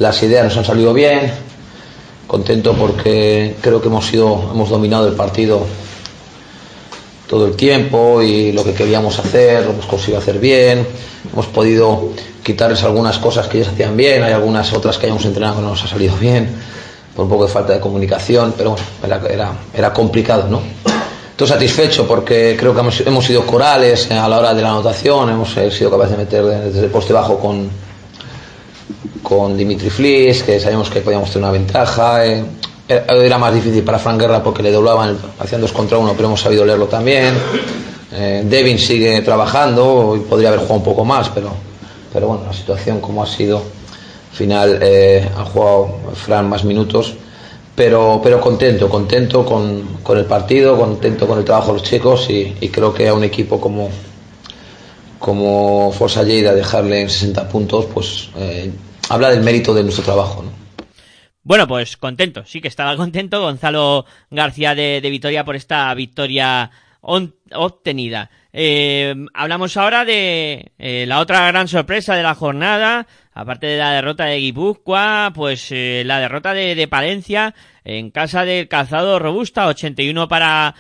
las 0.01 0.23
ideas 0.23 0.45
nos 0.45 0.57
han 0.59 0.67
salido 0.67 0.93
bien, 0.93 1.33
contento 2.27 2.75
porque 2.75 3.57
creo 3.63 3.81
que 3.81 3.89
hemos 3.89 4.05
sido, 4.05 4.51
hemos 4.53 4.69
dominado 4.69 5.09
el 5.09 5.15
partido 5.15 5.63
todo 7.29 7.47
el 7.47 7.55
tiempo 7.55 8.23
y 8.23 8.53
lo 8.53 8.65
que 8.65 8.73
queríamos 8.73 9.19
hacer, 9.19 9.65
lo 9.65 9.73
hemos 9.73 9.87
conseguido 9.87 10.19
hacer 10.19 10.39
bien, 10.39 10.87
hemos 11.31 11.47
podido 11.47 12.09
quitarles 12.43 12.83
algunas 12.83 13.19
cosas 13.19 13.47
que 13.47 13.59
ellos 13.59 13.69
hacían 13.69 13.97
bien, 13.97 14.23
hay 14.23 14.33
algunas 14.33 14.73
otras 14.73 14.97
que 14.97 15.07
hayamos 15.07 15.25
entrenado 15.27 15.57
que 15.57 15.63
no 15.63 15.69
nos 15.69 15.85
ha 15.85 15.89
salido 15.89 16.17
bien, 16.17 16.49
por 17.15 17.25
un 17.25 17.31
poco 17.31 17.45
de 17.45 17.53
falta 17.53 17.75
de 17.75 17.81
comunicación, 17.81 18.55
pero 18.57 18.71
bueno, 18.71 18.87
era, 19.05 19.21
era, 19.29 19.53
era 19.75 19.93
complicado, 19.93 20.49
¿no? 20.49 20.63
Estoy 21.31 21.47
satisfecho 21.47 22.07
porque 22.07 22.57
creo 22.59 22.75
que 22.75 22.81
hemos, 22.81 23.01
hemos, 23.03 23.25
sido 23.25 23.47
corales 23.47 24.11
a 24.11 24.29
la 24.29 24.39
hora 24.39 24.55
de 24.55 24.63
la 24.63 24.71
anotación, 24.71 25.31
hemos 25.31 25.55
sido 25.71 25.91
capaces 25.91 26.13
de 26.13 26.25
meter 26.25 26.45
desde 26.45 26.87
el 26.87 26.91
poste 26.91 27.13
bajo 27.13 27.39
con, 27.39 27.69
con 29.23 29.57
Dimitri 29.57 29.91
Flis, 29.91 30.43
que 30.43 30.59
sabíamos 30.59 30.91
que 30.91 31.01
podíamos 31.01 31.31
tener 31.31 31.45
una 31.45 31.53
ventaja. 31.53 32.27
Eh, 32.27 32.45
era 32.89 33.39
más 33.39 33.55
difícil 33.55 33.83
para 33.83 33.99
Frank 33.99 34.21
Guerra 34.21 34.43
porque 34.43 34.63
le 34.63 34.73
doblaban, 34.73 35.19
hacían 35.39 35.61
dos 35.61 35.73
contra 35.73 35.99
uno, 35.99 36.15
pero 36.15 36.29
hemos 36.29 36.41
sabido 36.41 36.65
leerlo 36.65 36.87
también. 36.87 37.35
Eh, 38.13 38.43
Devin 38.47 38.79
sigue 38.79 39.21
trabajando 39.21 40.17
y 40.17 40.21
podría 40.21 40.49
haber 40.49 40.61
jugado 40.61 40.77
un 40.77 40.85
poco 40.85 41.05
más, 41.05 41.29
pero, 41.29 41.51
pero 42.13 42.29
bueno, 42.29 42.45
la 42.47 42.53
situación 42.53 43.01
como 43.01 43.23
ha 43.23 43.27
sido, 43.27 43.59
al 43.59 44.37
final 44.37 44.79
eh, 44.81 45.29
jugado 45.53 45.99
Fran 46.15 46.49
más 46.49 46.65
minutos 46.65 47.15
pero, 47.79 48.21
pero 48.21 48.41
contento, 48.41 48.89
contento 48.89 49.45
con, 49.45 50.01
con, 50.03 50.19
el 50.19 50.25
partido, 50.25 50.77
contento 50.77 51.29
con 51.29 51.39
el 51.39 51.45
trabajo 51.45 51.69
de 51.69 51.73
los 51.75 51.85
chicos 51.85 52.29
y, 52.29 52.57
y 52.61 52.71
creo 52.71 52.93
que 52.93 53.07
a 53.07 53.15
un 53.15 53.23
equipo 53.23 53.61
como, 53.61 53.89
como 55.21 55.93
Forza 55.93 56.25
Lleida 56.25 56.53
dejarle 56.57 57.03
en 57.03 57.09
60 57.09 57.49
puntos, 57.49 57.85
pues 57.95 58.31
eh, 58.37 58.73
habla 59.11 59.31
del 59.31 59.45
mérito 59.45 59.73
de 59.75 59.85
nuestro 59.85 60.03
trabajo. 60.03 60.43
¿no? 60.43 60.51
Bueno, 61.49 61.67
pues 61.67 61.97
contento, 61.97 62.45
sí 62.45 62.61
que 62.61 62.69
estaba 62.69 62.95
contento 62.99 63.41
Gonzalo 63.41 64.05
García 64.31 64.75
de, 64.75 65.01
Vitoria 65.01 65.47
por 65.47 65.57
esta 65.57 65.95
victoria 65.95 66.71
obtenida. 67.01 68.29
Eh, 68.53 69.15
hablamos 69.33 69.75
ahora 69.79 70.05
de 70.05 70.73
eh, 70.79 71.07
la 71.09 71.21
otra 71.21 71.47
gran 71.47 71.67
sorpresa 71.67 72.15
de 72.15 72.23
la 72.23 72.35
jornada, 72.35 73.07
aparte 73.33 73.67
de 73.67 73.79
la 73.79 73.93
derrota 73.93 74.27
de 74.27 74.41
Guipúzcoa, 74.41 75.33
pues 75.35 75.69
eh, 75.71 76.03
la 76.05 76.21
derrota 76.21 76.53
de, 76.53 76.75
de, 76.75 76.87
Palencia 76.87 77.55
en 77.83 78.11
casa 78.11 78.45
del 78.45 78.69
Calzado 78.69 79.19
Robusta, 79.19 79.69
81 79.69 80.29
para 80.29 80.75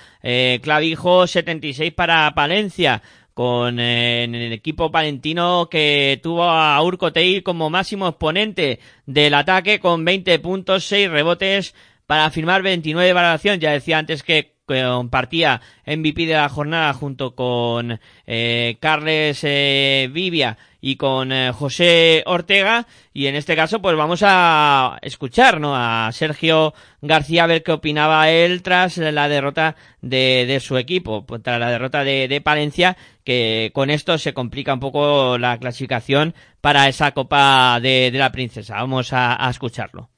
Clavijo, 0.60 1.26
76 1.26 1.94
para 1.94 2.30
Palencia 2.34 3.00
con 3.38 3.78
en 3.78 4.34
el 4.34 4.52
equipo 4.52 4.90
palentino 4.90 5.68
que 5.70 6.18
tuvo 6.20 6.42
a 6.42 6.82
Urcotei 6.82 7.40
como 7.42 7.70
máximo 7.70 8.08
exponente 8.08 8.80
del 9.06 9.32
ataque 9.32 9.78
con 9.78 10.04
20 10.04 10.40
puntos, 10.40 10.88
6 10.88 11.08
rebotes 11.08 11.72
para 12.08 12.32
firmar 12.32 12.62
29 12.62 13.06
de 13.06 13.12
valoración. 13.12 13.60
Ya 13.60 13.70
decía 13.70 13.98
antes 13.98 14.24
que 14.24 14.57
compartía 14.68 15.60
MVP 15.86 16.26
de 16.26 16.34
la 16.34 16.48
jornada 16.48 16.92
junto 16.92 17.34
con 17.34 17.98
eh, 18.26 18.76
Carles 18.80 19.40
eh, 19.42 20.08
Vivia 20.12 20.58
y 20.80 20.96
con 20.96 21.32
eh, 21.32 21.50
José 21.52 22.22
Ortega 22.26 22.86
y 23.12 23.26
en 23.26 23.34
este 23.34 23.56
caso 23.56 23.80
pues 23.80 23.96
vamos 23.96 24.22
a 24.24 24.98
escuchar 25.02 25.58
¿no? 25.58 25.74
a 25.74 26.10
Sergio 26.12 26.74
García 27.00 27.44
a 27.44 27.46
ver 27.48 27.62
qué 27.62 27.72
opinaba 27.72 28.30
él 28.30 28.62
tras 28.62 28.98
la 28.98 29.28
derrota 29.28 29.74
de, 30.02 30.44
de 30.46 30.60
su 30.60 30.76
equipo, 30.76 31.26
pues, 31.26 31.42
tras 31.42 31.58
la 31.58 31.70
derrota 31.70 32.04
de, 32.04 32.28
de, 32.28 32.40
Palencia 32.40 32.96
que 33.24 33.70
con 33.74 33.90
esto 33.90 34.18
se 34.18 34.34
complica 34.34 34.74
un 34.74 34.80
poco 34.80 35.38
la 35.38 35.58
clasificación 35.58 36.34
para 36.60 36.88
esa 36.88 37.12
Copa 37.12 37.80
de, 37.80 38.10
de 38.12 38.18
la 38.18 38.30
Princesa. 38.30 38.74
Vamos 38.74 39.12
a, 39.12 39.44
a 39.44 39.50
escucharlo. 39.50 40.10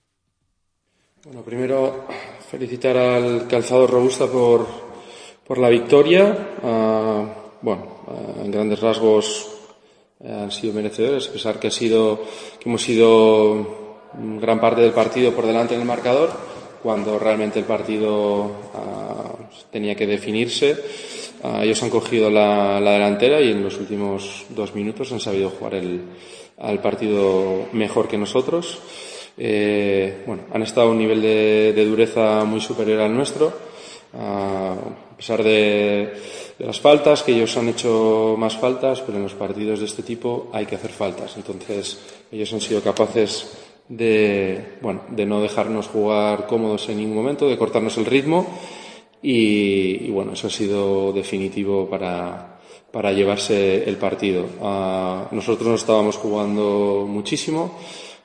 Bueno, 1.25 1.43
primero 1.43 2.07
felicitar 2.51 2.97
al 2.97 3.47
calzado 3.47 3.87
robusta 3.87 4.27
por, 4.27 4.67
por 5.47 5.59
la 5.59 5.69
victoria. 5.69 6.57
Uh, 6.61 7.27
bueno, 7.63 8.03
uh, 8.09 8.45
en 8.45 8.51
grandes 8.51 8.81
rasgos 8.81 9.47
uh, 10.19 10.43
han 10.43 10.51
sido 10.51 10.73
merecedores, 10.73 11.29
a 11.29 11.33
pesar 11.33 11.61
que 11.61 11.69
ha 11.69 11.71
sido 11.71 12.21
que 12.59 12.69
hemos 12.69 12.83
sido 12.83 14.01
gran 14.41 14.61
parte 14.61 14.81
del 14.81 14.91
partido 14.91 15.33
por 15.33 15.47
delante 15.47 15.75
en 15.75 15.83
el 15.83 15.87
marcador, 15.87 16.31
cuando 16.83 17.21
realmente 17.21 17.61
el 17.61 17.67
partido 17.67 18.51
tenía 19.71 19.95
que 19.95 20.07
definirse. 20.07 20.77
ellos 21.63 21.81
han 21.85 21.91
cogido 21.91 22.31
la, 22.31 22.81
la, 22.81 22.93
delantera 22.93 23.41
y 23.41 23.53
en 23.53 23.63
los 23.63 23.79
últimos 23.79 24.47
dos 24.49 24.75
minutos 24.75 25.13
han 25.13 25.21
sabido 25.21 25.51
jugar 25.51 25.75
el, 25.75 26.01
al 26.59 26.81
partido 26.81 27.69
mejor 27.73 28.09
que 28.09 28.19
nosotros. 28.19 28.81
Eh, 29.37 30.23
bueno, 30.27 30.43
han 30.53 30.63
estado 30.63 30.89
a 30.89 30.91
un 30.91 30.99
nivel 30.99 31.23
de, 31.23 31.73
de 31.75 31.85
dureza 31.85 32.45
muy 32.45 32.61
superior 32.61 33.01
al 33.01 33.15
nuestro, 33.15 33.53
a 34.19 34.75
pesar 35.17 35.43
de, 35.43 36.13
de, 36.59 36.67
las 36.67 36.81
faltas, 36.81 37.23
que 37.23 37.33
ellos 37.33 37.57
han 37.57 37.69
hecho 37.69 38.35
más 38.39 38.57
faltas, 38.57 39.01
pero 39.01 39.19
en 39.19 39.25
los 39.25 39.35
partidos 39.35 39.81
de 39.81 39.87
este 39.87 40.03
tipo 40.03 40.51
hay 40.53 40.67
que 40.67 40.77
hacer 40.77 40.91
faltas. 40.91 41.37
Entonces, 41.37 41.99
ellos 42.31 42.53
han 42.53 42.61
sido 42.61 42.83
capaces 42.83 43.57
de, 43.89 44.77
bueno, 44.81 45.03
de 45.11 45.27
no 45.27 45.41
dejarnos 45.41 45.89
jugar 45.89 46.47
cómodos 46.47 46.89
en 46.89 46.99
ningún 46.99 47.17
momento, 47.17 47.49
de 47.49 47.59
cortarnos 47.59 47.99
el 47.99 48.07
ritmo 48.07 48.47
y, 49.23 50.07
y 50.07 50.11
bueno, 50.11 50.33
eso 50.33 50.47
ha 50.47 50.51
sido 50.51 51.13
definitivo 51.13 51.89
para, 51.89 52.61
para 52.91 53.13
llevarse 53.13 53.89
el 53.89 53.97
partido. 53.97 54.45
Uh, 54.61 55.35
nosotros 55.35 55.69
no 55.69 55.75
estábamos 55.75 56.17
jugando 56.17 57.07
muchísimo 57.09 57.79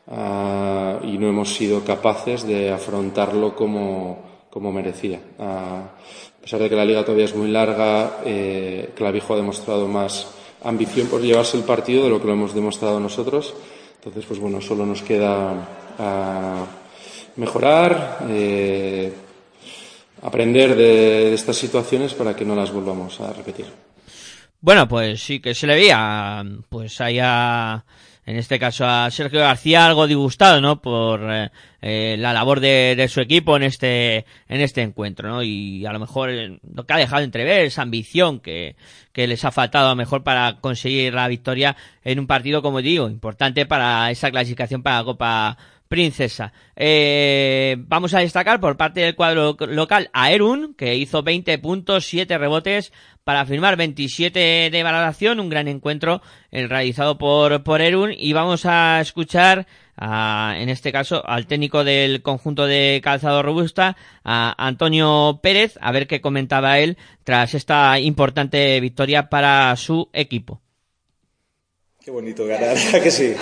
uh, 0.07 1.05
y 1.05 1.17
no 1.17 1.29
hemos 1.29 1.53
sido 1.53 1.83
capaces 1.83 2.45
de 2.45 2.71
afrontarlo 2.71 3.55
como, 3.55 4.45
como 4.49 4.71
merecía. 4.71 5.19
Uh, 5.37 5.43
a 5.43 6.41
pesar 6.41 6.59
de 6.59 6.69
que 6.69 6.75
la 6.75 6.85
liga 6.85 7.03
todavía 7.03 7.25
es 7.25 7.35
muy 7.35 7.49
larga, 7.49 8.19
eh, 8.23 8.91
Clavijo 8.95 9.33
ha 9.33 9.37
demostrado 9.37 9.87
más 9.87 10.27
ambición 10.63 11.07
por 11.07 11.21
llevarse 11.21 11.57
el 11.57 11.63
partido 11.63 12.03
de 12.03 12.11
lo 12.11 12.19
que 12.19 12.27
lo 12.27 12.33
hemos 12.33 12.53
demostrado 12.53 12.99
nosotros. 12.99 13.55
Entonces, 13.95 14.25
pues 14.25 14.39
bueno, 14.39 14.61
solo 14.61 14.85
nos 14.85 15.01
queda 15.01 15.53
uh, 15.97 17.39
mejorar, 17.39 18.27
eh, 18.29 19.11
aprender 20.21 20.75
de, 20.75 20.83
de 21.29 21.33
estas 21.33 21.57
situaciones 21.57 22.13
para 22.13 22.35
que 22.35 22.45
no 22.45 22.55
las 22.55 22.71
volvamos 22.71 23.19
a 23.21 23.33
repetir. 23.33 23.65
Bueno, 24.61 24.87
pues 24.87 25.23
sí 25.23 25.39
que 25.39 25.55
se 25.55 25.65
le 25.65 25.73
veía, 25.73 26.43
pues 26.69 27.01
haya 27.01 27.83
en 28.25 28.37
este 28.37 28.57
caso 28.59 28.85
a 28.87 29.09
Sergio 29.11 29.39
García 29.39 29.85
algo 29.85 30.07
disgustado 30.07 30.59
no 30.59 30.81
por 30.81 31.21
eh, 31.31 31.51
eh, 31.81 32.15
la 32.17 32.33
labor 32.33 32.59
de, 32.59 32.95
de, 32.97 33.07
su 33.07 33.21
equipo 33.21 33.55
en 33.55 33.63
este 33.63 34.25
en 34.47 34.61
este 34.61 34.81
encuentro 34.81 35.29
no 35.29 35.43
y 35.43 35.85
a 35.85 35.93
lo 35.93 35.99
mejor 35.99 36.31
eh, 36.31 36.59
lo 36.73 36.85
que 36.85 36.93
ha 36.93 36.97
dejado 36.97 37.23
entrever 37.23 37.65
esa 37.65 37.83
ambición 37.83 38.39
que, 38.39 38.75
que 39.11 39.27
les 39.27 39.45
ha 39.45 39.51
faltado 39.51 39.87
a 39.87 39.91
lo 39.91 39.95
mejor 39.95 40.23
para 40.23 40.57
conseguir 40.59 41.13
la 41.13 41.27
victoria 41.27 41.75
en 42.03 42.19
un 42.19 42.27
partido 42.27 42.61
como 42.61 42.81
digo 42.81 43.09
importante 43.09 43.65
para 43.65 44.09
esa 44.09 44.31
clasificación 44.31 44.81
para 44.81 44.97
la 44.97 45.03
Copa 45.03 45.57
Princesa. 45.87 46.51
Eh, 46.75 47.75
vamos 47.79 48.13
a 48.13 48.19
destacar 48.19 48.59
por 48.59 48.75
parte 48.75 49.01
del 49.01 49.15
cuadro 49.15 49.55
local 49.67 50.09
a 50.13 50.31
Erun, 50.31 50.73
que 50.73 50.95
hizo 50.95 51.21
20 51.21 51.57
puntos, 51.59 52.05
7 52.05 52.37
rebotes 52.37 52.91
para 53.23 53.45
firmar 53.45 53.77
27 53.77 54.69
de 54.71 54.83
valoración, 54.83 55.39
un 55.39 55.49
gran 55.49 55.67
encuentro 55.67 56.21
el 56.51 56.69
realizado 56.69 57.17
por, 57.17 57.63
por 57.63 57.81
Erun 57.81 58.11
y 58.15 58.33
vamos 58.33 58.65
a 58.65 58.99
escuchar 59.01 59.67
a, 59.97 60.55
en 60.57 60.69
este 60.69 60.91
caso 60.91 61.27
al 61.27 61.47
técnico 61.47 61.83
del 61.83 62.21
conjunto 62.21 62.65
de 62.65 63.01
calzado 63.03 63.43
robusta, 63.43 63.95
a 64.23 64.55
Antonio 64.57 65.39
Pérez, 65.41 65.77
a 65.81 65.91
ver 65.91 66.07
qué 66.07 66.21
comentaba 66.21 66.79
él 66.79 66.97
tras 67.23 67.53
esta 67.53 67.99
importante 67.99 68.79
victoria 68.79 69.29
para 69.29 69.75
su 69.75 70.09
equipo. 70.13 70.61
Qué 72.05 72.11
bonito 72.11 72.45
ganar, 72.45 72.77
que 73.03 73.09
sí? 73.09 73.33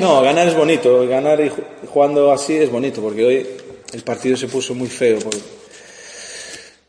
No, 0.00 0.22
ganar 0.22 0.48
es 0.48 0.56
bonito, 0.56 1.06
ganar 1.06 1.38
y 1.42 1.52
jugando 1.86 2.32
así 2.32 2.54
es 2.54 2.70
bonito, 2.70 3.02
porque 3.02 3.22
hoy 3.22 3.46
el 3.92 4.02
partido 4.02 4.34
se 4.34 4.48
puso 4.48 4.74
muy 4.74 4.88
feo. 4.88 5.18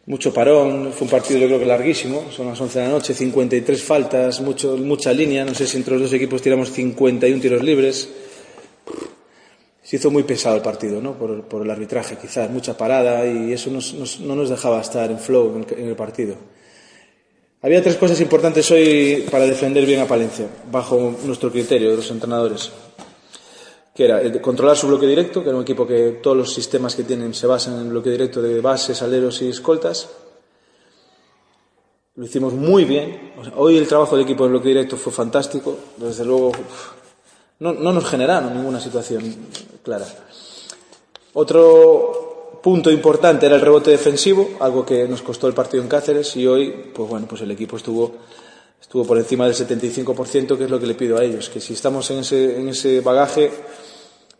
Mucho 0.05 0.33
parón, 0.33 0.93
fue 0.93 1.07
un 1.07 1.11
partido 1.11 1.41
yo 1.41 1.47
creo 1.47 1.59
que 1.59 1.65
larguísimo, 1.65 2.31
son 2.31 2.47
las 2.47 2.61
11 2.61 2.79
de 2.79 2.85
la 2.85 2.91
noche, 2.91 3.13
53 3.13 3.83
faltas, 3.83 4.39
mucho, 4.39 4.77
mucha 4.77 5.11
línea, 5.11 5.43
no 5.43 5.53
sé 5.53 5.67
si 5.67 5.75
entre 5.75 5.95
los 5.95 6.03
dos 6.03 6.13
equipos 6.13 6.41
tiramos 6.41 6.71
51 6.71 7.41
tiros 7.41 7.61
libres. 7.61 8.07
Se 9.83 9.97
hizo 9.97 10.09
muy 10.09 10.23
pesado 10.23 10.55
el 10.55 10.61
partido, 10.61 11.01
¿no? 11.01 11.15
Por, 11.15 11.63
el 11.63 11.69
arbitraje, 11.69 12.15
quizás, 12.15 12.49
mucha 12.49 12.77
parada 12.77 13.25
y 13.27 13.51
eso 13.51 13.69
nos, 13.71 14.21
no 14.21 14.37
nos 14.37 14.49
dejaba 14.49 14.79
estar 14.79 15.11
en 15.11 15.19
flow 15.19 15.65
en 15.69 15.89
el 15.89 15.97
partido. 15.97 16.37
Había 17.63 17.83
tres 17.83 17.95
cosas 17.97 18.19
importantes 18.21 18.71
hoy 18.71 19.27
para 19.29 19.45
defender 19.45 19.85
bien 19.85 19.99
a 20.01 20.07
Palencia, 20.07 20.47
bajo 20.71 21.13
nuestro 21.23 21.51
criterio 21.51 21.91
de 21.91 21.97
los 21.97 22.09
entrenadores. 22.09 22.71
Que 23.93 24.05
era 24.05 24.19
el 24.19 24.31
de 24.31 24.41
controlar 24.41 24.75
su 24.75 24.87
bloque 24.87 25.05
directo, 25.05 25.43
que 25.43 25.49
era 25.49 25.57
un 25.57 25.61
equipo 25.61 25.85
que 25.85 26.19
todos 26.23 26.35
los 26.35 26.51
sistemas 26.51 26.95
que 26.95 27.03
tienen 27.03 27.35
se 27.35 27.45
basan 27.45 27.79
en 27.79 27.89
bloque 27.89 28.09
directo 28.09 28.41
de 28.41 28.61
bases, 28.61 29.03
aleros 29.03 29.43
y 29.43 29.49
escoltas. 29.49 30.09
Lo 32.15 32.25
hicimos 32.25 32.53
muy 32.53 32.83
bien. 32.83 33.33
Hoy 33.55 33.77
el 33.77 33.87
trabajo 33.87 34.15
del 34.15 34.25
equipo 34.25 34.45
en 34.45 34.51
bloque 34.51 34.69
directo 34.69 34.97
fue 34.97 35.13
fantástico. 35.13 35.77
Desde 35.97 36.25
luego, 36.25 36.51
no 37.59 37.73
nos 37.73 38.05
generaron 38.05 38.55
ninguna 38.55 38.79
situación 38.79 39.35
clara. 39.83 40.07
Otro 41.33 42.30
punto 42.61 42.91
importante 42.91 43.45
era 43.45 43.55
el 43.55 43.61
rebote 43.61 43.91
defensivo, 43.91 44.51
algo 44.59 44.85
que 44.85 45.07
nos 45.07 45.21
costó 45.21 45.47
el 45.47 45.53
partido 45.53 45.83
en 45.83 45.89
Cáceres 45.89 46.35
y 46.35 46.47
hoy, 46.47 46.73
pues 46.93 47.09
bueno, 47.09 47.27
pues 47.27 47.41
el 47.41 47.51
equipo 47.51 47.77
estuvo 47.77 48.13
estuvo 48.81 49.05
por 49.05 49.17
encima 49.17 49.45
del 49.45 49.55
75%, 49.55 50.57
que 50.57 50.65
es 50.65 50.69
lo 50.69 50.79
que 50.79 50.87
le 50.87 50.95
pido 50.95 51.17
a 51.17 51.23
ellos, 51.23 51.49
que 51.49 51.61
si 51.61 51.73
estamos 51.73 52.09
en 52.11 52.19
ese, 52.19 52.59
en 52.59 52.69
ese 52.69 52.99
bagaje 52.99 53.51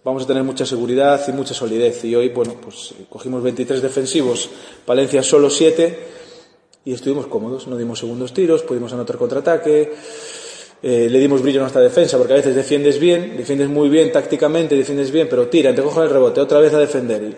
vamos 0.04 0.24
a 0.24 0.28
tener 0.28 0.44
mucha 0.44 0.66
seguridad 0.66 1.22
y 1.28 1.32
mucha 1.32 1.54
solidez. 1.54 2.04
Y 2.06 2.16
hoy, 2.16 2.30
bueno, 2.30 2.56
pues 2.62 2.94
cogimos 3.10 3.44
23 3.44 3.82
defensivos, 3.82 4.50
Valencia 4.86 5.24
solo 5.24 5.50
7 5.50 6.00
y 6.84 6.94
estuvimos 6.94 7.28
cómodos, 7.28 7.68
no 7.68 7.78
dimos 7.78 8.00
segundos 8.00 8.34
tiros, 8.34 8.64
pudimos 8.64 8.92
anotar 8.94 9.18
contraataque, 9.18 9.94
eh, 10.82 11.08
le 11.10 11.20
dimos 11.20 11.42
brillo 11.44 11.60
a 11.60 11.64
nuestra 11.64 11.82
defensa, 11.82 12.18
porque 12.18 12.34
a 12.34 12.38
veces 12.38 12.56
defiendes 12.56 13.00
bien, 13.00 13.38
defiendes 13.38 13.70
muy 13.70 13.88
bien 13.88 14.12
tácticamente, 14.12 14.76
defiendes 14.76 15.12
bien, 15.12 15.28
pero 15.30 15.48
tira, 15.48 15.76
te 15.76 15.84
cogen 15.84 16.04
el 16.04 16.10
rebote, 16.10 16.42
otra 16.42 16.60
vez 16.60 16.74
a 16.74 16.80
defender. 16.80 17.38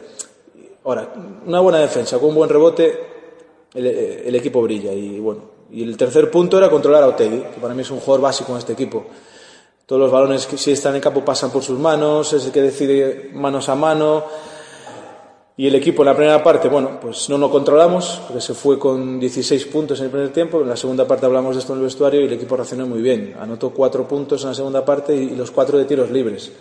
Ahora, 0.86 1.14
una 1.46 1.60
buena 1.60 1.80
defensa 1.80 2.20
con 2.20 2.30
un 2.30 2.36
buen 2.36 2.50
rebote, 2.50 3.00
el, 3.74 3.86
el, 3.86 4.36
equipo 4.36 4.62
brilla. 4.62 4.92
Y 4.92 5.20
bueno, 5.20 5.42
y 5.72 5.84
el 5.84 5.96
tercer 5.96 6.30
punto 6.30 6.58
era 6.58 6.70
controlar 6.70 7.04
a 7.04 7.08
Otegi, 7.08 7.40
que 7.40 7.62
para 7.62 7.74
mí 7.74 7.82
es 7.82 7.92
un 7.92 8.00
jugador 8.00 8.22
básico 8.22 8.52
en 8.52 8.60
este 8.60 8.74
equipo. 8.74 9.06
Todos 9.86 10.02
los 10.02 10.12
balones 10.12 10.46
que 10.46 10.58
si 10.58 10.72
están 10.72 10.96
en 10.96 11.02
campo 11.02 11.26
pasan 11.26 11.52
por 11.52 11.64
sus 11.64 11.78
manos, 11.78 12.32
es 12.34 12.46
el 12.46 12.52
que 12.52 12.62
decide 12.62 13.32
manos 13.34 13.70
a 13.70 13.76
mano. 13.76 14.24
Y 15.56 15.68
el 15.68 15.76
equipo 15.76 16.02
en 16.02 16.08
la 16.08 16.16
primera 16.16 16.44
parte, 16.44 16.68
bueno, 16.68 17.00
pues 17.00 17.30
no 17.30 17.38
lo 17.38 17.52
controlamos, 17.52 18.22
porque 18.26 18.42
se 18.42 18.54
fue 18.54 18.80
con 18.80 19.20
16 19.20 19.66
puntos 19.66 20.00
en 20.00 20.06
el 20.06 20.12
primer 20.12 20.34
tiempo. 20.34 20.62
En 20.62 20.70
la 20.70 20.76
segunda 20.76 21.06
parte 21.06 21.26
hablamos 21.26 21.56
de 21.56 21.62
esto 21.62 21.74
en 21.74 21.80
el 21.80 21.86
vestuario 21.86 22.22
y 22.22 22.26
el 22.26 22.34
equipo 22.34 22.56
reaccionó 22.56 22.88
muy 22.88 23.02
bien. 23.02 23.36
Anotó 23.40 23.70
cuatro 23.70 24.08
puntos 24.08 24.42
en 24.44 24.50
la 24.50 24.56
segunda 24.56 24.84
parte 24.84 25.16
y 25.16 25.36
los 25.36 25.52
cuatro 25.52 25.78
de 25.78 25.86
tiros 25.86 26.10
libres. 26.10 26.52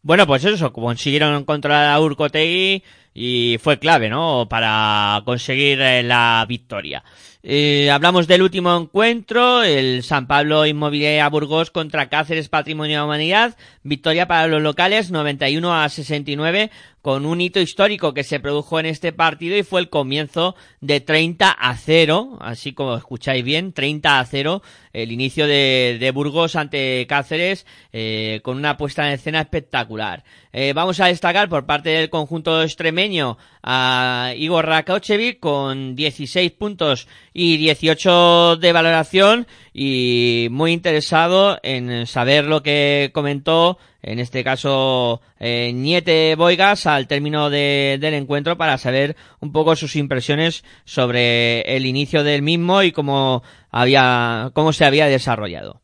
Bueno, 0.00 0.26
pues 0.26 0.44
eso, 0.44 0.72
consiguieron 0.72 1.44
controlar 1.44 1.92
a 1.92 2.00
Urcotegui 2.00 2.82
y 3.14 3.58
fue 3.60 3.78
clave, 3.78 4.08
¿no? 4.08 4.46
Para 4.48 5.22
conseguir 5.24 5.80
eh, 5.80 6.02
la 6.02 6.44
victoria. 6.48 7.02
Eh, 7.44 7.90
hablamos 7.90 8.28
del 8.28 8.42
último 8.42 8.76
encuentro, 8.76 9.64
el 9.64 10.04
San 10.04 10.28
Pablo 10.28 10.64
Inmobiliaria 10.64 11.28
Burgos 11.28 11.72
contra 11.72 12.08
Cáceres 12.08 12.48
Patrimonio 12.48 12.98
de 12.98 13.04
Humanidad. 13.04 13.56
Victoria 13.82 14.28
para 14.28 14.46
los 14.46 14.62
locales, 14.62 15.10
91 15.10 15.74
a 15.74 15.88
69, 15.88 16.70
con 17.02 17.26
un 17.26 17.40
hito 17.40 17.60
histórico 17.60 18.14
que 18.14 18.22
se 18.22 18.38
produjo 18.38 18.78
en 18.78 18.86
este 18.86 19.12
partido 19.12 19.56
y 19.56 19.64
fue 19.64 19.80
el 19.80 19.90
comienzo 19.90 20.54
de 20.80 21.00
30 21.00 21.50
a 21.50 21.76
0, 21.76 22.38
así 22.40 22.72
como 22.72 22.96
escucháis 22.96 23.44
bien, 23.44 23.72
30 23.72 24.20
a 24.20 24.24
0, 24.24 24.62
el 24.92 25.10
inicio 25.10 25.48
de, 25.48 25.98
de 25.98 26.10
Burgos 26.12 26.54
ante 26.54 27.04
Cáceres, 27.08 27.66
eh, 27.92 28.40
con 28.44 28.56
una 28.56 28.76
puesta 28.76 29.06
en 29.06 29.14
escena 29.14 29.40
espectacular. 29.40 30.22
Eh, 30.52 30.72
vamos 30.74 31.00
a 31.00 31.06
destacar 31.06 31.48
por 31.48 31.66
parte 31.66 31.90
del 31.90 32.08
conjunto 32.08 32.62
extremeño 32.62 33.36
a 33.62 34.34
Igor 34.36 34.66
Rakauchevic 34.66 35.40
con 35.40 35.96
16 35.96 36.52
puntos 36.52 37.08
y 37.32 37.56
18 37.56 38.56
de 38.56 38.72
valoración 38.72 39.46
y 39.72 40.48
muy 40.50 40.72
interesado 40.72 41.58
en 41.62 42.06
saber 42.06 42.44
lo 42.44 42.62
que 42.62 43.10
comentó 43.12 43.78
en 44.02 44.18
este 44.18 44.42
caso 44.42 45.20
eh, 45.38 45.72
Niete 45.74 46.34
Boigas 46.36 46.86
al 46.86 47.06
término 47.06 47.50
de, 47.50 47.98
del 48.00 48.14
encuentro 48.14 48.56
para 48.56 48.76
saber 48.78 49.16
un 49.40 49.52
poco 49.52 49.76
sus 49.76 49.96
impresiones 49.96 50.64
sobre 50.84 51.60
el 51.62 51.86
inicio 51.86 52.24
del 52.24 52.42
mismo 52.42 52.82
y 52.82 52.92
cómo 52.92 53.42
había 53.70 54.50
cómo 54.54 54.72
se 54.72 54.84
había 54.84 55.06
desarrollado. 55.06 55.80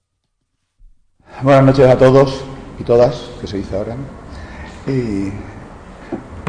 Buenas 1.43 1.65
noches 1.65 1.87
a 1.87 1.97
todos 1.97 2.43
y 2.81 2.85
todas, 2.85 3.31
que 3.41 3.47
se 3.47 3.59
dice 3.59 3.77
ahora. 3.77 3.97
Y 4.87 5.31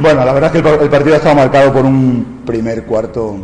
bueno, 0.01 0.25
la 0.25 0.33
verdad 0.33 0.55
es 0.55 0.61
que 0.61 0.69
el, 0.83 0.89
partido 0.89 1.13
ha 1.13 1.17
estado 1.17 1.35
marcado 1.35 1.73
por 1.73 1.85
un 1.85 2.41
primer 2.45 2.85
cuarto 2.85 3.35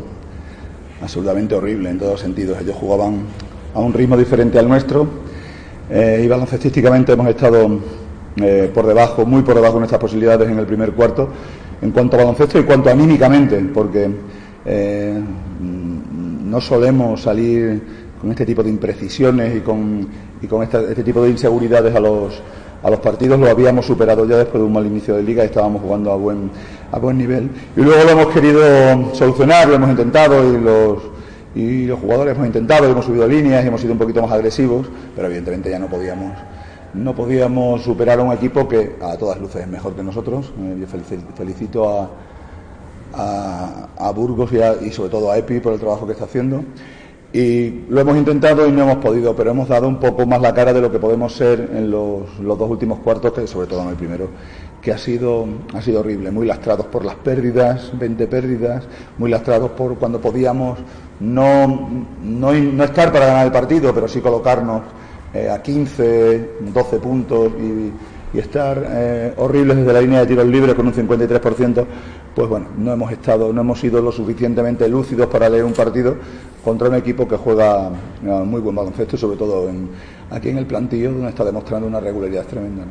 absolutamente 1.01 1.53
horrible 1.53 1.89
en 1.89 1.99
todos 1.99 2.21
sentidos. 2.21 2.59
Ellos 2.61 2.75
jugaban 2.75 3.25
a 3.73 3.79
un 3.79 3.93
ritmo 3.93 4.17
diferente 4.17 4.57
al 4.57 4.67
nuestro 4.67 5.07
eh, 5.89 6.21
y 6.23 6.27
baloncestísticamente 6.27 7.11
hemos 7.11 7.27
estado 7.27 7.79
eh, 8.37 8.69
por 8.73 8.85
debajo, 8.85 9.25
muy 9.25 9.43
por 9.43 9.55
debajo 9.55 9.75
de 9.75 9.79
nuestras 9.79 10.01
posibilidades 10.01 10.49
en 10.49 10.59
el 10.59 10.65
primer 10.65 10.91
cuarto 10.91 11.29
en 11.81 11.91
cuanto 11.91 12.15
a 12.15 12.19
baloncesto 12.19 12.59
y 12.59 12.63
cuanto 12.63 12.89
anímicamente, 12.89 13.57
porque 13.73 14.09
eh, 14.65 15.21
no 15.59 16.61
solemos 16.61 17.21
salir 17.21 17.81
con 18.19 18.31
este 18.31 18.45
tipo 18.45 18.63
de 18.63 18.69
imprecisiones 18.69 19.57
y 19.57 19.59
con, 19.59 20.07
y 20.41 20.47
con 20.47 20.63
este 20.63 21.03
tipo 21.03 21.21
de 21.21 21.29
inseguridades 21.29 21.95
a 21.95 21.99
los, 21.99 22.41
a 22.81 22.89
los 22.89 22.99
partidos 22.99 23.39
lo 23.39 23.49
habíamos 23.49 23.85
superado 23.85 24.27
ya 24.27 24.37
después 24.37 24.61
de 24.61 24.67
un 24.67 24.73
mal 24.73 24.85
inicio 24.85 25.15
de 25.15 25.23
liga 25.23 25.43
y 25.43 25.47
estábamos 25.47 25.81
jugando 25.81 26.11
a 26.11 26.15
buen, 26.15 26.49
a 26.91 26.99
buen 26.99 27.17
nivel. 27.17 27.49
Y 27.75 27.81
luego 27.81 28.03
lo 28.03 28.09
hemos 28.09 28.27
querido 28.33 28.61
solucionar, 29.13 29.67
lo 29.67 29.75
hemos 29.75 29.89
intentado 29.89 30.53
y 30.53 30.59
los, 30.59 31.03
y 31.55 31.85
los 31.85 31.99
jugadores 31.99 32.35
hemos 32.35 32.47
intentado, 32.47 32.89
hemos 32.89 33.05
subido 33.05 33.27
líneas 33.27 33.63
y 33.63 33.67
hemos 33.67 33.81
sido 33.81 33.93
un 33.93 33.99
poquito 33.99 34.21
más 34.21 34.31
agresivos, 34.31 34.87
pero 35.15 35.27
evidentemente 35.27 35.69
ya 35.69 35.79
no 35.79 35.87
podíamos 35.87 36.31
no 36.95 37.13
podíamos 37.13 37.81
superar 37.83 38.19
a 38.19 38.23
un 38.23 38.31
equipo 38.31 38.67
que 38.67 38.95
a 39.01 39.17
todas 39.17 39.39
luces 39.39 39.63
es 39.63 39.67
mejor 39.67 39.93
que 39.93 40.03
nosotros. 40.03 40.53
Eh, 40.59 40.77
yo 40.79 40.87
felicito 41.35 41.89
a, 41.89 42.09
a, 43.97 44.11
Burgos 44.11 44.51
y, 44.53 44.85
y, 44.85 44.91
sobre 44.91 45.09
todo 45.09 45.31
a 45.31 45.37
EPI 45.37 45.59
por 45.59 45.73
el 45.73 45.79
trabajo 45.79 46.05
que 46.05 46.13
está 46.13 46.25
haciendo. 46.25 46.63
Y 47.33 47.85
lo 47.89 47.99
hemos 47.99 48.15
intentado 48.15 48.65
y 48.65 48.71
no 48.71 48.83
hemos 48.83 48.97
podido, 48.97 49.35
pero 49.35 49.51
hemos 49.51 49.67
dado 49.67 49.89
un 49.89 49.99
poco 49.99 50.25
más 50.25 50.41
la 50.41 50.53
cara 50.53 50.71
de 50.71 50.79
lo 50.79 50.89
que 50.89 50.99
podemos 50.99 51.33
ser 51.33 51.69
en 51.73 51.91
los, 51.91 52.39
los 52.39 52.57
dos 52.57 52.69
últimos 52.69 52.99
cuartos, 52.99 53.33
que 53.33 53.45
sobre 53.45 53.67
todo 53.67 53.81
en 53.81 53.89
el 53.89 53.95
primero, 53.95 54.29
que 54.81 54.93
ha 54.93 54.97
sido, 54.97 55.45
ha 55.73 55.81
sido 55.81 55.99
horrible, 55.99 56.31
muy 56.31 56.47
lastrados 56.47 56.85
por 56.85 57.03
las 57.03 57.15
pérdidas, 57.15 57.91
20 57.99 58.27
pérdidas, 58.27 58.85
muy 59.17 59.29
lastrados 59.29 59.71
por 59.71 59.95
cuando 59.95 60.21
podíamos 60.21 60.79
no, 61.19 61.89
no, 62.23 62.53
no 62.53 62.83
estar 62.85 63.11
para 63.11 63.25
ganar 63.25 63.45
el 63.47 63.51
partido, 63.51 63.93
pero 63.93 64.07
sí 64.07 64.21
colocarnos 64.21 64.83
eh, 65.35 65.49
a 65.49 65.61
15, 65.61 66.49
12 66.73 66.99
puntos 66.99 67.51
y, 67.59 67.91
estar 68.39 68.85
eh, 68.89 69.33
horribles 69.37 69.77
desde 69.77 69.93
la 69.93 70.01
línea 70.01 70.19
de 70.19 70.27
tiros 70.27 70.45
libres 70.45 70.75
con 70.75 70.85
un 70.87 70.93
53%, 70.93 71.85
pues 72.35 72.49
bueno, 72.49 72.67
no 72.77 72.91
hemos 72.91 73.09
estado, 73.09 73.53
no 73.53 73.61
hemos 73.61 73.79
sido 73.79 74.01
lo 74.01 74.11
suficientemente 74.11 74.89
lúcidos 74.89 75.27
para 75.27 75.47
leer 75.47 75.63
un 75.63 75.71
partido 75.71 76.17
contra 76.61 76.89
un 76.89 76.95
equipo 76.95 77.25
que 77.29 77.37
juega 77.37 77.91
eh, 78.23 78.27
muy 78.27 78.59
buen 78.59 78.75
baloncesto, 78.75 79.15
sobre 79.15 79.37
todo 79.37 79.71
aquí 80.31 80.49
en 80.49 80.57
el 80.57 80.65
plantillo, 80.65 81.13
donde 81.13 81.29
está 81.29 81.45
demostrando 81.45 81.87
una 81.87 82.01
regularidad 82.01 82.45
tremenda. 82.45 82.83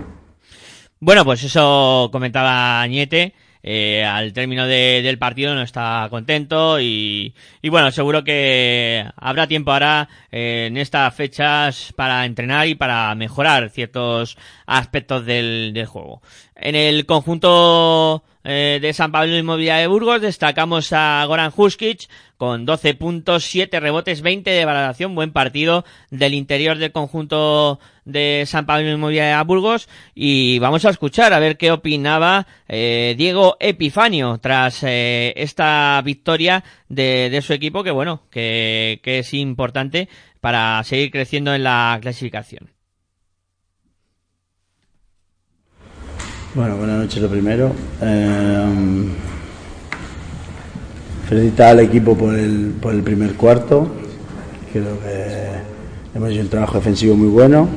Bueno, 0.99 1.27
pues 1.27 1.45
eso 1.45 2.09
comentaba 2.11 2.81
Añete. 2.81 3.35
Eh, 3.67 4.05
al 4.05 4.35
término 4.35 4.67
del 4.67 5.17
partido 5.17 5.55
no 5.55 5.63
está 5.63 6.07
contento 6.11 6.79
y, 6.79 7.33
bueno, 7.63 7.91
seguro 7.91 8.23
que 8.23 9.07
habrá 9.17 9.47
tiempo 9.47 9.73
ahora 9.73 10.07
eh, 10.31 10.67
en 10.69 10.77
estas 10.77 11.15
fechas 11.15 11.95
para 11.97 12.27
entrenar 12.27 12.69
y 12.69 12.75
para 12.75 13.15
mejorar 13.15 13.71
ciertos 13.71 14.37
aspectos 14.67 15.25
del, 15.25 15.73
del 15.73 15.87
juego. 15.87 16.21
En 16.55 16.75
el 16.75 17.07
conjunto 17.07 18.23
eh, 18.45 18.79
de 18.83 18.93
San 18.93 19.11
Pablo 19.11 19.35
Inmobiliaria 19.35 19.81
de 19.81 19.87
Burgos 19.87 20.21
destacamos 20.21 20.93
a 20.93 21.25
Goran 21.27 21.51
Huskic 21.57 22.07
con 22.37 22.67
12 22.67 22.95
puntos, 22.95 23.45
7 23.45 23.81
rebotes, 23.81 24.23
20 24.23 24.51
de 24.51 24.65
valoración, 24.65 25.15
buen 25.15 25.33
partido 25.33 25.85
del 26.11 26.35
interior 26.35 26.79
del 26.79 26.93
conjunto 26.93 27.79
de 28.05 28.45
San 28.47 28.67
Pablo 28.67 28.91
Inmobiliaria 28.91 29.43
Burgos 29.43 29.89
y 30.15 30.59
vamos 30.59 30.85
a 30.85 30.91
escuchar 30.91 31.33
a 31.33 31.39
ver 31.39 31.57
qué 31.57 31.73
opinaba 31.73 32.47
eh, 32.69 33.15
Diego 33.17 33.57
Epifanio 33.61 34.39
tras 34.39 34.83
eh, 34.83 35.33
esta 35.37 36.03
victoria 36.05 36.65
de, 36.89 37.41
su 37.43 37.53
equipo 37.53 37.83
que 37.83 37.91
bueno, 37.91 38.23
que, 38.31 39.01
que 39.03 39.21
es 39.21 39.35
importante 39.35 40.09
para 40.41 40.83
seguir 40.85 41.11
creciendo 41.11 41.55
en 41.55 41.65
la 41.65 41.99
clasificación. 42.03 42.75
Bueno, 46.55 46.77
buenas 46.77 46.99
noches 46.99 47.21
lo 47.21 47.29
primero. 47.29 47.75
Eh, 48.01 49.09
felicitar 51.29 51.69
al 51.69 51.81
equipo 51.81 52.17
por 52.17 52.35
el, 52.35 52.75
por 52.81 52.95
el 52.95 53.03
primer 53.03 53.35
cuarto. 53.35 53.87
Creo 54.73 55.01
que 55.01 56.17
hemos 56.17 56.31
hecho 56.31 56.41
un 56.41 56.49
trabajo 56.49 56.79
defensivo 56.79 57.17
muy 57.17 57.29
bueno. 57.29 57.69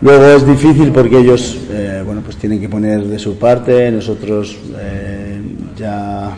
Luego 0.00 0.24
es 0.26 0.46
difícil 0.46 0.92
porque 0.92 1.18
ellos 1.18 1.58
eh, 1.70 2.02
bueno, 2.04 2.20
pues 2.22 2.36
tienen 2.36 2.60
que 2.60 2.68
poner 2.68 3.04
de 3.04 3.18
su 3.18 3.38
parte. 3.38 3.90
Nosotros 3.90 4.58
eh, 4.78 5.40
ya 5.76 6.36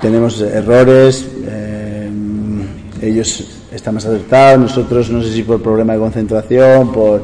tenemos 0.00 0.40
errores. 0.40 1.26
Eh, 1.46 2.10
ellos 3.02 3.62
están 3.72 3.94
más 3.94 4.06
acertados. 4.06 4.60
Nosotros 4.60 5.10
no 5.10 5.22
sé 5.22 5.32
si 5.32 5.42
por 5.42 5.62
problema 5.62 5.92
de 5.92 5.98
concentración, 6.00 6.92
por 6.92 7.22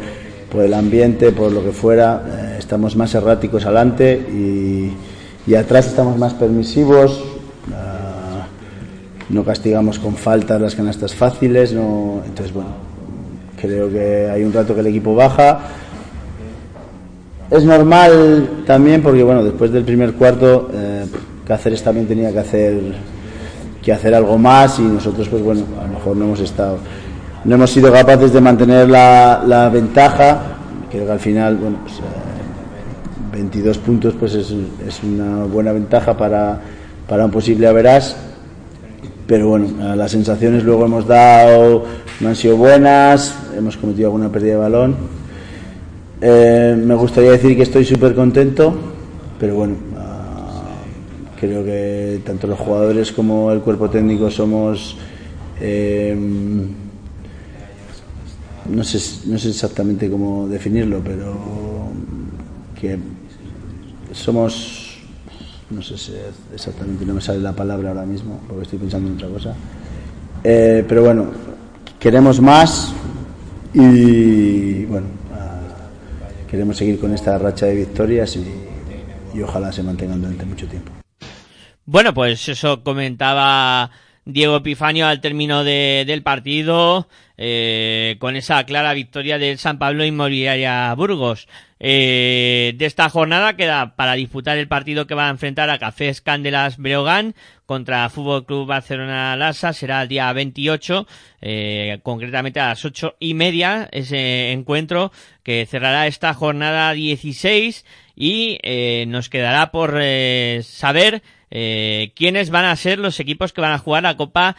por 0.50 0.64
el 0.64 0.74
ambiente, 0.74 1.32
por 1.32 1.52
lo 1.52 1.62
que 1.62 1.72
fuera, 1.72 2.22
eh, 2.26 2.56
estamos 2.58 2.96
más 2.96 3.14
erráticos 3.14 3.64
adelante 3.66 4.14
y, 4.14 4.90
y, 5.46 5.54
atrás 5.54 5.86
estamos 5.86 6.18
más 6.18 6.34
permisivos, 6.34 7.20
uh, 7.68 9.32
no 9.32 9.44
castigamos 9.44 9.98
con 9.98 10.14
faltas 10.16 10.60
las 10.60 10.74
canastas 10.74 11.14
fáciles, 11.14 11.72
no, 11.72 12.22
entonces 12.24 12.52
bueno, 12.52 12.70
creo 13.60 13.90
que 13.90 14.28
hay 14.30 14.44
un 14.44 14.52
rato 14.52 14.74
que 14.74 14.80
el 14.80 14.86
equipo 14.88 15.14
baja. 15.14 15.60
Es 17.50 17.64
normal 17.64 18.64
también 18.66 19.02
porque 19.02 19.22
bueno, 19.22 19.44
después 19.44 19.70
del 19.70 19.84
primer 19.84 20.14
cuarto 20.14 20.68
eh, 20.74 21.06
Cáceres 21.46 21.80
también 21.80 22.08
tenía 22.08 22.32
que 22.32 22.40
hacer 22.40 22.74
que 23.80 23.92
hacer 23.92 24.12
algo 24.16 24.36
más 24.36 24.80
y 24.80 24.82
nosotros 24.82 25.28
pues 25.28 25.44
bueno, 25.44 25.62
a 25.80 25.86
lo 25.86 25.92
mejor 25.92 26.16
no 26.16 26.24
hemos 26.24 26.40
estado 26.40 26.78
no 27.46 27.54
hemos 27.54 27.70
sido 27.70 27.92
capaces 27.92 28.32
de 28.32 28.40
mantener 28.40 28.88
la, 28.88 29.70
ventaja. 29.72 30.38
Creo 30.90 31.06
que 31.06 31.12
al 31.12 31.20
final, 31.20 31.56
bueno, 31.56 31.78
pues, 31.84 31.94
22 33.36 33.76
eh, 33.76 33.80
puntos 33.84 34.14
pues 34.18 34.34
es, 34.34 34.52
una 35.02 35.44
buena 35.44 35.72
ventaja 35.72 36.16
para, 36.16 36.60
para 37.08 37.24
un 37.24 37.30
posible 37.30 37.66
averás. 37.66 38.16
Pero 39.26 39.48
bueno, 39.48 39.96
las 39.96 40.12
sensaciones 40.12 40.62
luego 40.62 40.84
hemos 40.84 41.06
dado 41.06 41.84
no 42.20 42.28
han 42.28 42.36
sido 42.36 42.56
buenas, 42.56 43.36
hemos 43.56 43.76
cometido 43.76 44.08
alguna 44.08 44.30
pérdida 44.30 44.52
de 44.52 44.58
balón. 44.58 44.96
Eh, 46.20 46.76
me 46.78 46.94
gustaría 46.94 47.32
decir 47.32 47.56
que 47.56 47.62
estoy 47.62 47.84
súper 47.84 48.14
contento, 48.14 48.74
pero 49.38 49.56
bueno, 49.56 49.74
uh, 49.74 51.38
creo 51.38 51.64
que 51.64 52.20
tanto 52.24 52.46
los 52.46 52.58
jugadores 52.58 53.12
como 53.12 53.52
el 53.52 53.60
cuerpo 53.60 53.90
técnico 53.90 54.30
somos 54.30 54.96
eh, 55.60 56.16
no 58.70 58.84
sé, 58.84 58.98
no 59.28 59.38
sé 59.38 59.50
exactamente 59.50 60.10
cómo 60.10 60.48
definirlo, 60.48 61.00
pero 61.04 61.36
que 62.80 62.98
somos, 64.12 64.98
no 65.70 65.82
sé 65.82 65.96
si 65.98 66.12
exactamente, 66.54 67.04
no 67.04 67.14
me 67.14 67.20
sale 67.20 67.40
la 67.40 67.52
palabra 67.52 67.90
ahora 67.90 68.04
mismo, 68.04 68.40
porque 68.46 68.62
estoy 68.62 68.78
pensando 68.78 69.08
en 69.08 69.16
otra 69.16 69.28
cosa, 69.28 69.54
eh, 70.44 70.84
pero 70.88 71.02
bueno, 71.04 71.30
queremos 71.98 72.40
más 72.40 72.92
y 73.74 74.84
bueno, 74.84 75.08
queremos 76.50 76.76
seguir 76.76 76.98
con 76.98 77.12
esta 77.12 77.36
racha 77.38 77.66
de 77.66 77.74
victorias 77.74 78.36
y, 78.36 78.46
y 79.34 79.42
ojalá 79.42 79.72
se 79.72 79.82
mantengan 79.82 80.20
durante 80.20 80.44
mucho 80.44 80.66
tiempo. 80.66 80.92
Bueno, 81.84 82.12
pues 82.12 82.48
eso 82.48 82.82
comentaba 82.82 83.90
Diego 84.24 84.56
Epifanio 84.56 85.06
al 85.06 85.20
término 85.20 85.62
de, 85.62 86.04
del 86.04 86.24
partido 86.24 87.06
eh, 87.36 88.16
con 88.18 88.34
esa 88.34 88.64
clara 88.64 88.92
victoria 88.92 89.38
del 89.38 89.58
San 89.58 89.78
Pablo 89.78 90.04
Inmobiliaria 90.04 90.92
Burgos. 90.94 91.46
Eh, 91.78 92.74
de 92.76 92.86
esta 92.86 93.10
jornada 93.10 93.54
queda 93.56 93.96
para 93.96 94.14
disputar 94.14 94.56
el 94.56 94.68
partido 94.68 95.06
que 95.06 95.14
va 95.14 95.26
a 95.26 95.30
enfrentar 95.30 95.68
a 95.68 95.78
Cafés 95.78 96.22
Cándelas 96.22 96.78
Breogán 96.78 97.34
contra 97.66 98.08
Fútbol 98.08 98.46
Club 98.46 98.66
Barcelona 98.66 99.36
Lassa. 99.36 99.72
Será 99.72 100.02
el 100.02 100.08
día 100.08 100.32
28, 100.32 101.06
eh, 101.42 101.98
concretamente 102.02 102.60
a 102.60 102.68
las 102.68 102.84
ocho 102.84 103.16
y 103.20 103.34
media, 103.34 103.88
ese 103.92 104.52
encuentro 104.52 105.12
que 105.42 105.66
cerrará 105.66 106.06
esta 106.06 106.32
jornada 106.34 106.92
16 106.92 107.84
y 108.16 108.58
eh, 108.62 109.04
nos 109.06 109.28
quedará 109.28 109.70
por 109.70 109.98
eh, 110.00 110.62
saber 110.64 111.22
eh, 111.50 112.12
quiénes 112.16 112.50
van 112.50 112.64
a 112.64 112.74
ser 112.74 112.98
los 112.98 113.20
equipos 113.20 113.52
que 113.52 113.60
van 113.60 113.72
a 113.72 113.78
jugar 113.78 114.02
la 114.02 114.16
Copa 114.16 114.56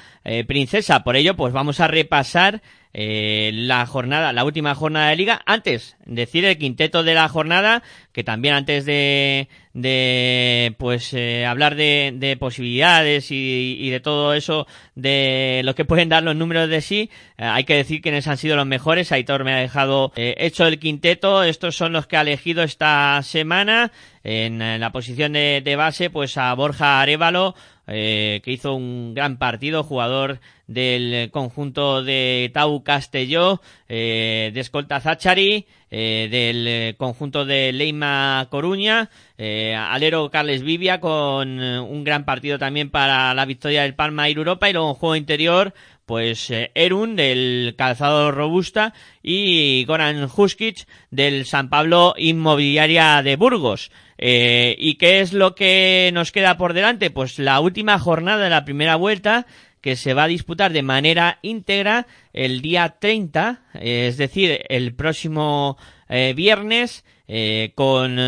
Princesa. 0.47 1.03
Por 1.03 1.15
ello, 1.15 1.35
pues 1.35 1.53
vamos 1.53 1.79
a 1.79 1.87
repasar 1.87 2.61
eh, 2.99 3.51
la 3.53 3.85
jornada, 3.85 4.33
la 4.33 4.43
última 4.43 4.73
jornada 4.73 5.09
de 5.09 5.15
liga. 5.15 5.39
Antes, 5.45 5.95
decir 6.07 6.45
el 6.45 6.57
quinteto 6.57 7.03
de 7.03 7.13
la 7.13 7.29
jornada, 7.29 7.83
que 8.11 8.23
también 8.23 8.55
antes 8.55 8.85
de, 8.85 9.49
de 9.75 10.73
pues 10.79 11.13
eh, 11.13 11.45
hablar 11.45 11.75
de, 11.75 12.11
de 12.15 12.37
posibilidades 12.37 13.29
y, 13.29 13.77
y, 13.79 13.91
de 13.91 13.99
todo 13.99 14.33
eso, 14.33 14.65
de 14.95 15.61
lo 15.63 15.75
que 15.75 15.85
pueden 15.85 16.09
dar 16.09 16.23
los 16.23 16.35
números 16.35 16.69
de 16.69 16.81
sí, 16.81 17.11
eh, 17.37 17.43
hay 17.43 17.65
que 17.65 17.75
decir 17.75 18.01
quiénes 18.01 18.27
han 18.27 18.37
sido 18.37 18.55
los 18.55 18.65
mejores. 18.65 19.11
Aitor 19.11 19.43
me 19.43 19.53
ha 19.53 19.57
dejado 19.57 20.11
eh, 20.15 20.33
hecho 20.39 20.65
el 20.65 20.79
quinteto. 20.79 21.43
Estos 21.43 21.75
son 21.75 21.93
los 21.93 22.07
que 22.07 22.17
ha 22.17 22.21
elegido 22.21 22.63
esta 22.63 23.21
semana. 23.21 23.91
En, 24.23 24.61
en 24.61 24.81
la 24.81 24.91
posición 24.91 25.33
de, 25.33 25.61
de, 25.63 25.75
base, 25.77 26.09
pues 26.09 26.37
a 26.37 26.53
Borja 26.53 26.99
Arevalo, 26.99 27.55
eh, 27.87 28.41
que 28.43 28.51
hizo 28.51 28.75
un 28.75 29.13
gran 29.13 29.37
partido, 29.37 29.83
jugador 29.83 30.39
del 30.67 31.31
conjunto 31.31 32.03
de 32.03 32.51
Tau 32.53 32.83
Castelló, 32.83 33.61
eh, 33.87 34.51
de 34.53 34.59
Escolta 34.59 34.99
Zachari, 34.99 35.65
eh, 35.89 36.27
del 36.29 36.95
conjunto 36.97 37.45
de 37.45 37.71
Leima 37.71 38.47
Coruña, 38.51 39.09
eh, 39.37 39.73
alero 39.73 40.29
Carles 40.29 40.63
Vivia 40.63 40.99
con 40.99 41.59
un 41.59 42.03
gran 42.03 42.25
partido 42.25 42.59
también 42.59 42.89
para 42.89 43.33
la 43.33 43.45
victoria 43.45 43.83
del 43.83 43.95
Palma 43.95 44.27
Europa 44.27 44.69
y 44.69 44.73
luego 44.73 44.89
en 44.89 44.95
juego 44.95 45.15
interior 45.15 45.73
pues 46.07 46.49
eh, 46.49 46.71
Erun 46.73 47.15
del 47.15 47.75
Calzado 47.77 48.31
Robusta 48.31 48.95
y 49.21 49.85
Goran 49.85 50.27
Huskic 50.35 50.87
del 51.11 51.45
San 51.45 51.69
Pablo 51.69 52.15
Inmobiliaria 52.17 53.21
de 53.21 53.35
Burgos. 53.35 53.91
Eh, 54.17 54.75
¿Y 54.79 54.95
qué 54.95 55.19
es 55.19 55.33
lo 55.33 55.53
que 55.53 56.09
nos 56.13 56.31
queda 56.31 56.57
por 56.57 56.73
delante? 56.73 57.11
Pues 57.11 57.37
la 57.37 57.59
última 57.59 57.99
jornada 57.99 58.45
de 58.45 58.49
la 58.49 58.65
primera 58.65 58.95
vuelta 58.95 59.45
que 59.81 59.95
se 59.95 60.13
va 60.13 60.23
a 60.23 60.27
disputar 60.27 60.73
de 60.73 60.81
manera 60.81 61.39
íntegra 61.41 62.07
el 62.33 62.61
día 62.61 62.97
30, 62.99 63.61
eh, 63.75 64.07
es 64.07 64.17
decir, 64.17 64.65
el 64.69 64.93
próximo 64.93 65.77
eh, 66.09 66.33
viernes 66.35 67.05
eh, 67.27 67.71
con 67.75 68.19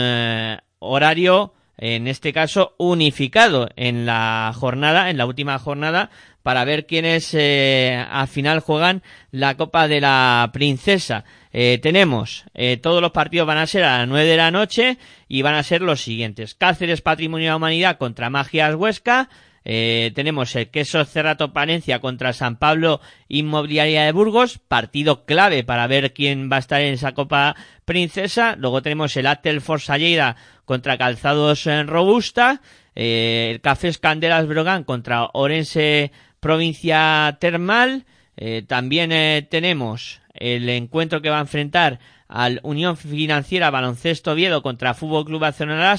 horario 0.80 1.54
en 1.78 2.08
este 2.08 2.34
caso 2.34 2.76
unificado 2.78 3.70
en 3.76 4.06
la 4.06 4.54
jornada, 4.56 5.10
en 5.10 5.18
la 5.18 5.26
última 5.26 5.58
jornada, 5.60 6.10
para 6.44 6.66
ver 6.66 6.86
quiénes 6.86 7.34
eh, 7.34 8.06
al 8.10 8.28
final 8.28 8.60
juegan 8.60 9.04
la 9.32 9.56
Copa 9.58 9.88
de 9.88 10.02
la 10.02 10.50
Princesa. 10.54 11.26
Eh, 11.52 11.80
tenemos, 11.82 12.46
eh, 12.54 12.78
todos 12.78 13.02
los 13.02 13.12
partidos 13.12 13.48
van 13.48 13.58
a 13.58 13.68
ser 13.68 13.84
a 13.84 14.00
las 14.00 14.08
9 14.08 14.26
de 14.26 14.38
la 14.38 14.52
noche 14.52 14.98
y 15.28 15.42
van 15.42 15.56
a 15.56 15.64
ser 15.64 15.82
los 15.82 16.02
siguientes. 16.02 16.56
Cáceres 16.56 17.02
Patrimonio 17.02 17.46
de 17.46 17.50
la 17.52 17.58
Humanidad 17.58 17.98
contra 17.98 18.30
Magias 18.30 18.76
Huesca, 18.76 19.30
eh, 19.66 20.12
tenemos 20.16 20.56
el 20.56 20.70
Queso 20.70 21.04
Cerrato 21.06 21.54
Palencia 21.54 22.00
contra 22.00 22.34
San 22.34 22.58
Pablo 22.58 23.02
Inmobiliaria 23.28 24.04
de 24.04 24.12
Burgos, 24.12 24.58
partido 24.58 25.26
clave 25.26 25.64
para 25.64 25.88
ver 25.88 26.14
quién 26.14 26.50
va 26.52 26.56
a 26.56 26.60
estar 26.60 26.82
en 26.82 26.94
esa 26.94 27.14
Copa 27.14 27.56
Princesa. 27.86 28.56
Luego 28.58 28.82
tenemos 28.82 29.16
el 29.18 29.28
Atel 29.28 29.62
Forsalleira 29.62 30.38
contra 30.66 30.98
Calzados 30.98 31.68
en 31.68 31.88
Robusta, 31.88 32.62
eh, 32.96 33.50
el 33.52 33.62
Cafés 33.62 33.98
Candelas 33.98 34.48
Brogan 34.48 34.84
contra 34.84 35.30
Orense 35.34 36.12
Provincia 36.40 37.38
Termal. 37.40 38.06
Eh, 38.38 38.64
también 38.68 39.12
eh, 39.12 39.46
tenemos 39.50 40.22
el 40.34 40.70
encuentro 40.70 41.22
que 41.22 41.30
va 41.30 41.40
a 41.40 41.42
enfrentar 41.42 42.00
al 42.28 42.60
Unión 42.64 42.96
Financiera 42.96 43.70
Baloncesto 43.70 44.32
Oviedo 44.32 44.62
contra 44.62 44.94
Fútbol 44.94 45.26
Club 45.26 45.42
Barcelona 45.42 45.98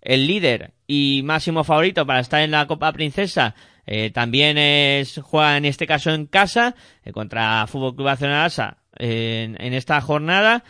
el 0.00 0.26
líder 0.26 0.72
y 0.86 1.22
máximo 1.24 1.64
favorito 1.64 2.06
para 2.06 2.20
estar 2.20 2.40
en 2.40 2.52
la 2.52 2.66
Copa 2.66 2.92
Princesa 2.92 3.54
eh, 3.86 4.10
también 4.10 4.56
es, 4.56 5.20
juega 5.22 5.56
en 5.56 5.64
este 5.64 5.86
caso 5.86 6.10
en 6.10 6.26
casa 6.26 6.74
contra 7.12 7.66
Fútbol 7.66 7.94
Club 7.94 8.06
Barcelona 8.06 8.48
en, 8.98 9.60
en, 9.60 9.74
esta 9.74 10.00
jornada. 10.00 10.64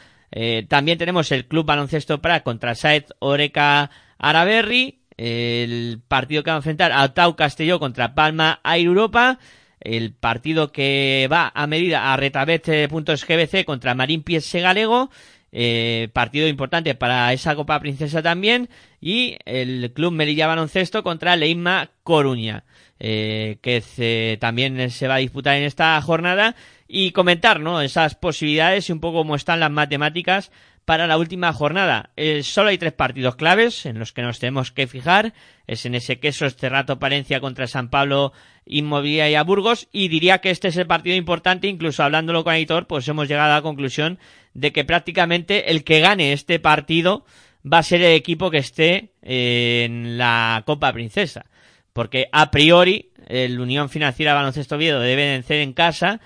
También 0.69 0.99
tenemos 0.99 1.33
el 1.33 1.47
Club 1.47 1.65
Baloncesto 1.65 2.21
Prat 2.21 2.43
contra 2.43 2.75
Saed 2.75 3.05
Oreca 3.21 3.91
Araberri, 4.19 5.01
el 5.17 6.01
partido 6.07 6.43
que 6.43 6.51
va 6.51 6.57
a 6.57 6.59
enfrentar 6.59 6.93
a 6.93 7.15
Tau 7.15 7.37
Castelló 7.37 7.79
contra 7.79 8.15
Palma 8.15 8.61
Air 8.65 8.87
Europa, 8.87 9.39
el 9.81 10.13
partido 10.13 10.73
que 10.73 11.29
va 11.31 11.53
a 11.55 11.67
medida 11.67 12.13
a 12.13 12.17
Retabet.gbc 12.17 13.65
contra 13.65 13.95
Marín 13.95 14.23
Pies 14.23 14.53
Galego, 14.53 15.11
eh, 15.53 16.09
partido 16.13 16.49
importante 16.49 16.95
para 16.95 17.33
esa 17.33 17.55
Copa 17.55 17.81
Princesa 17.81 18.23
también 18.23 18.69
y 19.01 19.37
el 19.45 19.93
Club 19.95 20.13
Melilla 20.13 20.47
Baloncesto 20.47 21.03
contra 21.03 21.37
Leima 21.37 21.91
Coruña 22.03 22.65
eh, 22.99 23.59
que 23.61 23.81
se, 23.81 24.39
también 24.41 24.91
se 24.91 25.07
va 25.07 25.17
a 25.17 25.19
disputar 25.19 25.57
en 25.57 25.65
esta 25.65 26.01
jornada 26.01 26.57
y 26.89 27.11
comentar 27.13 27.61
¿no? 27.61 27.83
esas 27.83 28.15
posibilidades 28.15 28.89
y 28.89 28.93
un 28.93 29.01
poco 29.01 29.19
cómo 29.19 29.37
están 29.37 29.61
las 29.61 29.71
matemáticas 29.71 30.51
para 30.87 31.09
la 31.09 31.19
última 31.19 31.53
jornada. 31.53 32.11
Eh, 32.17 32.45
solo 32.45 32.71
hay 32.71 32.79
tres 32.79 32.93
partidos 32.93 33.35
claves 33.35 33.85
en 33.87 33.99
los 33.99 34.13
que 34.13 34.23
nos 34.23 34.39
tenemos 34.39 34.71
que 34.71 34.87
fijar. 34.87 35.35
Es 35.67 35.85
en 35.85 35.97
ese 35.97 36.21
queso 36.21 36.49
Cerrato 36.49 36.99
Palencia 37.01 37.41
contra 37.41 37.67
San 37.67 37.91
Pablo 37.91 38.33
Inmobiliaria 38.65 39.33
y 39.33 39.35
a 39.35 39.43
Burgos. 39.43 39.89
Y 39.91 40.07
diría 40.07 40.39
que 40.39 40.51
este 40.51 40.69
es 40.69 40.77
el 40.77 40.87
partido 40.87 41.17
importante, 41.17 41.67
incluso 41.67 42.05
hablándolo 42.05 42.45
con 42.45 42.55
Aitor, 42.55 42.87
pues 42.87 43.07
hemos 43.09 43.27
llegado 43.27 43.51
a 43.51 43.57
la 43.57 43.63
conclusión 43.63 44.21
de 44.55 44.73
que 44.73 44.85
prácticamente 44.85 45.73
el 45.73 45.83
que 45.83 45.99
gane 46.01 46.33
este 46.33 46.61
partido 46.61 47.27
va 47.71 47.79
a 47.79 47.83
ser 47.83 48.01
el 48.03 48.13
equipo 48.13 48.53
que 48.53 48.59
esté 48.59 49.11
en 49.23 50.17
la 50.17 50.63
Copa 50.67 50.93
Princesa. 50.93 51.47
Porque 51.93 52.29
a 52.31 52.53
priori 52.53 53.11
el 53.27 53.59
Unión 53.59 53.89
Financiera 53.89 54.35
Baloncesto 54.35 54.77
Oviedo 54.77 55.01
debe 55.01 55.31
vencer 55.31 55.59
en 55.61 55.73
casa 55.73 56.21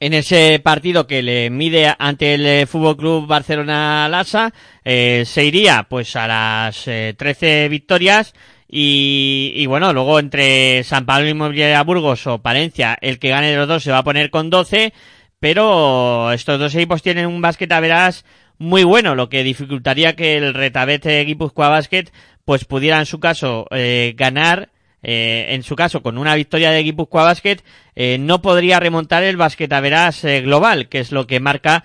en 0.00 0.14
ese 0.14 0.60
partido 0.60 1.06
que 1.06 1.22
le 1.22 1.50
mide 1.50 1.94
ante 1.98 2.34
el 2.34 2.46
eh, 2.46 2.66
Fútbol 2.66 2.96
Club 2.96 3.26
Barcelona 3.26 4.08
Lassa 4.08 4.52
eh, 4.84 5.24
se 5.26 5.44
iría 5.44 5.86
pues 5.88 6.14
a 6.16 6.26
las 6.26 6.86
eh, 6.86 7.14
13 7.16 7.68
victorias 7.68 8.34
y, 8.68 9.52
y, 9.56 9.66
bueno 9.66 9.92
luego 9.92 10.18
entre 10.18 10.84
San 10.84 11.06
Pablo 11.06 11.28
Inmobiliaria 11.28 11.82
Burgos 11.82 12.26
o 12.26 12.38
Palencia 12.38 12.96
el 13.00 13.18
que 13.18 13.30
gane 13.30 13.50
de 13.50 13.56
los 13.56 13.68
dos 13.68 13.82
se 13.82 13.90
va 13.90 13.98
a 13.98 14.04
poner 14.04 14.30
con 14.30 14.50
12 14.50 14.92
pero 15.40 16.32
estos 16.32 16.58
dos 16.58 16.74
equipos 16.74 17.02
tienen 17.02 17.26
un 17.26 17.40
básquet 17.40 17.70
a 17.72 17.80
verás 17.80 18.24
muy 18.58 18.84
bueno 18.84 19.14
lo 19.14 19.28
que 19.28 19.42
dificultaría 19.42 20.16
que 20.16 20.36
el 20.36 20.54
Retabete 20.54 21.24
Guipúzcoa 21.24 21.68
Basket 21.68 22.06
pues 22.44 22.64
pudiera 22.64 22.98
en 22.98 23.06
su 23.06 23.20
caso 23.20 23.66
eh, 23.70 24.14
ganar 24.16 24.70
eh, 25.02 25.46
en 25.50 25.62
su 25.62 25.76
caso 25.76 26.02
con 26.02 26.18
una 26.18 26.34
victoria 26.34 26.70
de 26.70 26.82
Guipúzcoa 26.82 27.24
Basket, 27.24 27.58
eh, 27.94 28.18
no 28.18 28.42
podría 28.42 28.80
remontar 28.80 29.22
el 29.22 29.36
basquetaveras 29.36 30.24
eh, 30.24 30.40
global, 30.40 30.88
que 30.88 31.00
es 31.00 31.12
lo 31.12 31.26
que 31.26 31.40
marca 31.40 31.84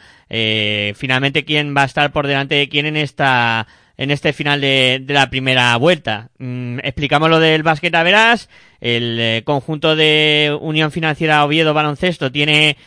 finalmente 0.96 1.46
quién 1.46 1.78
va 1.78 1.84
a 1.84 1.86
estar 1.86 2.12
por 2.12 2.26
delante 2.26 2.56
de 2.56 2.68
quién 2.68 2.88
en 2.88 2.98
esta 2.98 3.68
en 3.98 4.12
este 4.12 4.34
final 4.34 4.62
de, 4.62 5.04
la 5.08 5.30
primera 5.30 5.76
vuelta. 5.78 6.30
Mm, 6.40 6.80
explicamos 6.80 7.30
lo 7.30 7.40
del 7.40 7.64
basquetaveras, 7.64 8.50
el 8.82 9.20
eh, 9.20 9.44
conjunto 9.46 9.96
de 9.96 10.58
Unión 10.60 10.92
Financiera 10.92 11.46
Oviedo 11.46 11.74
Baloncesto 11.74 12.32
tiene 12.32 12.78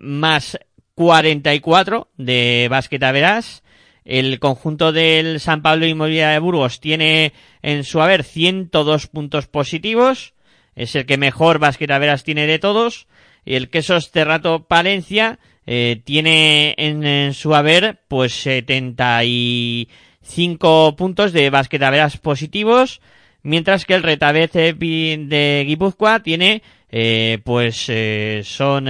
más 0.00 0.58
44 0.94 2.08
de 2.16 2.66
basquetaveras, 2.68 3.61
el 4.04 4.38
conjunto 4.38 4.92
del 4.92 5.40
San 5.40 5.62
Pablo 5.62 5.86
Inmobiliaria 5.86 6.32
de 6.32 6.38
Burgos 6.38 6.80
tiene 6.80 7.32
en 7.62 7.84
su 7.84 8.00
haber 8.00 8.24
102 8.24 9.06
puntos 9.06 9.46
positivos. 9.46 10.34
Es 10.74 10.96
el 10.96 11.06
que 11.06 11.18
mejor 11.18 11.58
basquetaveras 11.58 12.24
tiene 12.24 12.46
de 12.46 12.58
todos. 12.58 13.06
Y 13.44 13.54
el 13.54 13.70
Quesos 13.70 14.10
Terrato 14.10 14.64
Palencia 14.64 15.38
eh, 15.66 16.00
tiene 16.04 16.74
en, 16.78 17.34
su 17.34 17.54
haber 17.54 18.00
pues 18.08 18.32
75 18.34 20.96
puntos 20.96 21.32
de 21.32 21.50
basquetaveras 21.50 22.16
positivos. 22.16 23.02
Mientras 23.42 23.84
que 23.84 23.94
el 23.94 24.04
Retabez 24.04 24.52
de 24.52 25.64
Guipúzcoa 25.66 26.22
tiene 26.22 26.62
eh, 26.94 27.38
pues 27.44 27.86
eh, 27.88 28.42
son 28.44 28.86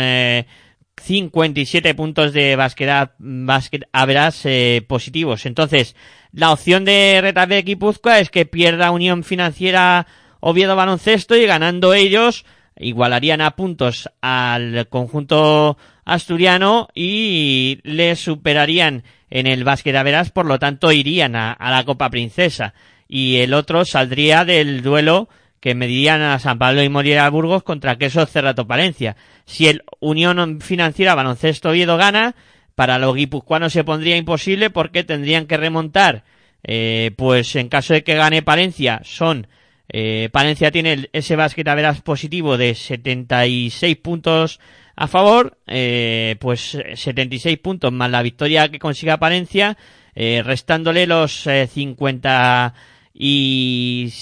57 1.03 1.95
puntos 1.95 2.33
de 2.33 2.57
basket, 2.57 3.11
basket 3.19 3.81
average 3.93 4.77
eh, 4.77 4.83
positivos. 4.83 5.47
Entonces, 5.47 5.97
la 6.33 6.53
opción 6.53 6.85
de 6.85 7.21
Retabet 7.21 7.67
Guipúzcoa 7.67 8.21
es 8.21 8.31
que 8.31 8.47
pierda 8.47 8.91
Unión 8.91 9.25
Financiera 9.25 10.07
Oviedo 10.41 10.77
Baloncesto 10.77 11.37
y 11.37 11.47
ganando 11.47 11.95
ellos 11.95 12.45
igualarían 12.77 13.41
a 13.41 13.53
puntos 13.53 14.11
al 14.21 14.89
conjunto 14.89 15.77
asturiano 16.05 16.89
y 16.95 17.81
le 17.85 18.17
superarían 18.17 19.05
en 19.31 19.47
el 19.47 19.65
básquet 19.65 19.95
veras, 20.03 20.31
por 20.31 20.47
lo 20.47 20.59
tanto 20.59 20.93
irían 20.93 21.37
a, 21.37 21.57
la 21.59 21.85
Copa 21.85 22.11
Princesa 22.11 22.75
y 23.09 23.37
el 23.37 23.55
otro 23.55 23.85
saldría 23.85 24.45
del 24.45 24.83
duelo 24.83 25.29
que 25.63 25.77
medirían 25.77 26.23
a 26.23 26.41
San 26.41 26.59
Pablo 26.59 26.83
y 26.83 26.89
Moriera 26.89 27.31
Burgos 27.31 27.63
contra 27.63 27.97
Queso 27.97 28.27
Cerrato 28.27 28.67
Palencia. 28.67 29.17
Si 29.47 29.69
el 29.69 29.85
Unión 30.01 30.61
Financiera 30.61 31.15
Baloncesto 31.15 31.71
Oviedo 31.71 31.97
gana, 31.97 32.35
para 32.75 32.99
los 32.99 33.15
guipuzcoanos 33.15 33.73
se 33.73 33.85
pondría 33.85 34.17
imposible 34.17 34.71
porque 34.71 35.05
tendrían 35.05 35.47
que 35.47 35.57
remontar, 35.57 36.25
eh, 36.65 37.13
pues 37.17 37.55
en 37.55 37.69
caso 37.69 37.95
de 37.95 38.03
que 38.03 38.17
gane 38.17 38.43
Palencia, 38.43 39.03
son 39.05 39.47
eh, 39.89 40.31
Palencia 40.33 40.73
tiene 40.73 41.09
ese 41.13 41.37
básquet 41.37 41.69
a 41.69 41.77
veras 41.77 42.01
positivo 42.01 42.57
de 42.57 42.75
76 42.75 43.97
puntos 43.99 44.59
a 44.97 45.07
favor, 45.07 45.59
eh, 45.69 46.35
pues 46.41 46.77
76 46.95 47.59
puntos 47.59 47.93
más 47.93 48.11
la 48.11 48.23
victoria 48.23 48.69
que 48.69 48.81
consiga 48.81 49.19
Palencia, 49.19 49.77
eh, 50.17 50.43
restándole 50.45 51.07
los 51.07 51.47
50 51.73 52.75
y 53.15 54.13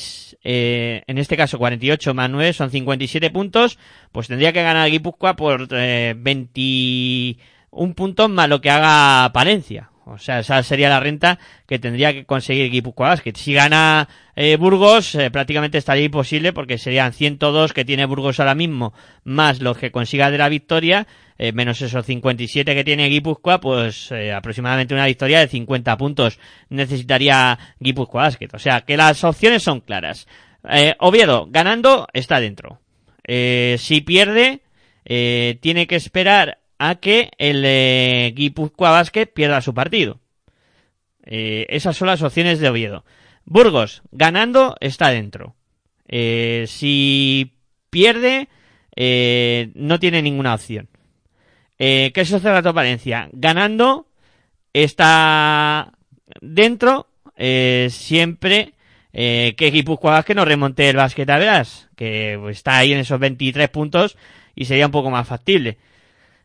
en 0.43 1.18
este 1.18 1.36
caso 1.36 1.59
48 1.59 2.14
más 2.14 2.30
9 2.30 2.53
son 2.53 2.70
57 2.70 3.30
puntos, 3.30 3.78
pues 4.12 4.28
tendría 4.28 4.53
que 4.53 4.62
ganar 4.62 4.91
Guipúzcoa 4.91 5.36
por 5.36 5.68
21 5.68 7.95
puntos 7.95 8.30
más 8.30 8.49
lo 8.49 8.61
que 8.61 8.70
haga 8.70 9.32
Palencia. 9.32 9.89
O 10.11 10.19
sea, 10.19 10.41
esa 10.41 10.63
sería 10.63 10.89
la 10.89 11.01
renta 11.01 11.39
que 11.67 11.79
tendría 11.79 12.13
que 12.13 12.25
conseguir 12.25 12.71
Guipúzcoa 12.71 13.09
Basket. 13.09 13.35
Si 13.37 13.53
gana 13.53 14.09
eh, 14.35 14.57
Burgos, 14.57 15.15
eh, 15.15 15.31
prácticamente 15.31 15.79
estaría 15.79 16.05
imposible 16.05 16.53
porque 16.53 16.79
serían 16.79 17.13
102 17.13 17.73
que 17.73 17.85
tiene 17.85 18.07
Burgos 18.07 18.41
ahora 18.41 18.55
mismo, 18.55 18.93
más 19.25 19.61
los 19.61 19.79
que 19.79 19.91
consiga 19.91 20.31
de 20.31 20.39
la 20.39 20.49
victoria, 20.49 21.07
eh, 21.39 21.53
menos 21.53 21.81
esos 21.81 22.05
57 22.05 22.75
que 22.75 22.85
tiene 22.85 23.09
Guipúzcoa, 23.09 23.61
pues 23.61 24.13
aproximadamente 24.35 24.95
una 24.95 25.07
victoria 25.07 25.41
de 25.41 25.49
50 25.49 25.97
puntos 25.97 26.39
necesitaría 26.69 27.59
Guipúzcoa 27.79 28.23
Basket. 28.23 28.49
O 28.53 28.59
sea, 28.59 28.83
que 28.83 28.97
las 28.97 29.23
opciones 29.25 29.63
son 29.63 29.81
claras. 29.81 30.27
Oviedo, 30.99 31.47
ganando, 31.49 32.07
está 32.13 32.39
dentro. 32.39 32.81
si 33.27 34.01
pierde, 34.03 34.61
tiene 35.05 35.87
que 35.87 35.97
esperar 35.97 36.60
a 36.83 36.95
que 36.95 37.31
el 37.37 37.62
eh, 37.66 38.33
Guipúzcoa 38.35 38.91
Basket 38.91 39.26
pierda 39.26 39.61
su 39.61 39.74
partido. 39.74 40.18
Eh, 41.26 41.66
esas 41.68 41.95
son 41.95 42.09
las 42.09 42.22
opciones 42.22 42.59
de 42.59 42.70
Oviedo. 42.70 43.05
Burgos, 43.45 44.03
ganando, 44.11 44.76
está 44.81 45.11
dentro. 45.11 45.55
Eh, 46.09 46.64
si 46.66 47.53
pierde, 47.91 48.49
no 49.74 50.01
tiene 50.01 50.22
ninguna 50.22 50.55
opción. 50.55 50.89
Eh, 51.78 52.12
¿Qué 52.14 52.24
sucede 52.24 52.57
a 52.57 52.72
Valencia? 52.72 53.28
Ganando, 53.33 54.07
está 54.72 55.93
dentro, 56.41 57.09
siempre 57.91 58.72
que 59.12 59.70
Guipúzcoa 59.70 60.12
Basket 60.12 60.35
no 60.35 60.47
remonte 60.47 60.89
el 60.89 60.97
básquet 60.97 61.28
a 61.28 61.37
veras, 61.37 61.91
que 61.95 62.41
está 62.49 62.78
ahí 62.78 62.95
en 62.95 63.01
esos 63.01 63.20
23 63.20 63.68
puntos 63.68 64.16
y 64.55 64.64
sería 64.64 64.87
un 64.87 64.93
poco 64.93 65.11
más 65.11 65.28
factible. 65.28 65.76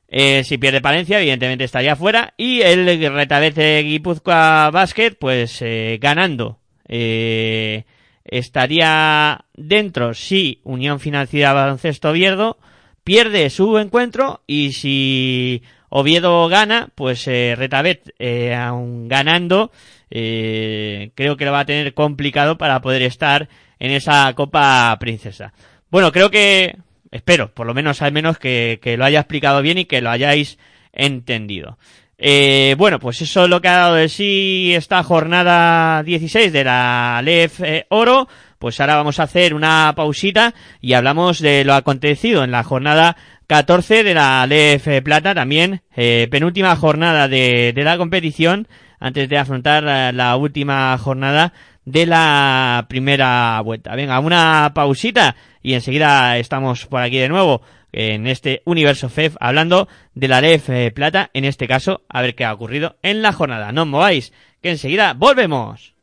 Eh, 0.08 0.44
si 0.44 0.58
pierde 0.58 0.82
Palencia, 0.82 1.20
evidentemente 1.20 1.64
estaría 1.64 1.96
fuera. 1.96 2.34
Y 2.38 2.62
el 2.62 2.86
Retabete 3.14 3.82
Guipúzcoa 3.82 4.70
Basket, 4.72 5.12
pues 5.20 5.62
eh, 5.62 5.98
ganando. 6.02 6.60
Eh, 6.88 7.86
estaría 8.24 9.46
dentro 9.56 10.14
si 10.14 10.62
Unión 10.64 11.00
Financiera 11.00 11.54
Baloncesto 11.54 12.10
Oviedo 12.10 12.58
pierde 13.04 13.50
su 13.50 13.78
encuentro 13.78 14.42
y 14.48 14.74
si 14.74 15.64
Oviedo 15.90 16.48
gana, 16.48 16.90
pues 16.96 17.28
eh, 17.28 17.56
Retabet, 17.56 18.14
aún 18.56 19.08
ganando, 19.08 19.72
creo 20.10 21.38
que 21.38 21.46
lo 21.46 21.52
va 21.52 21.60
a 21.62 21.66
tener 21.66 21.94
complicado 21.94 22.58
para 22.58 22.82
poder 22.82 23.04
estar 23.04 23.48
en 23.80 23.92
esa 23.92 24.34
Copa 24.34 24.98
Princesa. 25.00 25.54
Bueno, 25.92 26.12
creo 26.12 26.32
que 26.32 26.78
Espero, 27.16 27.54
por 27.54 27.66
lo 27.66 27.74
menos 27.74 28.02
al 28.02 28.12
menos 28.12 28.38
que, 28.38 28.96
lo 28.98 29.06
haya 29.06 29.22
explicado 29.22 29.62
bien 29.62 29.78
y 29.78 29.86
que 29.86 30.02
lo 30.02 30.10
hayáis 30.10 30.60
entendido. 30.92 31.78
Eh, 32.18 32.76
bueno, 32.78 33.00
pues 33.00 33.22
eso 33.22 33.46
es 33.46 33.50
lo 33.50 33.62
que 33.62 33.70
ha 33.70 33.78
dado 33.78 33.96
de 33.96 34.10
sí 34.10 34.74
esta 34.76 35.02
jornada 35.02 36.04
16 36.04 36.52
de 36.52 36.66
la 36.66 37.22
LEF 37.24 37.62
eh, 37.62 37.86
Oro. 37.88 38.28
Pues 38.60 38.82
ahora 38.82 38.98
vamos 38.98 39.22
a 39.22 39.24
hacer 39.24 39.54
una 39.54 39.94
pausita 39.96 40.54
y 40.82 40.92
hablamos 40.92 41.40
de 41.40 41.64
lo 41.64 41.74
acontecido 41.74 42.44
en 42.44 42.52
la 42.52 42.64
jornada 42.64 43.16
14 43.48 44.04
de 44.04 44.14
la 44.14 44.46
LEF 44.46 45.02
Plata, 45.02 45.34
también 45.34 45.84
eh, 45.96 46.28
penúltima 46.30 46.76
jornada 46.76 47.30
de, 47.30 47.72
la 47.78 47.98
competición 47.98 48.68
antes 49.00 49.30
de 49.30 49.38
afrontar 49.38 50.14
la 50.14 50.36
última 50.36 50.98
jornada 50.98 51.54
de 51.86 52.08
la 52.08 52.88
primera 52.90 53.62
vuelta. 53.62 53.96
Venga, 53.96 54.20
una 54.20 54.74
pausita 54.76 55.36
y 55.66 55.74
enseguida 55.74 56.38
estamos 56.38 56.86
por 56.86 57.02
aquí 57.02 57.18
de 57.18 57.28
nuevo 57.28 57.64
en 57.92 58.28
este 58.28 58.62
universo 58.66 59.10
FEF 59.10 59.36
hablando 59.40 59.88
de 60.14 60.28
la 60.28 60.40
LEF 60.40 60.70
eh, 60.70 60.92
Plata, 60.92 61.32
en 61.34 61.44
este 61.44 61.68
caso, 61.68 62.04
a 62.08 62.22
ver 62.22 62.36
qué 62.36 62.46
ha 62.46 62.54
ocurrido 62.54 62.98
en 63.02 63.24
la 63.24 63.34
jornada. 63.34 63.72
No 63.72 63.82
os 63.82 63.88
mováis, 63.88 64.32
que 64.62 64.70
enseguida 64.70 65.16
volvemos. 65.16 65.95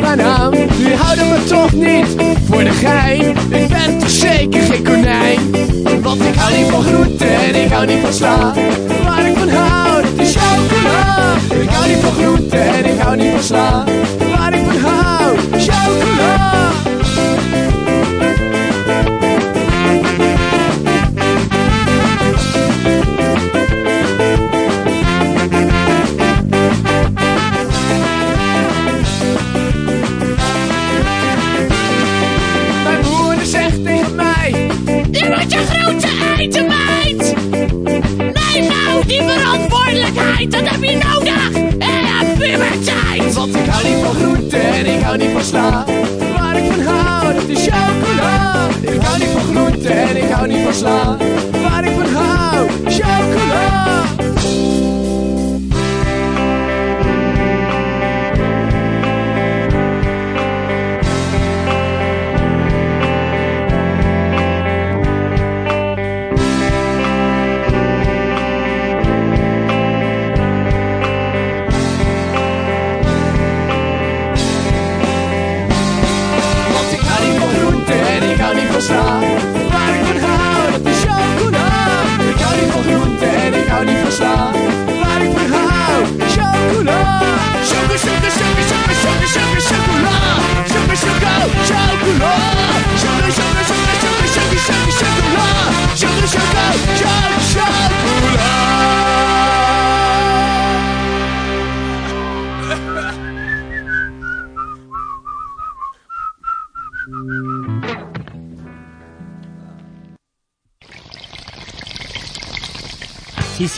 Nu 0.00 0.94
houden 0.94 1.28
me 1.28 1.44
toch 1.48 1.72
niet 1.72 2.06
voor 2.48 2.64
de 2.64 2.70
gein. 2.70 3.36
Ik 3.50 3.68
ben 3.68 3.98
toch 3.98 4.10
zeker 4.10 4.62
geen 4.62 4.84
konijn. 4.84 5.40
Want 6.02 6.20
ik 6.22 6.34
hou 6.34 6.56
niet 6.56 6.70
van 6.70 6.82
groenten 6.82 7.34
en 7.34 7.64
ik 7.64 7.70
hou 7.72 7.86
niet 7.86 8.00
van 8.02 8.12
sla. 8.12 8.54
Waar 9.04 9.26
ik 9.26 9.36
van 9.36 9.48
hou, 9.48 10.02
dat 10.02 10.26
is 10.26 10.36
chocola. 10.36 11.34
Ik 11.60 11.68
hou 11.68 11.88
niet 11.88 11.98
van 11.98 12.12
groenten 12.12 12.60
en 12.60 12.84
ik 12.84 13.00
hou 13.00 13.16
niet 13.16 13.30
van 13.30 13.42
sla. 13.42 13.84
Waar 14.36 14.54
ik 14.54 14.64
van 14.66 14.90
hou, 14.90 15.36
chocola. 15.58 16.89
Dat 40.48 40.68
heb 40.68 40.82
je 40.82 40.96
nodig 40.96 41.50
in 41.54 42.32
puberteit. 42.38 43.34
Want 43.34 43.54
ik 43.54 43.66
hou 43.66 43.88
niet 43.88 44.04
van 44.04 44.14
groenten 44.14 44.60
en 44.60 44.86
ik 44.86 45.02
hou 45.02 45.16
niet 45.16 45.30
van 45.30 45.42
sla. 45.42 45.84
Waar 46.36 46.56
ik 46.56 46.72
van 46.72 46.84
hou, 46.84 47.34
dat 47.34 47.48
is 47.48 47.68
chocola. 47.68 48.68
Ik 48.80 49.00
hou 49.02 49.18
niet 49.18 49.28
van 49.28 49.42
groenten 49.42 49.90
en 49.90 50.16
ik 50.16 50.30
hou 50.30 50.48
niet 50.48 50.62
van 50.62 50.74
sla. 50.74 51.16
Waar 51.62 51.84
ik 51.84 51.92
van 51.92 52.14
hou, 52.14 52.68
chocola. 52.86 53.90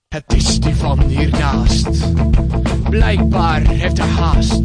Het 0.09 0.33
is 0.35 0.61
die 0.61 0.75
van 0.75 1.01
hiernaast. 1.01 1.89
Blijkbaar 2.91 3.61
heeft 3.61 3.99
hij 3.99 4.09
haast. 4.09 4.63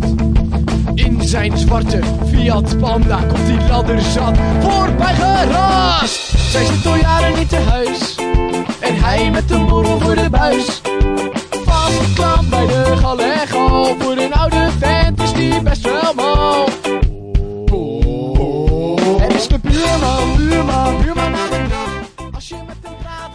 In 0.93 1.21
zijn 1.21 1.57
zwarte 1.57 1.99
Fiat 2.29 2.79
Panda 2.79 3.23
komt 3.23 3.45
die 3.45 3.67
ladder 3.67 4.01
zat 4.01 4.37
voorbij 4.59 5.13
geraast. 5.13 6.28
Zij 6.49 6.65
zit 6.65 6.85
al 6.85 6.95
jaren 6.95 7.37
niet 7.37 7.49
te 7.49 7.55
huis. 7.55 8.15
En 8.79 8.95
hij 8.95 9.29
met 9.31 9.47
de 9.47 9.57
morrel 9.57 9.99
voor 9.99 10.15
de 10.15 10.29
buis. 10.29 10.81
Vastgeklampt 11.65 12.49
bij 12.49 12.65
de 12.65 12.97
galego. 13.01 13.95
Voor 13.99 14.17
een 14.17 14.33
oude 14.33 14.69
vent 14.79 15.21
is 15.21 15.33
die 15.33 15.61
best 15.61 15.81
wel 15.81 16.13
mal. 16.15 16.67
Er 19.19 19.35
is 19.35 19.47
de 19.47 19.59
buurman, 19.59 20.35
buurman, 20.37 21.01
buurman 21.01 21.35
aan 21.35 21.49
de 21.49 21.65
kant. 21.69 22.35
Als 22.35 22.49
je 22.49 22.55
met. 22.67 22.75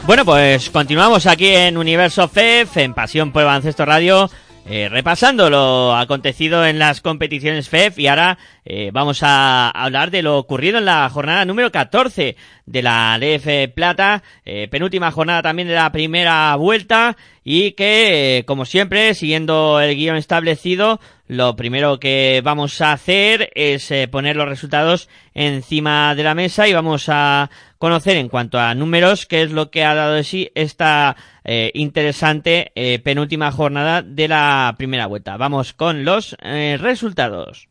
Bueno, 0.07 0.25
pues 0.25 0.71
continuamos 0.71 1.27
aquí 1.27 1.55
en 1.55 1.77
Universo 1.77 2.29
FEF, 2.29 2.77
en 2.77 2.93
Pasión 2.93 3.33
por 3.33 3.41
el 3.41 3.47
Baloncesto 3.47 3.85
Radio, 3.87 4.29
eh, 4.67 4.89
repasando 4.89 5.51
lo 5.51 5.95
acontecido 5.95 6.65
en 6.65 6.79
las 6.79 7.03
competiciones 7.03 7.69
FEF 7.69 7.99
y 7.99 8.07
ahora 8.07 8.39
eh, 8.65 8.91
vamos 8.95 9.23
a 9.23 9.69
hablar 9.69 10.11
de 10.11 10.23
lo 10.23 10.39
ocurrido 10.39 10.79
en 10.79 10.87
la 10.87 11.09
jornada 11.11 11.45
número 11.45 11.71
14 11.71 12.35
de 12.65 12.83
la 12.83 13.19
LF 13.19 13.75
Plata, 13.75 14.23
eh, 14.47 14.69
penúltima 14.71 15.11
jornada 15.11 15.43
también 15.43 15.69
de 15.69 15.75
la 15.75 15.93
primera 15.93 16.57
vuelta 16.57 17.15
y 17.45 17.73
que, 17.73 18.43
como 18.47 18.65
siempre, 18.65 19.15
siguiendo 19.15 19.79
el 19.79 19.95
guion 19.95 20.17
establecido, 20.17 20.99
lo 21.29 21.55
primero 21.57 22.01
que 22.01 22.41
vamos 22.43 22.81
a 22.81 22.93
hacer 22.93 23.51
es 23.55 23.91
eh, 23.91 24.09
poner 24.09 24.37
los 24.37 24.49
resultados 24.49 25.11
encima 25.35 26.15
de 26.15 26.23
la 26.23 26.35
mesa 26.35 26.67
y 26.67 26.73
vamos 26.73 27.07
a 27.09 27.51
conocer 27.79 28.17
en 28.17 28.31
cuanto 28.31 28.59
a 28.59 28.75
números 28.75 29.27
qué 29.27 29.43
es 29.43 29.53
lo 29.53 29.71
que 29.71 29.85
ha 29.85 29.95
dado 29.95 30.15
de 30.15 30.25
sí 30.25 30.51
esta 30.55 31.17
eh, 31.45 31.71
interesante 31.75 32.73
eh, 32.75 32.99
penúltima 32.99 33.53
jornada 33.53 34.01
de 34.01 34.27
la 34.27 34.75
primera 34.79 35.07
vuelta. 35.07 35.37
Vamos 35.37 35.75
con 35.75 36.05
los 36.05 36.35
resultados. 36.41 37.69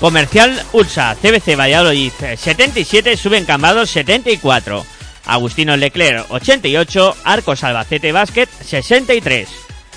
Comercial 0.00 0.62
Ulsa, 0.72 1.16
CBC 1.20 1.56
Valladolid 1.56 2.12
eh, 2.20 2.36
77, 2.36 3.16
suben 3.16 3.46
Cambados 3.46 3.90
74. 3.90 4.84
Agustino 5.24 5.76
Leclerc 5.76 6.26
88, 6.30 7.16
Arcos 7.24 7.64
Albacete 7.64 8.12
Basket 8.12 8.48
63. 8.48 9.48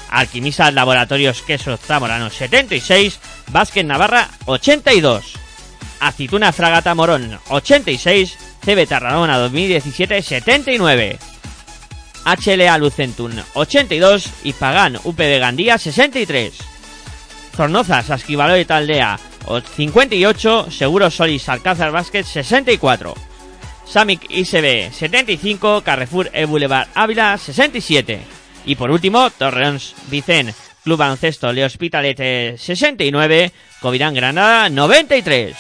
Alquimisa 0.09 0.71
Laboratorios 0.71 1.41
Queso 1.41 1.77
Zamorano 1.77 2.29
76, 2.29 3.19
Basket 3.51 3.83
Navarra 3.83 4.29
82. 4.45 5.33
Aceituna 5.99 6.53
Fragata 6.53 6.95
Morón 6.95 7.37
86, 7.49 8.37
CB 8.63 8.87
Tarragona 8.87 9.37
2017 9.37 10.21
79. 10.21 11.19
HLA 12.25 12.77
Lucentun 12.77 13.43
82 13.53 14.29
y 14.43 14.53
Pagán 14.53 14.97
UPB 15.03 15.39
Gandía 15.39 15.77
63. 15.77 16.53
Zornozas 17.55 18.09
Asquivaloy 18.09 18.63
Taldea 18.63 19.19
58, 19.49 20.71
Seguro 20.71 21.09
Solis 21.09 21.49
Alcázar 21.49 21.91
Basket 21.91 22.23
64. 22.23 23.13
Samic 23.85 24.25
ICB 24.29 24.93
75, 24.93 25.81
Carrefour 25.83 26.29
E 26.33 26.45
Boulevard 26.45 26.87
Ávila 26.93 27.37
67. 27.37 28.21
Y 28.65 28.75
por 28.75 28.91
último, 28.91 29.29
Torreón 29.31 29.79
Vicen 30.09 30.53
Club 30.83 30.99
Baloncesto 30.99 31.51
Le 31.51 31.65
Hospitalet 31.65 32.57
69, 32.57 33.51
Covirán 33.81 34.13
Granada 34.13 34.69
93. 34.69 35.55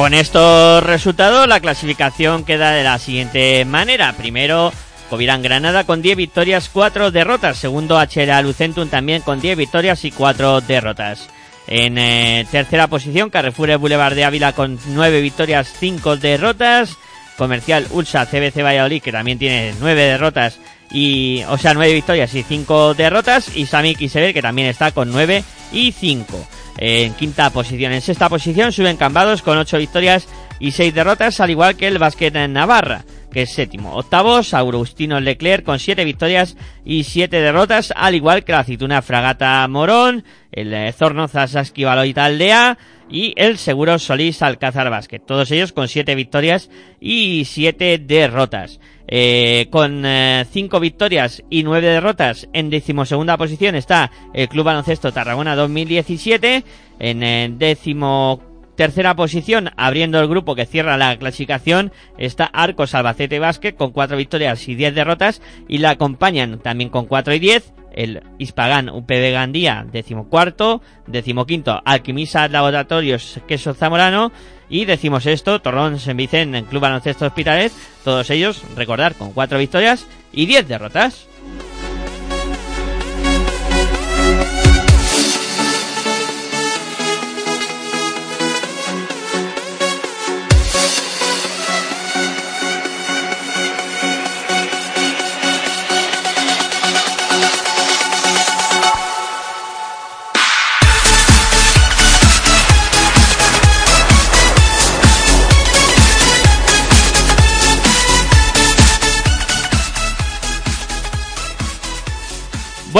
Con 0.00 0.14
estos 0.14 0.82
resultados, 0.82 1.46
la 1.46 1.60
clasificación 1.60 2.46
queda 2.46 2.70
de 2.70 2.84
la 2.84 2.98
siguiente 2.98 3.66
manera. 3.66 4.14
Primero, 4.14 4.72
Covirán 5.10 5.42
Granada 5.42 5.84
con 5.84 6.00
10 6.00 6.16
victorias, 6.16 6.70
4 6.72 7.10
derrotas. 7.10 7.58
Segundo, 7.58 8.00
HLA 8.00 8.40
Lucentum 8.40 8.88
también 8.88 9.20
con 9.20 9.42
10 9.42 9.58
victorias 9.58 10.02
y 10.06 10.10
4 10.10 10.62
derrotas. 10.62 11.28
En 11.66 11.98
eh, 11.98 12.46
tercera 12.50 12.86
posición, 12.86 13.28
Carrefour 13.28 13.76
Boulevard 13.76 14.14
de 14.14 14.24
Ávila 14.24 14.54
con 14.54 14.78
9 14.86 15.20
victorias, 15.20 15.70
5 15.78 16.16
derrotas. 16.16 16.96
Comercial 17.36 17.86
Ulsa 17.90 18.24
CBC 18.24 18.62
Valladolid, 18.62 19.02
que 19.02 19.12
también 19.12 19.38
tiene 19.38 19.74
9 19.80 20.02
derrotas 20.02 20.60
y, 20.90 21.42
o 21.50 21.58
sea, 21.58 21.74
9 21.74 21.92
victorias 21.92 22.34
y 22.34 22.42
5 22.42 22.94
derrotas. 22.94 23.54
Y 23.54 23.66
Samik 23.66 24.00
Iseber, 24.00 24.32
que 24.32 24.40
también 24.40 24.68
está 24.68 24.92
con 24.92 25.10
9 25.10 25.44
y 25.72 25.92
5 25.92 26.48
en 26.78 27.14
quinta 27.14 27.50
posición. 27.50 27.92
En 27.92 28.00
sexta 28.00 28.28
posición 28.28 28.72
suben 28.72 28.96
Cambados 28.96 29.42
con 29.42 29.58
8 29.58 29.78
victorias 29.78 30.26
y 30.58 30.72
6 30.72 30.94
derrotas, 30.94 31.40
al 31.40 31.50
igual 31.50 31.76
que 31.76 31.88
el 31.88 31.98
Basket 31.98 32.32
en 32.34 32.52
Navarra, 32.52 33.04
que 33.30 33.42
es 33.42 33.52
séptimo. 33.52 33.94
Octavos, 33.94 34.54
Augustino 34.54 35.20
Leclerc 35.20 35.64
con 35.64 35.78
7 35.78 36.04
victorias 36.04 36.56
y 36.84 37.04
7 37.04 37.40
derrotas, 37.40 37.92
al 37.96 38.14
igual 38.14 38.44
que 38.44 38.52
la 38.52 38.60
Aceituna 38.60 39.02
Fragata 39.02 39.66
Morón, 39.68 40.24
el 40.52 40.72
eh, 40.74 40.92
Zornozas 40.92 41.56
Asquivaloid 41.56 42.18
Aldea 42.18 42.78
y 43.08 43.34
el 43.36 43.58
Seguro 43.58 43.98
Solís 43.98 44.42
Alcázar 44.42 44.90
Basket. 44.90 45.20
Todos 45.20 45.50
ellos 45.50 45.72
con 45.72 45.88
7 45.88 46.14
victorias 46.14 46.70
y 47.00 47.44
7 47.44 47.98
derrotas. 47.98 48.80
Eh, 49.12 49.66
con 49.70 50.04
5 50.04 50.80
victorias 50.80 51.42
y 51.50 51.64
9 51.64 51.88
derrotas 51.88 52.48
en 52.52 52.70
decimosegunda 52.70 53.36
posición 53.36 53.74
está 53.74 54.12
el 54.32 54.48
Club 54.48 54.66
Baloncesto 54.66 55.12
Tarragona 55.12 55.56
2017. 55.56 56.64
En 57.00 57.22
eh, 57.22 57.50
décimo 57.52 58.49
tercera 58.80 59.14
posición, 59.14 59.68
abriendo 59.76 60.18
el 60.20 60.26
grupo 60.26 60.54
que 60.54 60.64
cierra 60.64 60.96
la 60.96 61.14
clasificación, 61.18 61.92
está 62.16 62.46
Arcos 62.46 62.94
Albacete 62.94 63.38
Basket 63.38 63.74
con 63.74 63.90
4 63.90 64.16
victorias 64.16 64.66
y 64.68 64.74
10 64.74 64.94
derrotas. 64.94 65.42
Y 65.68 65.78
la 65.78 65.90
acompañan 65.90 66.60
también 66.60 66.88
con 66.88 67.04
4 67.04 67.34
y 67.34 67.40
10 67.40 67.74
el 67.92 68.22
Hispagán 68.38 68.88
UPB 68.88 69.32
Gandía, 69.32 69.84
decimocuarto, 69.92 70.80
decimoquinto 71.06 71.82
Alquimisa 71.84 72.48
Laboratorios 72.48 73.40
Queso 73.46 73.74
Zamorano 73.74 74.32
y 74.70 74.86
decimos 74.86 75.26
esto, 75.26 75.60
Torrón 75.60 75.98
San 75.98 76.16
Vicente 76.16 76.56
en 76.56 76.64
Club 76.64 76.80
Baloncesto 76.80 77.26
Hospitalet, 77.26 77.72
todos 78.02 78.30
ellos, 78.30 78.62
recordar, 78.76 79.14
con 79.14 79.32
cuatro 79.32 79.58
victorias 79.58 80.06
y 80.32 80.46
10 80.46 80.68
derrotas. 80.68 81.28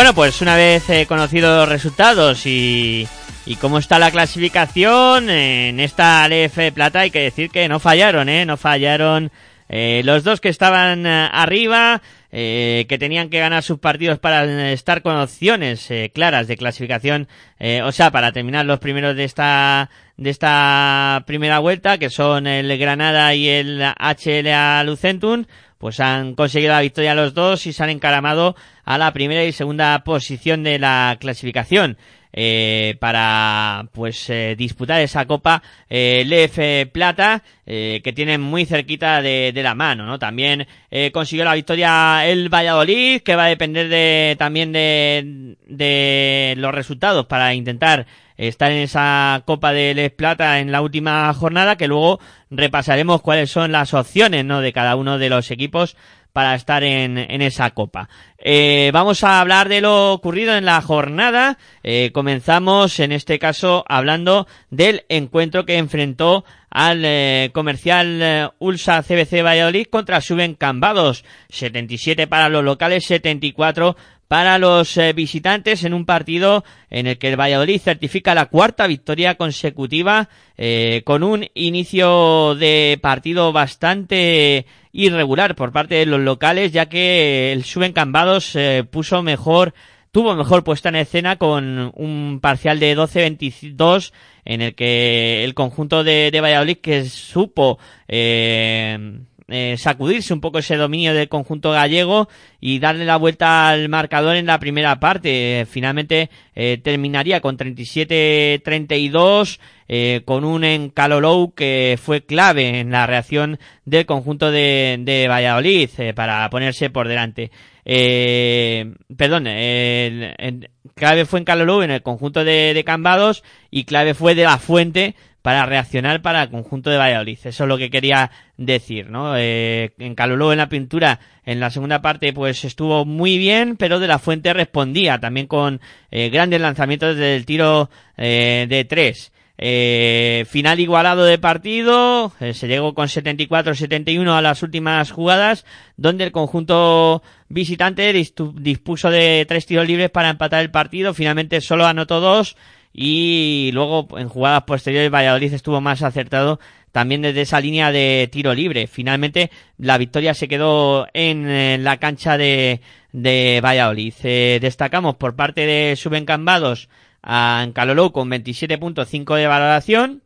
Bueno, 0.00 0.14
pues 0.14 0.40
una 0.40 0.56
vez 0.56 0.88
eh, 0.88 1.04
conocidos 1.04 1.58
los 1.58 1.68
resultados 1.68 2.46
y, 2.46 3.06
y 3.44 3.56
cómo 3.56 3.76
está 3.76 3.98
la 3.98 4.10
clasificación 4.10 5.28
en 5.28 5.78
esta 5.78 6.26
LF 6.26 6.72
Plata, 6.72 7.00
hay 7.00 7.10
que 7.10 7.20
decir 7.20 7.50
que 7.50 7.68
no 7.68 7.80
fallaron, 7.80 8.30
¿eh? 8.30 8.46
No 8.46 8.56
fallaron 8.56 9.30
eh, 9.68 10.00
los 10.02 10.24
dos 10.24 10.40
que 10.40 10.48
estaban 10.48 11.04
eh, 11.04 11.28
arriba, 11.30 12.00
eh, 12.32 12.86
que 12.88 12.96
tenían 12.96 13.28
que 13.28 13.40
ganar 13.40 13.62
sus 13.62 13.78
partidos 13.78 14.18
para 14.18 14.72
estar 14.72 15.02
con 15.02 15.16
opciones 15.16 15.90
eh, 15.90 16.10
claras 16.14 16.48
de 16.48 16.56
clasificación, 16.56 17.28
eh, 17.58 17.82
o 17.82 17.92
sea, 17.92 18.10
para 18.10 18.32
terminar 18.32 18.64
los 18.64 18.78
primeros 18.78 19.14
de 19.16 19.24
esta 19.24 19.90
de 20.16 20.30
esta 20.30 21.24
primera 21.26 21.58
vuelta, 21.58 21.98
que 21.98 22.08
son 22.08 22.46
el 22.46 22.78
Granada 22.78 23.34
y 23.34 23.48
el 23.48 23.82
HLA 23.82 24.82
Lucentum, 24.84 25.44
pues 25.80 25.98
han 25.98 26.34
conseguido 26.34 26.74
la 26.74 26.82
victoria 26.82 27.14
los 27.14 27.32
dos 27.32 27.66
y 27.66 27.72
se 27.72 27.82
han 27.82 27.88
encaramado 27.88 28.54
a 28.84 28.98
la 28.98 29.14
primera 29.14 29.42
y 29.44 29.52
segunda 29.52 30.04
posición 30.04 30.62
de 30.62 30.78
la 30.78 31.16
clasificación. 31.18 31.96
Eh, 32.32 32.96
para 33.00 33.88
pues 33.90 34.30
eh, 34.30 34.54
disputar 34.56 35.00
esa 35.00 35.26
copa 35.26 35.64
eh, 35.88 36.22
LF 36.24 36.92
Plata 36.92 37.42
eh, 37.66 38.00
que 38.04 38.12
tienen 38.12 38.40
muy 38.40 38.66
cerquita 38.66 39.20
de, 39.20 39.50
de 39.52 39.62
la 39.64 39.74
mano 39.74 40.06
no 40.06 40.16
también 40.20 40.68
eh, 40.92 41.10
consiguió 41.10 41.44
la 41.44 41.54
victoria 41.54 42.24
el 42.28 42.48
Valladolid 42.48 43.22
que 43.22 43.34
va 43.34 43.46
a 43.46 43.48
depender 43.48 43.88
de 43.88 44.36
también 44.38 44.70
de, 44.70 45.56
de 45.66 46.54
los 46.56 46.72
resultados 46.72 47.26
para 47.26 47.52
intentar 47.52 48.06
estar 48.48 48.72
en 48.72 48.78
esa 48.78 49.42
Copa 49.44 49.72
de 49.72 49.94
Les 49.94 50.10
Plata 50.10 50.60
en 50.60 50.72
la 50.72 50.80
última 50.80 51.32
jornada, 51.34 51.76
que 51.76 51.88
luego 51.88 52.20
repasaremos 52.50 53.20
cuáles 53.20 53.50
son 53.50 53.70
las 53.72 53.92
opciones 53.92 54.44
¿no? 54.44 54.60
de 54.60 54.72
cada 54.72 54.96
uno 54.96 55.18
de 55.18 55.28
los 55.28 55.50
equipos 55.50 55.96
para 56.32 56.54
estar 56.54 56.82
en, 56.84 57.18
en 57.18 57.42
esa 57.42 57.70
copa. 57.70 58.08
Eh, 58.38 58.90
vamos 58.94 59.24
a 59.24 59.40
hablar 59.40 59.68
de 59.68 59.80
lo 59.80 60.12
ocurrido 60.12 60.56
en 60.56 60.64
la 60.64 60.80
jornada. 60.80 61.58
Eh, 61.82 62.10
comenzamos 62.14 63.00
en 63.00 63.12
este 63.12 63.38
caso 63.38 63.84
hablando 63.88 64.46
del 64.70 65.04
encuentro 65.08 65.66
que 65.66 65.76
enfrentó 65.76 66.44
al 66.70 67.02
eh, 67.04 67.50
comercial 67.52 68.20
eh, 68.22 68.48
Ulsa 68.60 69.02
CBC 69.02 69.42
Valladolid 69.42 69.86
contra 69.90 70.20
Suben 70.20 70.54
Cambados. 70.54 71.24
77 71.48 72.26
para 72.28 72.48
los 72.48 72.64
locales, 72.64 73.04
74 73.04 73.96
para 74.30 74.60
los 74.60 74.96
eh, 74.96 75.12
visitantes 75.12 75.82
en 75.82 75.92
un 75.92 76.06
partido 76.06 76.62
en 76.88 77.08
el 77.08 77.18
que 77.18 77.30
el 77.30 77.40
Valladolid 77.40 77.80
certifica 77.80 78.32
la 78.32 78.46
cuarta 78.46 78.86
victoria 78.86 79.34
consecutiva 79.34 80.28
eh, 80.56 81.02
con 81.04 81.24
un 81.24 81.46
inicio 81.54 82.54
de 82.54 82.96
partido 83.02 83.52
bastante 83.52 84.66
irregular 84.92 85.56
por 85.56 85.72
parte 85.72 85.96
de 85.96 86.06
los 86.06 86.20
locales 86.20 86.70
ya 86.70 86.86
que 86.86 87.50
el 87.50 87.64
Suben 87.64 87.92
Cambados 87.92 88.54
eh, 88.54 88.84
puso 88.88 89.20
mejor 89.24 89.74
tuvo 90.12 90.36
mejor 90.36 90.62
puesta 90.62 90.90
en 90.90 90.96
escena 90.96 91.34
con 91.34 91.90
un 91.96 92.38
parcial 92.40 92.78
de 92.78 92.96
12-22 92.96 94.12
en 94.44 94.62
el 94.62 94.76
que 94.76 95.42
el 95.42 95.54
conjunto 95.54 96.04
de, 96.04 96.30
de 96.30 96.40
Valladolid 96.40 96.76
que 96.76 97.04
supo 97.06 97.80
eh, 98.06 99.22
eh, 99.50 99.76
sacudirse 99.78 100.32
un 100.32 100.40
poco 100.40 100.58
ese 100.58 100.76
dominio 100.76 101.14
del 101.14 101.28
conjunto 101.28 101.72
gallego 101.72 102.28
y 102.60 102.78
darle 102.78 103.04
la 103.04 103.16
vuelta 103.16 103.68
al 103.68 103.88
marcador 103.88 104.36
en 104.36 104.46
la 104.46 104.58
primera 104.58 104.98
parte. 105.00 105.60
Eh, 105.60 105.66
finalmente 105.66 106.30
eh, 106.54 106.80
terminaría 106.82 107.40
con 107.40 107.58
37-32 107.58 109.58
eh, 109.88 110.22
con 110.24 110.44
un 110.44 110.64
Encalolou 110.64 111.52
que 111.52 111.98
fue 112.00 112.24
clave 112.24 112.80
en 112.80 112.90
la 112.90 113.06
reacción 113.06 113.58
del 113.84 114.06
conjunto 114.06 114.50
de, 114.50 114.98
de 115.00 115.28
Valladolid 115.28 115.90
para 116.14 116.48
ponerse 116.50 116.90
por 116.90 117.08
delante. 117.08 117.50
Eh, 117.84 118.94
perdón, 119.16 119.46
el, 119.46 120.70
clave 120.94 121.24
fue 121.24 121.40
en 121.40 121.44
Calolou 121.44 121.82
en 121.82 121.90
el 121.90 122.02
conjunto 122.02 122.44
de, 122.44 122.74
de 122.74 122.84
Cambados 122.84 123.42
y 123.70 123.84
clave 123.84 124.14
fue 124.14 124.34
de 124.34 124.44
la 124.44 124.58
Fuente 124.58 125.14
para 125.42 125.66
reaccionar 125.66 126.22
para 126.22 126.42
el 126.42 126.50
conjunto 126.50 126.90
de 126.90 126.98
Valladolid. 126.98 127.38
Eso 127.44 127.64
es 127.64 127.68
lo 127.68 127.78
que 127.78 127.90
quería 127.90 128.30
decir, 128.56 129.10
¿no? 129.10 129.36
Eh, 129.36 129.92
en 129.98 130.14
Caloló 130.14 130.52
en 130.52 130.58
la 130.58 130.68
pintura, 130.68 131.20
en 131.44 131.60
la 131.60 131.70
segunda 131.70 132.02
parte, 132.02 132.32
pues 132.32 132.64
estuvo 132.64 133.04
muy 133.04 133.38
bien, 133.38 133.76
pero 133.76 134.00
de 134.00 134.08
la 134.08 134.18
Fuente 134.18 134.52
respondía 134.52 135.18
también 135.18 135.46
con 135.46 135.80
eh, 136.10 136.30
grandes 136.30 136.60
lanzamientos 136.60 137.16
del 137.16 137.46
tiro 137.46 137.90
eh, 138.16 138.66
de 138.68 138.84
tres. 138.84 139.32
Eh, 139.62 140.46
final 140.48 140.80
igualado 140.80 141.26
de 141.26 141.36
partido, 141.36 142.32
eh, 142.40 142.54
se 142.54 142.66
llegó 142.66 142.94
con 142.94 143.08
74-71 143.08 144.34
a 144.34 144.40
las 144.40 144.62
últimas 144.62 145.10
jugadas, 145.10 145.66
donde 145.98 146.24
el 146.24 146.32
conjunto 146.32 147.22
visitante 147.50 148.10
dispuso 148.14 149.10
de 149.10 149.44
tres 149.46 149.66
tiros 149.66 149.86
libres 149.86 150.08
para 150.08 150.30
empatar 150.30 150.62
el 150.62 150.70
partido, 150.70 151.12
finalmente 151.12 151.60
solo 151.60 151.84
anotó 151.84 152.20
dos, 152.20 152.56
y 152.92 153.70
luego 153.72 154.18
en 154.18 154.28
jugadas 154.28 154.64
posteriores 154.64 155.10
Valladolid 155.10 155.52
estuvo 155.54 155.80
más 155.80 156.02
acertado 156.02 156.58
también 156.92 157.22
desde 157.22 157.42
esa 157.42 157.60
línea 157.60 157.92
de 157.92 158.28
tiro 158.32 158.54
libre. 158.54 158.86
Finalmente 158.86 159.50
la 159.78 159.98
victoria 159.98 160.34
se 160.34 160.48
quedó 160.48 161.06
en, 161.14 161.48
en 161.48 161.84
la 161.84 161.98
cancha 161.98 162.36
de, 162.36 162.80
de 163.12 163.60
Valladolid. 163.62 164.14
Eh, 164.22 164.58
destacamos 164.60 165.16
por 165.16 165.36
parte 165.36 165.66
de 165.66 165.96
Subencambados 165.96 166.88
a 167.22 167.62
Encalolou 167.64 168.12
con 168.12 168.30
27.5 168.30 169.36
de 169.36 169.46
valoración, 169.46 170.22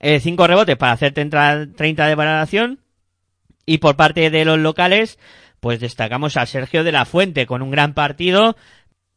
5 0.00 0.44
eh, 0.44 0.48
rebotes 0.48 0.76
para 0.76 0.92
hacer 0.92 1.12
30, 1.12 1.68
30 1.76 2.06
de 2.06 2.14
valoración 2.14 2.80
y 3.66 3.78
por 3.78 3.96
parte 3.96 4.30
de 4.30 4.44
los 4.44 4.58
locales 4.58 5.18
pues 5.60 5.80
destacamos 5.80 6.36
a 6.36 6.44
Sergio 6.46 6.84
de 6.84 6.92
la 6.92 7.06
Fuente 7.06 7.46
con 7.46 7.62
un 7.62 7.70
gran 7.70 7.94
partido 7.94 8.56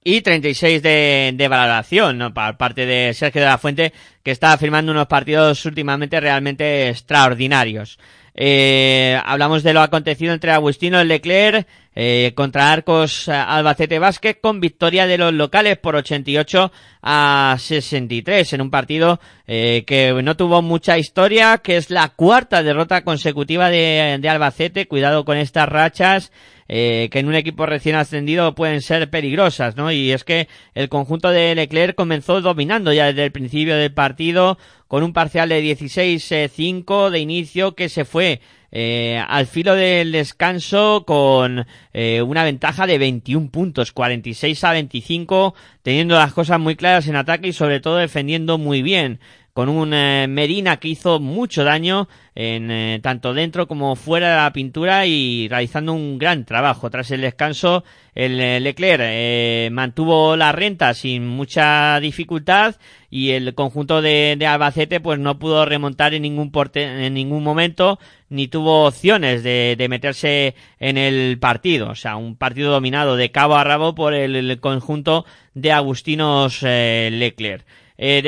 y 0.08 0.22
36 0.22 0.82
de, 0.82 1.34
de 1.36 1.47
valoración, 1.49 2.18
¿no? 2.18 2.34
Por 2.34 2.55
parte 2.55 2.86
de 2.86 3.14
Sergio 3.14 3.41
de 3.41 3.47
la 3.47 3.58
Fuente, 3.58 3.91
que 4.24 4.32
está 4.32 4.58
firmando 4.58 4.93
unos 4.93 5.08
partidos 5.08 5.66
últimamente 5.66 6.22
realmente 6.22 6.88
extraordinarios. 6.88 7.99
Eh, 8.34 9.20
hablamos 9.26 9.64
de 9.64 9.74
lo 9.74 9.82
acontecido 9.82 10.32
entre 10.32 10.51
Agustino 10.51 11.03
Leclerc 11.03 11.68
eh, 11.93 12.32
contra 12.36 12.72
Arcos 12.72 13.28
Albacete 13.28 13.99
Vázquez 13.99 14.38
con 14.39 14.62
victoria 14.62 15.08
de 15.08 15.18
los 15.18 15.34
locales 15.34 15.78
por 15.78 15.95
88 15.95 16.72
a 17.01 17.58
63 17.60 18.53
en 18.53 18.62
un 18.62 18.70
partido 18.70 19.20
eh, 19.45 19.84
que 19.86 20.14
no 20.24 20.38
tuvo 20.38 20.62
mucha 20.62 20.97
historia, 20.97 21.58
que 21.58 21.76
es 21.76 21.89
la 21.89 22.10
cuarta 22.10 22.64
derrota 22.64 23.03
consecutiva 23.03 23.70
de, 23.70 24.20
de 24.22 24.30
Albacete. 24.30 24.88
Cuidado 24.88 25.26
con 25.26 25.36
estas 25.36 25.68
rachas 25.68 26.32
eh, 26.70 27.09
que 27.11 27.20
en 27.20 27.28
un 27.28 27.36
equipo 27.36 27.65
recién 27.65 27.95
ascendido 27.95 28.55
pueden 28.55 28.82
ser 28.82 29.09
peligrosas, 29.09 29.76
¿no? 29.76 29.91
Y 29.91 30.11
es 30.11 30.24
que 30.24 30.47
el 30.76 30.89
conjunto 30.89 31.30
de 31.30 31.55
Leclerc 31.55 31.95
comenzó 31.95 32.41
dominando 32.41 32.91
ya 32.93 33.05
desde 33.07 33.26
el 33.26 33.32
principio 33.32 33.76
del 33.76 33.93
partido 33.93 34.57
con 34.88 35.03
un 35.03 35.13
parcial 35.13 35.49
de 35.49 35.63
16-5 35.63 37.09
de 37.09 37.20
inicio 37.20 37.76
que 37.76 37.89
se 37.89 38.05
fue 38.05 38.41
eh, 38.72 39.24
al 39.28 39.47
filo 39.47 39.76
del 39.76 40.11
descanso 40.11 41.05
con 41.07 41.65
eh, 41.93 42.22
una 42.22 42.43
ventaja 42.43 42.86
de 42.86 42.97
21 42.97 43.49
puntos, 43.49 43.93
46 43.93 44.63
a 44.65 44.72
25, 44.74 45.55
teniendo 45.84 46.15
las 46.15 46.34
cosas 46.34 46.59
muy 46.59 46.76
claras 46.76 47.07
en 47.07 47.15
ataque 47.15 47.47
y 47.47 47.53
sobre 47.53 47.80
todo 47.80 47.97
defendiendo 47.97 48.57
muy 48.57 48.82
bien 48.82 49.20
con 49.58 49.70
un 49.70 49.91
eh, 49.91 50.28
Medina 50.30 50.78
que 50.78 50.88
hizo 50.88 51.20
mucho 51.20 51.64
daño 51.64 52.08
en 52.36 52.70
eh, 52.70 52.99
tanto 53.01 53.34
dentro 53.34 53.68
como 53.68 53.95
fuera 53.95 54.30
de 54.30 54.36
la 54.36 54.53
pintura 54.53 55.08
y 55.08 55.47
realizando 55.47 55.93
un 55.93 56.20
gran 56.20 56.45
trabajo. 56.45 56.91
Tras 56.91 57.10
el 57.10 57.22
descanso, 57.22 57.84
el 58.14 58.39
eh, 58.39 58.60
Leclerc 58.60 59.01
eh, 59.03 59.70
mantuvo 59.72 60.36
la 60.36 60.51
renta 60.51 60.93
sin 60.93 61.26
mucha 61.26 61.99
dificultad 61.99 62.76
y 63.10 63.32
el 63.32 63.55
conjunto 63.55 64.03
de, 64.03 64.36
de, 64.38 64.45
Albacete 64.45 64.99
pues 64.99 65.18
no 65.18 65.39
pudo 65.39 65.66
remontar 65.66 66.14
en 66.14 66.22
ningún 66.22 66.51
porte, 66.51 67.08
en 67.08 67.16
ningún 67.16 67.43
momento 67.43 67.97
ni 68.30 68.47
tuvo 68.47 68.86
opciones 68.86 69.41
de, 69.41 69.74
de, 69.76 69.89
meterse 69.89 70.53
en 70.80 70.99
el 70.99 71.39
partido. 71.39 71.89
O 71.89 71.95
sea, 71.95 72.16
un 72.16 72.36
partido 72.36 72.72
dominado 72.72 73.16
de 73.16 73.32
cabo 73.32 73.55
a 73.55 73.64
rabo 73.64 73.95
por 73.95 74.14
el, 74.14 74.36
el 74.36 74.60
conjunto 74.60 75.26
de 75.55 75.72
Agustinos 75.72 76.62
Leclerc. 76.62 77.66
Eh, 77.97 78.21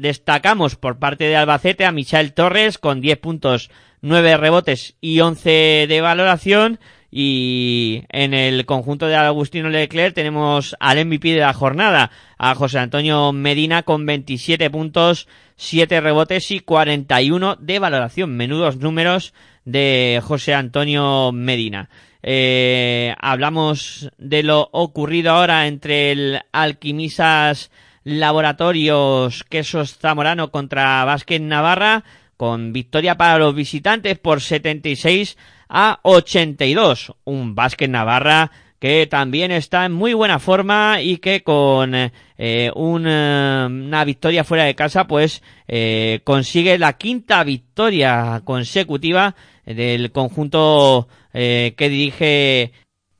destacamos 0.00 0.76
por 0.76 0.98
parte 0.98 1.24
de 1.24 1.36
Albacete 1.36 1.84
a 1.84 1.92
Michael 1.92 2.34
Torres 2.34 2.78
con 2.78 3.00
10 3.00 3.18
puntos, 3.18 3.70
9 4.00 4.36
rebotes 4.36 4.96
y 5.00 5.20
11 5.20 5.86
de 5.88 6.00
valoración. 6.00 6.78
Y 7.10 8.02
en 8.10 8.34
el 8.34 8.66
conjunto 8.66 9.06
de 9.06 9.16
Agustino 9.16 9.70
Leclerc 9.70 10.14
tenemos 10.14 10.76
al 10.78 11.04
MVP 11.06 11.30
de 11.30 11.40
la 11.40 11.54
jornada, 11.54 12.10
a 12.36 12.54
José 12.54 12.78
Antonio 12.80 13.32
Medina 13.32 13.82
con 13.82 14.04
27 14.04 14.68
puntos, 14.68 15.26
7 15.56 16.02
rebotes 16.02 16.50
y 16.50 16.60
41 16.60 17.56
de 17.56 17.78
valoración. 17.78 18.36
Menudos 18.36 18.76
números 18.76 19.32
de 19.64 20.20
José 20.22 20.54
Antonio 20.54 21.32
Medina. 21.32 21.88
Eh, 22.22 23.14
hablamos 23.20 24.10
de 24.18 24.42
lo 24.42 24.68
ocurrido 24.72 25.32
ahora 25.32 25.66
entre 25.66 26.12
el 26.12 26.40
Alquimisas 26.52 27.70
Laboratorios 28.04 29.44
Quesos 29.44 29.98
Zamorano 29.98 30.50
contra 30.50 31.04
Vázquez 31.04 31.40
Navarra 31.40 32.04
con 32.36 32.72
victoria 32.72 33.16
para 33.16 33.38
los 33.38 33.54
visitantes 33.54 34.18
por 34.18 34.40
76 34.40 35.36
a 35.68 36.00
82. 36.02 37.12
Un 37.24 37.54
Vázquez 37.54 37.88
Navarra 37.88 38.50
que 38.78 39.08
también 39.08 39.50
está 39.50 39.84
en 39.84 39.92
muy 39.92 40.14
buena 40.14 40.38
forma 40.38 41.02
y 41.02 41.18
que 41.18 41.42
con 41.42 41.92
eh, 41.94 42.70
una 42.76 44.04
victoria 44.06 44.44
fuera 44.44 44.64
de 44.64 44.76
casa 44.76 45.06
pues 45.06 45.42
eh, 45.66 46.20
consigue 46.22 46.78
la 46.78 46.92
quinta 46.92 47.42
victoria 47.42 48.40
consecutiva 48.44 49.34
del 49.66 50.12
conjunto 50.12 51.08
eh, 51.32 51.74
que 51.76 51.88
dirige 51.88 52.72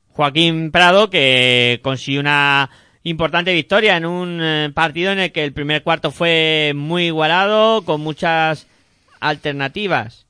Joaquín 0.07 0.71
Prado 0.71 1.09
que 1.09 1.81
consiguió 1.83 2.21
una 2.21 2.69
importante 3.03 3.53
victoria 3.53 3.97
en 3.97 4.05
un 4.05 4.39
eh, 4.41 4.71
partido 4.73 5.11
en 5.11 5.19
el 5.19 5.31
que 5.31 5.43
el 5.43 5.53
primer 5.53 5.83
cuarto 5.83 6.11
fue 6.11 6.73
muy 6.75 7.05
igualado 7.05 7.83
con 7.83 8.01
muchas 8.01 8.67
alternativas 9.19 10.25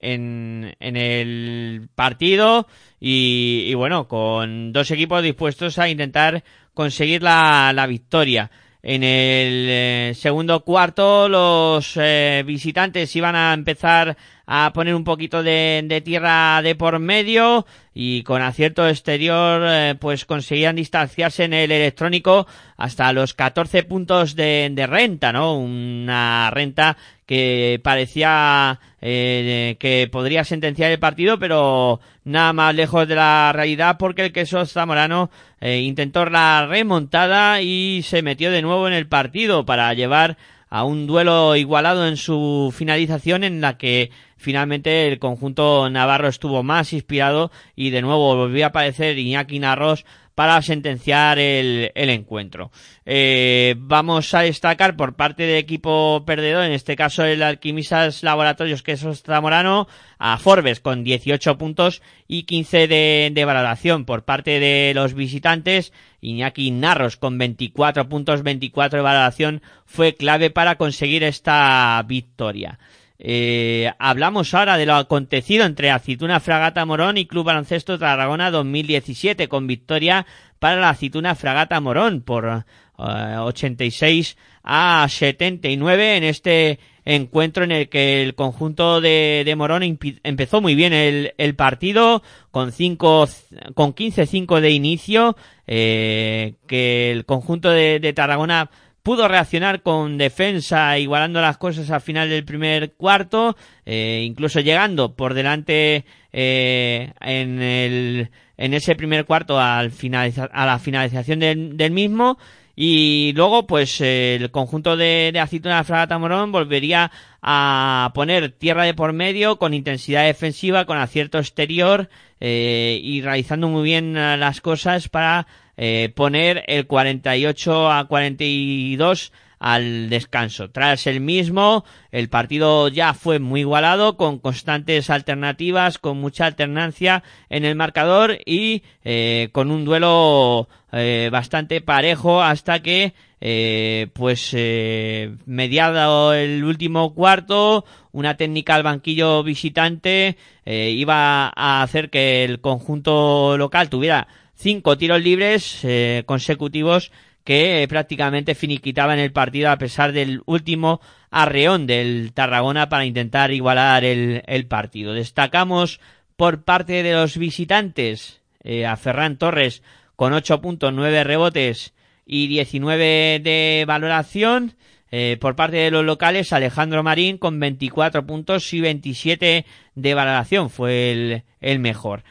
en, 0.00 0.74
en 0.80 0.96
el 0.96 1.88
partido 1.94 2.66
y, 3.00 3.72
bueno, 3.74 4.08
con 4.08 4.72
dos 4.72 4.90
equipos 4.90 5.22
dispuestos 5.22 5.78
a 5.78 5.88
intentar 5.88 6.42
conseguir 6.74 7.22
la, 7.22 7.72
la 7.74 7.86
victoria. 7.86 8.50
En 8.82 9.02
el 9.02 9.66
eh, 9.68 10.12
segundo 10.14 10.60
cuarto 10.60 11.28
los 11.28 11.94
eh, 11.96 12.44
visitantes 12.46 13.14
iban 13.16 13.34
a 13.34 13.52
empezar 13.52 14.16
a 14.46 14.72
poner 14.72 14.94
un 14.94 15.02
poquito 15.02 15.42
de, 15.42 15.82
de, 15.84 16.00
tierra 16.00 16.62
de 16.62 16.76
por 16.76 17.00
medio 17.00 17.66
y 17.92 18.22
con 18.22 18.40
acierto 18.40 18.88
exterior 18.88 19.62
eh, 19.66 19.96
pues 19.98 20.24
conseguían 20.24 20.76
distanciarse 20.76 21.44
en 21.44 21.54
el 21.54 21.72
electrónico 21.72 22.46
hasta 22.76 23.12
los 23.12 23.34
14 23.34 23.82
puntos 23.82 24.36
de, 24.36 24.70
de 24.72 24.86
renta, 24.86 25.32
¿no? 25.32 25.58
Una 25.58 26.48
renta 26.50 26.96
que 27.28 27.78
parecía 27.84 28.80
eh, 29.02 29.76
que 29.78 30.08
podría 30.10 30.44
sentenciar 30.44 30.90
el 30.90 30.98
partido, 30.98 31.38
pero 31.38 32.00
nada 32.24 32.54
más 32.54 32.74
lejos 32.74 33.06
de 33.06 33.16
la 33.16 33.52
realidad 33.54 33.96
porque 33.98 34.24
el 34.24 34.32
queso 34.32 34.64
zamorano 34.64 35.30
eh, 35.60 35.80
intentó 35.80 36.24
la 36.24 36.66
remontada 36.66 37.60
y 37.60 38.00
se 38.02 38.22
metió 38.22 38.50
de 38.50 38.62
nuevo 38.62 38.88
en 38.88 38.94
el 38.94 39.06
partido 39.06 39.66
para 39.66 39.92
llevar 39.92 40.38
a 40.70 40.84
un 40.84 41.06
duelo 41.06 41.54
igualado 41.54 42.08
en 42.08 42.16
su 42.16 42.72
finalización 42.74 43.44
en 43.44 43.60
la 43.60 43.76
que 43.76 44.10
finalmente 44.38 45.08
el 45.08 45.18
conjunto 45.18 45.90
navarro 45.90 46.28
estuvo 46.28 46.62
más 46.62 46.94
inspirado 46.94 47.50
y 47.76 47.90
de 47.90 48.00
nuevo 48.00 48.36
volvió 48.36 48.64
a 48.64 48.68
aparecer 48.68 49.18
Iñaki 49.18 49.58
Narros 49.58 50.06
para 50.38 50.62
sentenciar 50.62 51.40
el, 51.40 51.90
encuentro. 51.96 52.70
Eh, 53.04 53.74
vamos 53.76 54.32
a 54.34 54.42
destacar 54.42 54.94
por 54.94 55.16
parte 55.16 55.42
del 55.42 55.56
equipo 55.56 56.22
perdedor, 56.24 56.62
en 56.62 56.70
este 56.70 56.94
caso 56.94 57.24
el 57.24 57.42
Alquimistas 57.42 58.22
Laboratorios, 58.22 58.84
que 58.84 58.92
es 58.92 59.04
Zamorano, 59.26 59.88
a 60.16 60.38
Forbes 60.38 60.78
con 60.78 61.02
18 61.02 61.58
puntos 61.58 62.02
y 62.28 62.44
15 62.44 62.86
de, 62.86 63.30
de 63.34 63.44
valoración. 63.44 64.04
Por 64.04 64.24
parte 64.24 64.60
de 64.60 64.92
los 64.94 65.14
visitantes, 65.14 65.92
Iñaki 66.20 66.70
Narros 66.70 67.16
con 67.16 67.36
24 67.36 68.08
puntos, 68.08 68.44
24 68.44 68.98
de 68.98 69.02
valoración, 69.02 69.60
fue 69.86 70.14
clave 70.14 70.50
para 70.50 70.76
conseguir 70.76 71.24
esta 71.24 72.00
victoria. 72.06 72.78
Eh, 73.20 73.90
hablamos 73.98 74.54
ahora 74.54 74.76
de 74.76 74.86
lo 74.86 74.94
acontecido 74.94 75.64
entre 75.64 75.90
Acituna 75.90 76.38
Fragata 76.38 76.84
Morón 76.84 77.18
y 77.18 77.26
Club 77.26 77.46
Baloncesto 77.46 77.98
Tarragona 77.98 78.52
2017 78.52 79.48
con 79.48 79.66
victoria 79.66 80.24
para 80.60 80.76
la 80.76 80.90
Acituna 80.90 81.34
Fragata 81.34 81.80
Morón 81.80 82.22
por 82.22 82.64
86 82.96 84.36
eh, 84.36 84.42
a 84.62 85.06
79 85.08 86.16
en 86.16 86.24
este 86.24 86.78
encuentro 87.04 87.64
en 87.64 87.72
el 87.72 87.88
que 87.88 88.22
el 88.22 88.36
conjunto 88.36 89.00
de, 89.00 89.42
de 89.44 89.56
Morón 89.56 89.82
empezó 90.22 90.60
muy 90.60 90.76
bien 90.76 90.92
el, 90.92 91.34
el 91.38 91.56
partido 91.56 92.22
con 92.52 92.70
cinco, 92.70 93.26
con 93.74 93.94
15-5 93.94 94.60
de 94.60 94.70
inicio 94.70 95.36
eh, 95.66 96.54
que 96.68 97.10
el 97.10 97.24
conjunto 97.24 97.70
de, 97.70 97.98
de 97.98 98.12
Tarragona 98.12 98.70
pudo 99.02 99.28
reaccionar 99.28 99.82
con 99.82 100.18
defensa 100.18 100.98
igualando 100.98 101.40
las 101.40 101.56
cosas 101.56 101.90
al 101.90 102.00
final 102.00 102.28
del 102.28 102.44
primer 102.44 102.92
cuarto, 102.92 103.56
eh, 103.86 104.22
incluso 104.26 104.60
llegando 104.60 105.14
por 105.14 105.34
delante 105.34 106.04
eh, 106.32 107.12
en, 107.20 107.62
el, 107.62 108.30
ese 108.56 108.96
primer 108.96 109.24
cuarto 109.24 109.58
al 109.58 109.90
finalizar, 109.90 110.50
a 110.52 110.66
la 110.66 110.78
finalización 110.78 111.40
del, 111.40 111.76
del 111.76 111.90
mismo. 111.90 112.38
Y 112.80 113.32
luego 113.34 113.66
pues 113.66 114.00
el 114.00 114.52
conjunto 114.52 114.96
de, 114.96 115.30
de 115.32 115.40
Acituna 115.40 115.82
Fragata 115.82 116.16
Morón 116.16 116.52
volvería 116.52 117.10
a 117.42 118.12
poner 118.14 118.52
tierra 118.52 118.84
de 118.84 118.94
por 118.94 119.12
medio 119.12 119.58
con 119.58 119.74
intensidad 119.74 120.26
defensiva, 120.26 120.84
con 120.84 120.96
acierto 120.96 121.38
exterior 121.38 122.08
eh, 122.38 123.00
y 123.02 123.20
realizando 123.20 123.68
muy 123.68 123.82
bien 123.82 124.14
las 124.14 124.60
cosas 124.60 125.08
para 125.08 125.48
eh, 125.78 126.12
poner 126.14 126.64
el 126.66 126.86
48 126.86 127.90
a 127.90 128.06
42 128.06 129.32
al 129.58 130.08
descanso. 130.08 130.70
Tras 130.70 131.06
el 131.06 131.20
mismo, 131.20 131.84
el 132.12 132.28
partido 132.28 132.88
ya 132.88 133.14
fue 133.14 133.38
muy 133.38 133.60
igualado, 133.60 134.16
con 134.16 134.38
constantes 134.38 135.10
alternativas, 135.10 135.98
con 135.98 136.20
mucha 136.20 136.46
alternancia 136.46 137.22
en 137.48 137.64
el 137.64 137.74
marcador 137.74 138.38
y 138.44 138.82
eh, 139.04 139.48
con 139.52 139.70
un 139.70 139.84
duelo 139.84 140.68
eh, 140.92 141.28
bastante 141.32 141.80
parejo 141.80 142.42
hasta 142.42 142.80
que, 142.80 143.14
eh, 143.40 144.08
pues, 144.14 144.52
eh, 144.56 145.34
mediado 145.46 146.34
el 146.34 146.64
último 146.64 147.14
cuarto, 147.14 147.84
una 148.12 148.36
técnica 148.36 148.74
al 148.74 148.82
banquillo 148.82 149.42
visitante 149.42 150.36
eh, 150.64 150.90
iba 150.90 151.52
a 151.54 151.82
hacer 151.82 152.10
que 152.10 152.44
el 152.44 152.60
conjunto 152.60 153.56
local 153.56 153.88
tuviera 153.88 154.28
cinco 154.58 154.98
tiros 154.98 155.22
libres 155.22 155.80
eh, 155.84 156.24
consecutivos 156.26 157.12
que 157.44 157.82
eh, 157.82 157.88
prácticamente 157.88 158.54
finiquitaban 158.54 159.18
el 159.18 159.32
partido 159.32 159.70
a 159.70 159.78
pesar 159.78 160.12
del 160.12 160.42
último 160.44 161.00
arreón 161.30 161.86
del 161.86 162.32
Tarragona 162.34 162.90
para 162.90 163.06
intentar 163.06 163.52
igualar 163.52 164.04
el, 164.04 164.66
partido. 164.68 165.14
Destacamos 165.14 166.00
por 166.36 166.64
parte 166.64 167.02
de 167.02 167.14
los 167.14 167.38
visitantes 167.38 168.42
eh, 168.62 168.84
a 168.84 168.96
Ferran 168.96 169.38
Torres 169.38 169.82
con 170.14 170.34
8.9 170.34 171.24
rebotes 171.24 171.94
y 172.26 172.48
19 172.48 173.40
de 173.42 173.84
valoración. 173.86 174.74
Eh, 175.10 175.38
por 175.40 175.56
parte 175.56 175.78
de 175.78 175.90
los 175.90 176.04
locales, 176.04 176.52
Alejandro 176.52 177.02
Marín 177.02 177.38
con 177.38 177.58
24 177.58 178.26
puntos 178.26 178.74
y 178.74 178.82
27 178.82 179.64
de 179.94 180.14
valoración 180.14 180.68
fue 180.68 181.42
el, 181.60 181.78
mejor. 181.78 182.24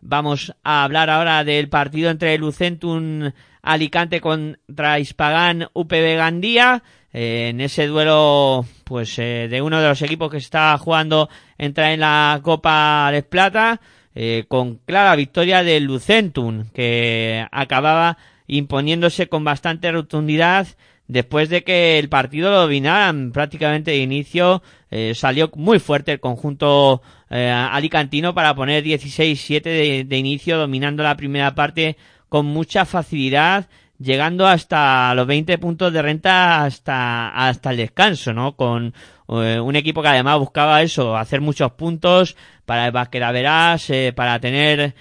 Vamos 0.00 0.54
a 0.64 0.84
hablar 0.84 1.10
ahora 1.10 1.44
del 1.44 1.68
partido 1.68 2.10
entre 2.10 2.38
Lucentum 2.38 3.30
Alicante 3.62 4.20
contra 4.20 4.98
Hispagán 4.98 5.68
UPB 5.74 6.16
Gandía. 6.16 6.82
Eh, 7.12 7.48
en 7.50 7.60
ese 7.60 7.86
duelo, 7.86 8.64
pues, 8.84 9.18
eh, 9.18 9.48
de 9.50 9.60
uno 9.60 9.80
de 9.80 9.88
los 9.88 10.00
equipos 10.00 10.30
que 10.30 10.38
está 10.38 10.76
jugando 10.78 11.28
entra 11.58 11.92
en 11.92 12.00
la 12.00 12.40
Copa 12.42 13.10
de 13.12 13.22
Plata, 13.22 13.80
eh, 14.14 14.44
con 14.48 14.76
clara 14.86 15.16
victoria 15.16 15.62
del 15.62 15.84
Lucentum, 15.84 16.70
que 16.72 17.46
acababa 17.52 18.16
imponiéndose 18.46 19.28
con 19.28 19.44
bastante 19.44 19.92
rotundidad 19.92 20.66
después 21.08 21.48
de 21.48 21.62
que 21.62 21.98
el 21.98 22.08
partido 22.08 22.50
lo 22.50 22.62
dominaran 22.62 23.32
prácticamente 23.32 23.90
de 23.90 23.98
inicio, 23.98 24.62
eh, 24.90 25.14
salió 25.14 25.50
muy 25.54 25.78
fuerte 25.78 26.12
el 26.12 26.20
conjunto 26.20 27.02
eh, 27.28 27.50
alicantino 27.50 28.34
para 28.34 28.54
poner 28.54 28.84
16-7 28.84 29.62
de, 29.62 30.04
de, 30.04 30.16
inicio, 30.16 30.58
dominando 30.58 31.02
la 31.02 31.16
primera 31.16 31.54
parte 31.54 31.96
con 32.28 32.46
mucha 32.46 32.84
facilidad, 32.84 33.68
llegando 33.98 34.46
hasta 34.46 35.14
los 35.14 35.26
20 35.26 35.58
puntos 35.58 35.92
de 35.92 36.02
renta 36.02 36.64
hasta, 36.64 37.28
hasta 37.28 37.70
el 37.70 37.76
descanso, 37.76 38.32
¿no? 38.32 38.56
Con 38.56 38.94
eh, 39.28 39.60
un 39.60 39.76
equipo 39.76 40.02
que 40.02 40.08
además 40.08 40.38
buscaba 40.38 40.82
eso, 40.82 41.16
hacer 41.16 41.40
muchos 41.40 41.72
puntos 41.72 42.36
para 42.64 42.86
el 42.86 42.92
verás, 42.92 43.90
eh, 43.90 44.12
para 44.14 44.40
tener 44.40 44.94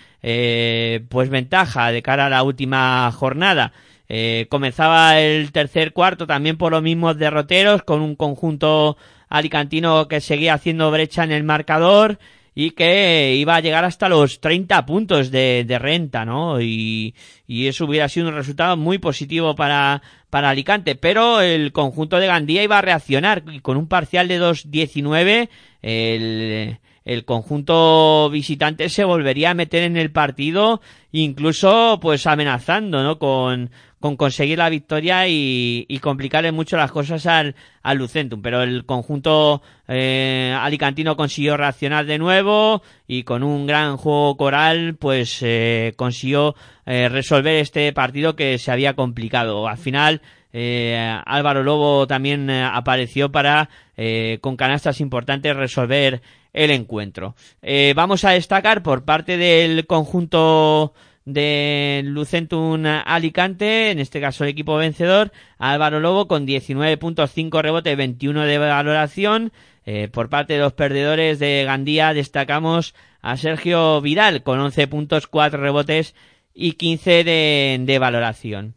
pues 1.09 1.29
ventaja 1.29 1.91
de 1.91 2.01
cara 2.01 2.25
a 2.25 2.29
la 2.29 2.43
última 2.43 3.11
jornada. 3.11 3.71
Eh, 4.11 4.47
comenzaba 4.49 5.19
el 5.19 5.51
tercer 5.51 5.93
cuarto 5.93 6.25
también 6.25 6.57
por 6.57 6.71
los 6.71 6.81
mismos 6.81 7.17
derroteros, 7.17 7.83
con 7.83 8.01
un 8.01 8.15
conjunto 8.15 8.97
alicantino 9.29 10.07
que 10.07 10.21
seguía 10.21 10.55
haciendo 10.55 10.91
brecha 10.91 11.23
en 11.23 11.31
el 11.31 11.43
marcador 11.43 12.19
y 12.55 12.71
que 12.71 13.35
iba 13.35 13.55
a 13.55 13.61
llegar 13.61 13.85
hasta 13.85 14.09
los 14.09 14.41
30 14.41 14.85
puntos 14.85 15.31
de, 15.31 15.77
renta, 15.79 16.25
¿no? 16.25 16.59
Y, 16.59 17.15
y, 17.47 17.67
eso 17.67 17.85
hubiera 17.85 18.09
sido 18.09 18.27
un 18.27 18.35
resultado 18.35 18.75
muy 18.75 18.97
positivo 18.97 19.55
para, 19.55 20.01
para 20.29 20.49
Alicante, 20.49 20.95
pero 20.95 21.39
el 21.39 21.71
conjunto 21.71 22.19
de 22.19 22.27
Gandía 22.27 22.63
iba 22.63 22.77
a 22.77 22.81
reaccionar 22.81 23.43
y 23.49 23.61
con 23.61 23.77
un 23.77 23.87
parcial 23.87 24.27
de 24.27 24.41
2-19 24.41 25.47
el, 25.81 26.79
el 27.05 27.25
conjunto 27.25 28.29
visitante 28.29 28.89
se 28.89 29.03
volvería 29.03 29.51
a 29.51 29.55
meter 29.55 29.83
en 29.83 29.97
el 29.97 30.11
partido, 30.11 30.81
incluso 31.11 31.99
pues 32.01 32.27
amenazando, 32.27 33.03
¿no? 33.03 33.19
Con, 33.19 33.71
con 33.99 34.15
conseguir 34.15 34.57
la 34.57 34.69
victoria 34.69 35.27
y, 35.27 35.85
y 35.87 35.99
complicarle 35.99 36.51
mucho 36.51 36.77
las 36.77 36.91
cosas 36.91 37.25
al, 37.25 37.55
al 37.83 37.97
Lucentum. 37.97 38.41
Pero 38.41 38.63
el 38.63 38.85
conjunto 38.85 39.61
eh, 39.87 40.55
alicantino 40.57 41.15
consiguió 41.17 41.57
reaccionar 41.57 42.05
de 42.05 42.17
nuevo 42.17 42.81
y 43.07 43.23
con 43.23 43.43
un 43.43 43.67
gran 43.67 43.97
juego 43.97 44.37
coral 44.37 44.95
pues 44.97 45.39
eh, 45.41 45.93
consiguió 45.97 46.55
eh, 46.85 47.09
resolver 47.09 47.55
este 47.55 47.91
partido 47.93 48.35
que 48.35 48.57
se 48.57 48.71
había 48.71 48.95
complicado. 48.95 49.67
Al 49.67 49.77
final 49.77 50.21
eh, 50.53 51.19
Álvaro 51.25 51.63
Lobo 51.63 52.07
también 52.07 52.49
eh, 52.49 52.63
apareció 52.63 53.31
para 53.31 53.69
eh, 53.97 54.39
con 54.41 54.55
canastas 54.55 55.01
importantes 55.01 55.55
resolver 55.55 56.21
el 56.53 56.71
encuentro. 56.71 57.35
Eh, 57.61 57.93
vamos 57.95 58.23
a 58.23 58.31
destacar 58.31 58.81
por 58.81 59.05
parte 59.05 59.37
del 59.37 59.85
conjunto 59.85 60.93
de 61.33 62.01
Lucentum 62.05 62.85
Alicante, 62.85 63.91
en 63.91 63.99
este 63.99 64.19
caso 64.19 64.43
el 64.43 64.49
equipo 64.49 64.77
vencedor, 64.77 65.31
Álvaro 65.57 65.99
Lobo 65.99 66.27
con 66.27 66.47
19.5 66.47 67.61
rebotes, 67.61 67.97
21 67.97 68.45
de 68.45 68.57
valoración. 68.57 69.51
Eh, 69.85 70.07
por 70.11 70.29
parte 70.29 70.53
de 70.53 70.59
los 70.59 70.73
perdedores 70.73 71.39
de 71.39 71.63
Gandía 71.65 72.13
destacamos 72.13 72.93
a 73.21 73.37
Sergio 73.37 74.01
Vidal 74.01 74.43
con 74.43 74.59
11 74.59 74.87
puntos, 74.87 75.27
4 75.27 75.59
rebotes 75.59 76.15
y 76.53 76.73
15 76.73 77.23
de, 77.23 77.97
valoración. 77.99 78.75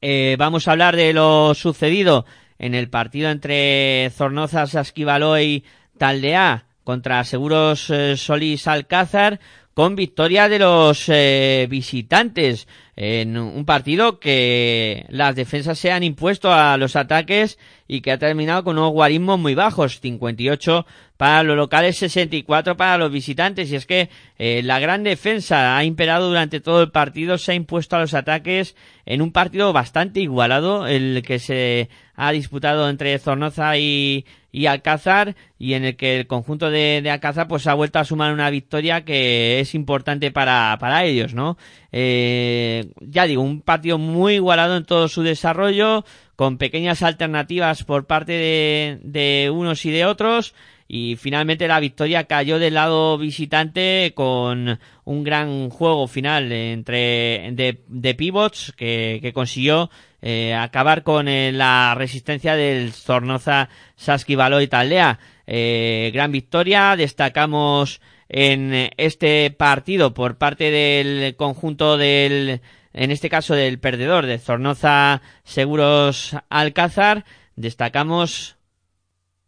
Eh, 0.00 0.36
vamos 0.38 0.68
a 0.68 0.72
hablar 0.72 0.96
de 0.96 1.12
lo 1.12 1.54
sucedido 1.54 2.26
en 2.58 2.74
el 2.74 2.88
partido 2.88 3.30
entre 3.30 4.10
Zornoza, 4.10 4.66
Sasquivalo 4.66 5.40
y 5.40 5.64
Taldea 5.98 6.66
contra 6.84 7.22
Seguros 7.24 7.90
eh, 7.90 8.16
Solís 8.16 8.66
Alcázar 8.66 9.40
con 9.74 9.96
victoria 9.96 10.48
de 10.48 10.58
los 10.58 11.08
eh, 11.08 11.66
visitantes 11.70 12.68
en 12.94 13.38
un 13.38 13.64
partido 13.64 14.20
que 14.20 15.06
las 15.08 15.34
defensas 15.34 15.78
se 15.78 15.90
han 15.90 16.02
impuesto 16.02 16.52
a 16.52 16.76
los 16.76 16.94
ataques 16.94 17.58
y 17.88 18.02
que 18.02 18.12
ha 18.12 18.18
terminado 18.18 18.64
con 18.64 18.78
unos 18.78 18.92
guarismos 18.92 19.38
muy 19.38 19.54
bajos, 19.54 19.98
58 20.00 20.86
para 21.16 21.42
los 21.42 21.56
locales, 21.56 21.96
64 21.96 22.76
para 22.76 22.98
los 22.98 23.10
visitantes. 23.10 23.70
Y 23.70 23.76
es 23.76 23.86
que 23.86 24.10
eh, 24.38 24.60
la 24.62 24.78
gran 24.78 25.04
defensa 25.04 25.76
ha 25.76 25.84
imperado 25.84 26.28
durante 26.28 26.60
todo 26.60 26.82
el 26.82 26.90
partido, 26.90 27.38
se 27.38 27.52
ha 27.52 27.54
impuesto 27.54 27.96
a 27.96 28.00
los 28.00 28.12
ataques 28.12 28.76
en 29.06 29.22
un 29.22 29.32
partido 29.32 29.72
bastante 29.72 30.20
igualado, 30.20 30.86
el 30.86 31.22
que 31.26 31.38
se 31.38 31.88
ha 32.14 32.32
disputado 32.32 32.88
entre 32.88 33.18
Zornoza 33.18 33.76
y, 33.78 34.26
y 34.50 34.66
Alcázar 34.66 35.34
y 35.58 35.74
en 35.74 35.84
el 35.84 35.96
que 35.96 36.20
el 36.20 36.26
conjunto 36.26 36.70
de, 36.70 37.00
de, 37.02 37.10
Alcázar 37.10 37.48
pues 37.48 37.66
ha 37.66 37.74
vuelto 37.74 37.98
a 37.98 38.04
sumar 38.04 38.32
una 38.32 38.50
victoria 38.50 39.04
que 39.04 39.60
es 39.60 39.74
importante 39.74 40.30
para, 40.30 40.76
para 40.78 41.04
ellos, 41.04 41.34
¿no? 41.34 41.56
Eh, 41.90 42.92
ya 43.00 43.26
digo, 43.26 43.42
un 43.42 43.62
partido 43.62 43.98
muy 43.98 44.34
igualado 44.34 44.76
en 44.76 44.84
todo 44.84 45.08
su 45.08 45.22
desarrollo, 45.22 46.04
con 46.36 46.58
pequeñas 46.58 47.02
alternativas 47.02 47.84
por 47.84 48.06
parte 48.06 48.32
de, 48.32 48.98
de 49.02 49.50
unos 49.50 49.84
y 49.86 49.90
de 49.90 50.04
otros 50.04 50.54
y 50.88 51.16
finalmente 51.16 51.68
la 51.68 51.80
victoria 51.80 52.24
cayó 52.24 52.58
del 52.58 52.74
lado 52.74 53.16
visitante 53.16 54.12
con 54.14 54.78
un 55.04 55.24
gran 55.24 55.70
juego 55.70 56.06
final 56.06 56.52
entre 56.52 57.52
de, 57.52 57.82
de 57.86 58.14
pivots 58.14 58.74
que 58.76 59.30
consiguió 59.32 59.88
eh, 60.22 60.54
acabar 60.54 61.02
con 61.02 61.28
eh, 61.28 61.52
la 61.52 61.94
resistencia 61.96 62.54
del 62.54 62.92
Zornoza 62.92 63.68
Saskibalo 63.96 64.60
y 64.60 64.68
Taldea. 64.68 65.18
Eh, 65.46 66.10
gran 66.14 66.30
victoria, 66.32 66.96
destacamos 66.96 68.00
en 68.28 68.90
este 68.96 69.50
partido 69.50 70.14
por 70.14 70.38
parte 70.38 70.70
del 70.70 71.36
conjunto 71.36 71.98
del, 71.98 72.62
en 72.94 73.10
este 73.10 73.28
caso 73.28 73.54
del 73.54 73.78
perdedor 73.78 74.24
de 74.24 74.38
Zornoza 74.38 75.20
Seguros 75.44 76.36
Alcázar, 76.48 77.24
destacamos 77.56 78.56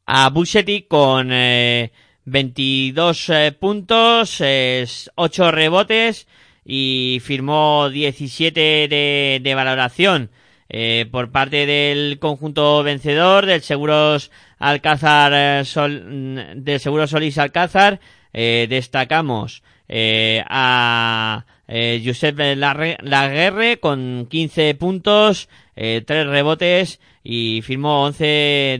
a 0.06 0.28
Busetti 0.30 0.82
con 0.82 1.30
eh, 1.32 1.92
22 2.24 3.30
eh, 3.30 3.52
puntos, 3.58 4.40
eh, 4.40 4.86
8 5.14 5.50
rebotes 5.50 6.26
y 6.64 7.20
firmó 7.22 7.88
17 7.90 8.88
de, 8.88 9.40
de 9.42 9.54
valoración 9.54 10.30
eh, 10.68 11.06
por 11.10 11.30
parte 11.30 11.66
del 11.66 12.18
conjunto 12.18 12.82
vencedor 12.82 13.46
del 13.46 13.62
Seguros 13.62 14.30
Alcázar 14.58 15.32
eh, 15.34 15.64
Sol, 15.64 16.52
del 16.56 16.80
Seguros 16.80 17.10
Solís 17.10 17.38
Alcázar 17.38 18.00
eh, 18.32 18.66
destacamos 18.68 19.62
a 19.88 21.44
Josep 21.68 22.38
Laguerre 22.56 23.78
con 23.78 24.26
15 24.30 24.74
puntos, 24.76 25.48
3 25.74 26.06
rebotes 26.06 27.00
y 27.22 27.60
firmó 27.62 28.02
11 28.04 28.24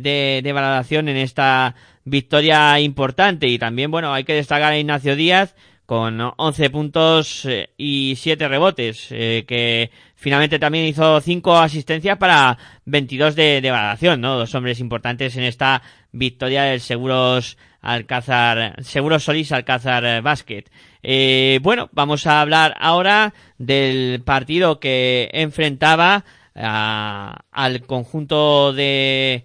de, 0.02 0.40
de 0.43 0.52
valoración 0.52 1.09
en 1.09 1.19
esta 1.19 1.74
victoria 2.05 2.81
importante. 2.81 3.47
Y 3.48 3.59
también, 3.59 3.90
bueno, 3.90 4.12
hay 4.12 4.24
que 4.24 4.35
destacar 4.35 4.73
a 4.73 4.78
Ignacio 4.78 5.15
Díaz 5.15 5.55
con 5.86 6.19
11 6.36 6.70
puntos 6.70 7.48
y 7.77 8.15
7 8.16 8.48
rebotes, 8.48 9.09
eh, 9.11 9.44
que 9.47 9.90
finalmente 10.15 10.59
también 10.59 10.86
hizo 10.86 11.20
5 11.20 11.57
asistencias 11.57 12.19
para 12.19 12.59
22 12.85 13.35
de, 13.36 13.61
de 13.61 13.70
valoración, 13.70 14.20
¿no? 14.20 14.36
Dos 14.36 14.55
hombres 14.55 14.81
importantes 14.81 15.36
en 15.36 15.45
esta 15.45 15.82
victoria 16.12 16.65
del 16.65 16.81
Seguros 16.81 17.59
Alcázar, 17.81 18.82
Seguros 18.82 19.24
Solís 19.24 19.53
Alcázar 19.53 20.23
Basket. 20.23 20.65
Eh, 21.03 21.59
bueno, 21.62 21.91
vamos 21.93 22.27
a 22.27 22.41
hablar 22.41 22.74
ahora 22.81 23.35
del 23.59 24.23
partido 24.24 24.81
que 24.81 25.28
enfrentaba 25.35 26.24
a, 26.55 27.45
al 27.53 27.82
conjunto 27.82 28.73
de 28.73 29.45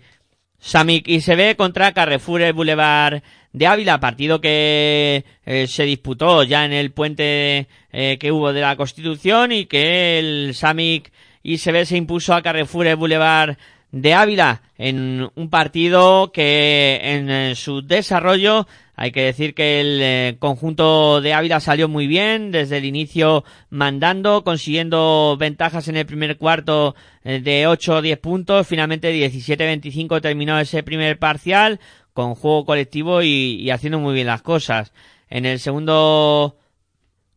Samik 0.60 1.08
ISB 1.08 1.58
contra 1.58 1.91
Carrefour 1.91 2.54
Boulevard 2.54 3.22
de 3.53 3.67
Ávila, 3.67 3.99
partido 3.99 4.41
que 4.41 5.26
eh, 5.45 5.67
se 5.67 5.84
disputó 5.84 6.43
ya 6.43 6.65
en 6.65 6.73
el 6.73 6.91
puente 6.91 7.67
eh, 7.91 8.17
que 8.19 8.31
hubo 8.31 8.53
de 8.53 8.61
la 8.61 8.76
Constitución 8.76 9.51
y 9.51 9.65
que 9.65 10.19
el 10.19 10.53
Samik 10.53 11.11
ISB 11.43 11.85
se 11.85 11.97
impuso 11.97 12.34
a 12.34 12.41
Carrefour 12.41 12.95
Boulevard 12.95 13.57
de 13.91 14.13
Ávila 14.13 14.61
en 14.77 15.30
un 15.35 15.49
partido 15.49 16.31
que 16.31 16.99
en, 17.01 17.30
en 17.30 17.55
su 17.55 17.81
desarrollo 17.81 18.67
hay 19.01 19.13
que 19.13 19.23
decir 19.23 19.53
que 19.53 19.80
el 19.80 19.99
eh, 20.01 20.35
conjunto 20.39 21.21
de 21.21 21.34
Ávila 21.34 21.61
salió 21.61 21.88
muy 21.88 22.05
bien, 22.05 22.51
desde 22.51 22.80
el 22.80 22.84
inicio 22.84 23.45
mandando, 23.69 24.43
consiguiendo 24.43 25.38
ventajas 25.39 25.88
en 25.88 25.95
el 25.95 26.05
primer 26.05 26.35
cuarto 26.35 26.95
eh, 27.23 27.39
de 27.39 27.65
8 27.65 27.95
o 27.95 28.01
10 28.01 28.19
puntos, 28.19 28.67
finalmente 28.67 29.13
17-25 29.13 30.19
terminó 30.19 30.59
ese 30.59 30.84
primer 30.84 31.17
parcial 31.17 31.80
con 32.14 32.36
juego 32.36 32.65
colectivo 32.65 33.22
y, 33.22 33.57
y 33.61 33.69
haciendo 33.72 33.99
muy 33.99 34.14
bien 34.14 34.27
las 34.27 34.41
cosas. 34.41 34.91
En 35.30 35.45
el 35.45 35.60
segundo 35.60 36.57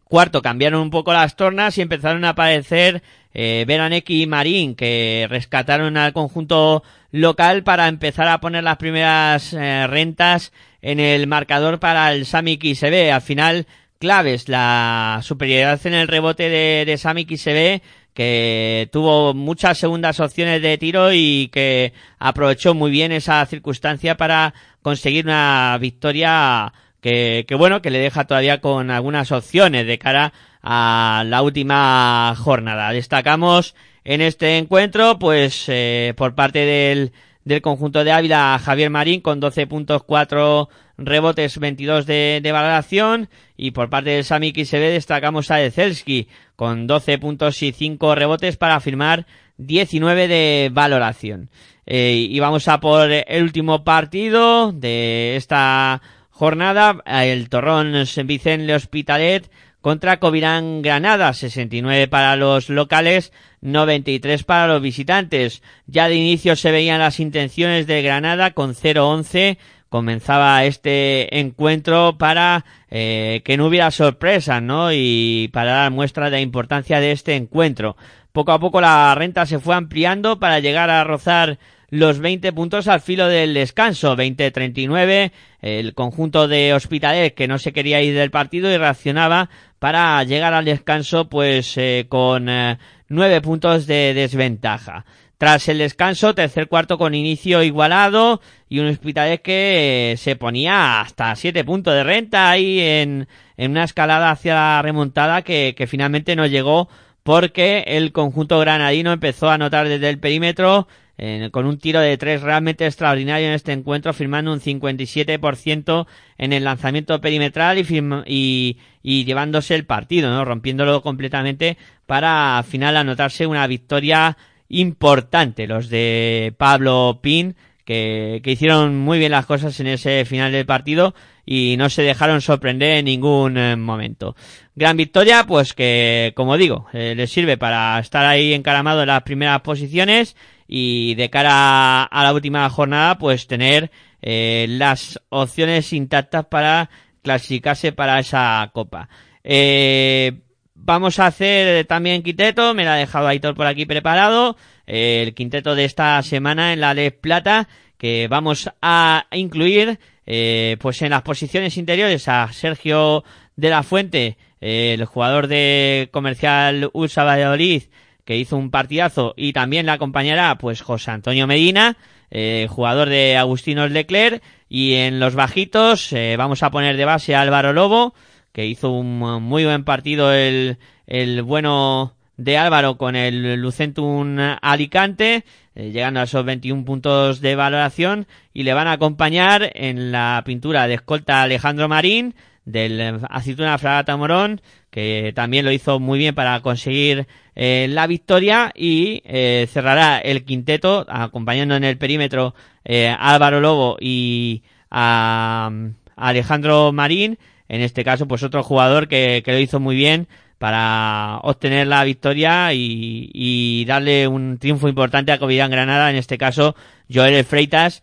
cuarto 0.05 0.43
cambiaron 0.43 0.83
un 0.83 0.91
poco 0.91 1.13
las 1.15 1.37
tornas 1.37 1.79
y 1.79 1.81
empezaron 1.81 2.25
a 2.27 2.31
aparecer 2.31 3.03
eh, 3.33 3.65
Beraneki 3.67 4.23
y 4.23 4.27
Marín 4.27 4.75
que 4.75 5.27
rescataron 5.31 5.97
al 5.97 6.13
conjunto 6.13 6.83
local 7.13 7.63
para 7.63 7.89
empezar 7.89 8.29
a 8.29 8.39
poner 8.39 8.63
las 8.63 8.77
primeras 8.77 9.55
eh, 9.55 9.87
rentas 9.87 10.53
en 10.83 11.01
el 11.01 11.27
marcador 11.27 11.81
para 11.81 12.13
el 12.13 12.27
Samik 12.27 12.63
ISB. 12.63 13.11
Al 13.11 13.23
final, 13.23 13.67
claves, 13.99 14.51
la 14.51 15.21
superioridad 15.23 15.81
en 15.87 15.95
el 15.95 16.09
rebote 16.09 16.51
de, 16.51 16.85
de 16.85 16.99
Samik 16.99 17.31
ISB 17.31 17.81
que 18.15 18.89
tuvo 18.93 19.35
muchas 19.35 19.79
segundas 19.79 20.21
opciones 20.21 20.61
de 20.63 20.79
tiro 20.79 21.13
y 21.13 21.49
que 21.53 21.93
aprovechó 22.19 22.75
muy 22.75 22.91
bien 22.91 23.13
esa 23.13 23.45
circunstancia 23.47 24.17
para 24.17 24.55
conseguir 24.83 25.25
una 25.25 25.77
victoria 25.81 26.73
que, 27.01 27.45
que 27.49 27.55
bueno, 27.55 27.83
que 27.83 27.91
le 27.91 27.99
deja 27.99 28.27
todavía 28.27 28.61
con 28.61 28.91
algunas 28.91 29.33
opciones 29.33 29.87
de 29.87 29.99
cara 29.99 30.33
a 30.63 31.25
la 31.27 31.43
última 31.43 32.35
jornada. 32.37 32.93
Destacamos 32.93 33.75
en 34.05 34.21
este 34.21 34.59
encuentro, 34.59 35.19
pues, 35.19 35.65
eh, 35.69 36.15
por 36.17 36.35
parte 36.35 36.61
del, 36.61 37.13
del 37.45 37.63
conjunto 37.63 38.05
de 38.05 38.13
Ávila, 38.13 38.61
Javier 38.63 38.91
Marín 38.91 39.21
con 39.21 39.41
12 39.41 39.67
puntos, 39.67 40.05
4 40.05 40.69
rebotes, 40.99 41.59
22 41.59 42.07
de, 42.07 42.41
de 42.43 42.53
valoración. 42.53 43.29
Y 43.57 43.73
por 43.73 43.91
parte 43.91 44.11
del 44.11 44.25
Sami 44.25 44.53
se 44.65 44.79
destacamos 44.79 45.51
a 45.51 45.63
Ezelski 45.63 46.29
con 46.63 46.87
12 46.87 47.19
puntos 47.19 47.61
y 47.65 47.73
5 47.73 48.15
rebotes 48.15 48.57
para 48.57 48.79
firmar 48.79 49.27
19 49.57 50.29
de 50.29 50.71
valoración. 50.73 51.51
Eh, 51.87 52.29
y 52.31 52.39
vamos 52.39 52.69
a 52.69 52.79
por 52.79 53.11
el 53.11 53.43
último 53.43 53.83
partido 53.83 54.71
de 54.71 55.35
esta 55.35 56.01
jornada, 56.31 57.03
el 57.05 57.49
Torrón 57.49 57.95
Vicente 58.27 58.77
Hospitalet 58.77 59.51
contra 59.81 60.21
Covirán 60.21 60.83
Granada, 60.83 61.33
69 61.33 62.07
para 62.07 62.37
los 62.37 62.69
locales, 62.69 63.33
93 63.63 64.45
para 64.45 64.69
los 64.69 64.81
visitantes. 64.81 65.65
Ya 65.89 66.07
de 66.07 66.15
inicio 66.15 66.55
se 66.55 66.71
veían 66.71 67.01
las 67.01 67.19
intenciones 67.19 67.89
de 67.89 68.03
Granada 68.03 68.53
con 68.53 68.77
0-11, 68.77 69.59
comenzaba 69.89 70.65
este 70.65 71.41
encuentro 71.41 72.19
para 72.19 72.65
eh, 72.95 73.41
que 73.43 73.57
no 73.57 73.69
hubiera 73.69 73.91
sorpresas, 73.91 74.63
¿no? 74.63 74.93
Y 74.93 75.49
para 75.51 75.73
dar 75.73 75.91
muestra 75.91 76.27
de 76.27 76.33
la 76.33 76.41
importancia 76.43 77.01
de 77.01 77.13
este 77.13 77.37
encuentro. 77.37 77.97
Poco 78.33 78.53
a 78.53 78.61
poco 78.61 78.83
la 78.83 79.15
renta 79.15 79.47
se 79.47 79.59
fue 79.59 79.75
ampliando 79.75 80.39
para 80.39 80.61
llegar 80.61 80.91
a 80.91 81.03
rozar 81.03 81.59
los 81.89 82.19
20 82.19 82.53
puntos 82.53 82.89
al 82.89 83.01
filo 83.01 83.29
del 83.29 83.55
descanso. 83.55 84.15
20-39, 84.15 85.33
el 85.63 85.95
conjunto 85.95 86.49
de 86.49 86.75
Hospitalet 86.75 87.33
que 87.35 87.49
no 87.49 87.59
se 87.59 87.73
quería 87.73 88.03
ir 88.03 88.15
del 88.15 88.31
partido 88.31 88.71
y 88.71 88.77
reaccionaba 88.77 89.49
para 89.79 90.23
llegar 90.25 90.53
al 90.53 90.67
descanso 90.67 91.31
pues 91.31 91.79
eh, 91.79 92.05
con 92.11 92.51
eh, 92.51 92.77
nueve 93.09 93.41
puntos 93.41 93.87
de 93.87 94.13
desventaja. 94.13 95.07
Tras 95.43 95.69
el 95.69 95.79
descanso, 95.79 96.37
tercer 96.37 96.69
cuarto 96.69 96.99
con 96.99 97.17
inicio 97.17 97.65
igualado 97.65 98.41
y 98.69 98.79
un 98.79 98.87
Hospitalet 98.87 99.43
que 99.43 100.13
eh, 100.13 100.17
se 100.17 100.37
ponía 100.37 101.01
hasta 101.01 101.35
siete 101.35 101.65
puntos 101.65 101.95
de 101.95 102.05
renta 102.05 102.49
ahí 102.49 102.79
en, 102.79 103.27
en 103.57 103.71
una 103.73 103.83
escalada 103.83 104.31
hacia 104.31 104.55
la 104.55 104.83
remontada 104.83 105.43
que, 105.43 105.75
finalmente 105.89 106.37
no 106.37 106.47
llegó 106.47 106.89
porque 107.25 107.83
el 107.89 108.13
conjunto 108.13 108.61
granadino 108.61 109.11
empezó 109.11 109.51
a 109.51 109.55
anotar 109.55 109.89
desde 109.89 110.11
el 110.11 110.21
perímetro 110.21 110.87
eh, 111.19 111.49
con 111.51 111.67
un 111.67 111.77
tiro 111.79 111.99
de 111.99 112.17
tres 112.17 112.43
realmente 112.43 112.87
extraordinario 112.87 113.49
en 113.49 113.55
este 113.55 113.73
encuentro, 113.73 114.13
firmando 114.13 114.53
un 114.53 114.61
57% 114.61 116.07
en 116.39 116.53
el 116.53 116.63
lanzamiento 116.63 117.21
perimetral 117.21 117.81
y, 117.81 117.85
y, 118.27 118.79
y, 119.03 119.25
llevándose 119.25 119.75
el 119.75 119.87
partido, 119.87 120.31
¿no? 120.31 120.45
rompiéndolo 120.45 121.03
completamente 121.03 121.79
para 122.07 122.59
al 122.59 122.65
final 122.65 122.97
anotarse 122.97 123.45
una 123.49 123.67
victoria 123.67 124.37
importante. 124.73 125.67
Los 125.67 125.89
de 125.89 126.53
Pablo 126.59 127.21
Pin, 127.23 127.55
que, 127.85 128.41
que 128.43 128.53
hicieron 128.53 128.99
muy 128.99 129.19
bien 129.19 129.33
las 129.33 129.47
cosas 129.47 129.79
en 129.81 129.87
ese 129.87 130.25
final 130.25 130.51
del 130.51 130.67
partido 130.67 131.15
y 131.47 131.77
no 131.79 131.89
se 131.89 132.03
dejaron 132.03 132.41
sorprender 132.41 132.97
en 132.97 133.05
ningún 133.05 133.57
eh, 133.57 133.77
momento. 133.77 134.37
Gran 134.75 134.97
victoria, 134.97 135.45
pues 135.45 135.75
que, 135.75 136.33
como 136.35 136.57
digo, 136.57 136.87
eh, 136.93 137.15
les 137.17 137.31
sirve 137.31 137.57
para 137.57 137.99
estar 137.99 138.25
ahí 138.25 138.55
encaramado 138.55 139.03
en 139.03 139.09
las 139.09 139.23
primeras 139.23 139.61
posiciones 139.61 140.37
y 140.67 141.15
de 141.17 141.31
cara 141.31 142.05
a 142.05 142.23
la 142.23 142.33
última 142.33 142.69
jornada, 142.71 143.19
pues 143.19 143.47
tener 143.47 143.91
eh, 144.23 144.67
las 144.69 145.21
opciones 145.29 145.93
intactas 145.93 146.47
para 146.47 146.89
clasificarse 147.23 147.93
para 147.93 148.21
esa 148.21 148.71
copa. 148.73 149.09
Eh, 149.45 150.41
vamos 150.85 151.19
a 151.19 151.27
hacer 151.27 151.85
también 151.87 152.23
quinteto, 152.23 152.75
me 152.75 152.85
la 152.85 152.95
ha 152.95 152.99
dejado 152.99 153.29
Aitor 153.29 153.55
por 153.55 153.67
aquí 153.67 153.87
preparado, 153.87 154.57
el 154.87 155.35
quinteto 155.35 155.75
de 155.75 155.85
esta 155.85 156.23
semana 156.23 156.73
en 156.73 156.81
la 156.81 156.95
Les 156.95 157.13
Plata, 157.13 157.69
que 157.99 158.29
vamos 158.29 158.71
a 158.81 159.27
incluir 159.31 159.99
eh, 160.27 160.77
pues 160.81 161.03
en 161.03 161.11
las 161.11 161.23
posiciones 161.23 161.77
interiores 161.77 162.29
a 162.29 162.53
Sergio 162.53 163.25
de 163.57 163.71
la 163.71 163.83
Fuente, 163.83 164.37
el 164.61 165.05
jugador 165.05 165.49
de 165.49 166.09
comercial 166.13 166.91
Ursa 166.93 167.25
Valladolid, 167.25 167.85
que 168.25 168.37
hizo 168.37 168.57
un 168.57 168.71
partidazo 168.71 169.35
y 169.37 169.53
también 169.53 169.87
la 169.87 169.95
acompañará 169.95 170.57
pues 170.59 170.81
José 170.83 171.11
Antonio 171.11 171.47
Medina, 171.47 171.97
eh, 172.31 172.67
jugador 172.71 173.09
de 173.09 173.37
Agustinos 173.37 173.91
Leclerc 173.91 174.43
y 174.69 174.95
en 174.95 175.21
los 175.21 175.35
bajitos 175.35 176.13
eh, 176.13 176.37
vamos 176.39 176.63
a 176.63 176.71
poner 176.71 176.97
de 176.97 177.05
base 177.05 177.35
a 177.35 177.41
Álvaro 177.41 177.73
Lobo, 177.73 178.15
que 178.53 178.67
hizo 178.67 178.91
un 178.91 179.19
muy 179.19 179.65
buen 179.65 179.85
partido 179.85 180.33
el, 180.33 180.79
el 181.07 181.43
bueno 181.43 182.15
de 182.37 182.59
Álvaro 182.59 182.97
con 182.97 183.17
el 183.17 183.55
Lucentum 183.61 184.37
Alicante, 184.61 185.45
eh, 185.75 185.91
llegando 185.91 186.21
a 186.21 186.25
esos 186.25 186.45
21 186.45 186.85
puntos 186.85 187.41
de 187.41 187.55
valoración 187.55 188.27
y 188.53 188.63
le 188.65 188.75
van 188.75 188.89
a 188.89 188.93
acompañar 188.93 189.71
en 189.75 190.13
la 190.13 190.43
pintura 190.45 190.87
de 190.87 190.95
escolta 190.95 191.43
Alejandro 191.43 191.89
Marín, 191.89 192.35
del 192.65 193.21
Aceituna 193.29 193.79
Fragata 193.79 194.17
Morón, 194.17 194.61
que 194.91 195.33
también 195.35 195.65
lo 195.65 195.73
hizo 195.73 195.99
muy 195.99 196.19
bien 196.19 196.35
para 196.35 196.61
conseguir 196.61 197.27
eh, 197.55 197.87
la 197.91 198.07
victoria 198.07 198.73
y 198.75 199.23
eh, 199.25 199.67
cerrará 199.71 200.19
el 200.19 200.45
quinteto 200.45 201.07
acompañando 201.09 201.75
en 201.75 201.85
el 201.85 201.99
perímetro 201.99 202.55
eh, 202.85 203.15
Álvaro 203.19 203.61
Lobo 203.61 203.97
y 204.01 204.63
a, 204.91 205.71
a, 206.17 206.29
Alejandro 206.29 206.93
Marín, 206.93 207.39
en 207.73 207.81
este 207.81 208.05
caso 208.05 208.29
pues 208.29 208.43
otro 208.43 208.63
jugador 208.63 209.09
que, 209.09 209.43
lo 209.45 209.59
hizo 209.59 209.81
muy 209.81 209.97
bien 209.97 210.29
para 210.59 211.39
obtener 211.43 211.87
la 211.87 212.05
victoria 212.05 212.75
y, 212.75 213.31
y 213.33 213.87
darle 213.87 214.29
un 214.29 214.59
triunfo 214.59 214.89
importante 214.89 215.33
a 215.33 215.39
Covidán 215.39 215.71
Granada, 215.71 216.11
en 216.11 216.17
este 216.17 216.37
caso 216.37 216.77
Joel 217.13 217.43
Freitas, 217.45 218.03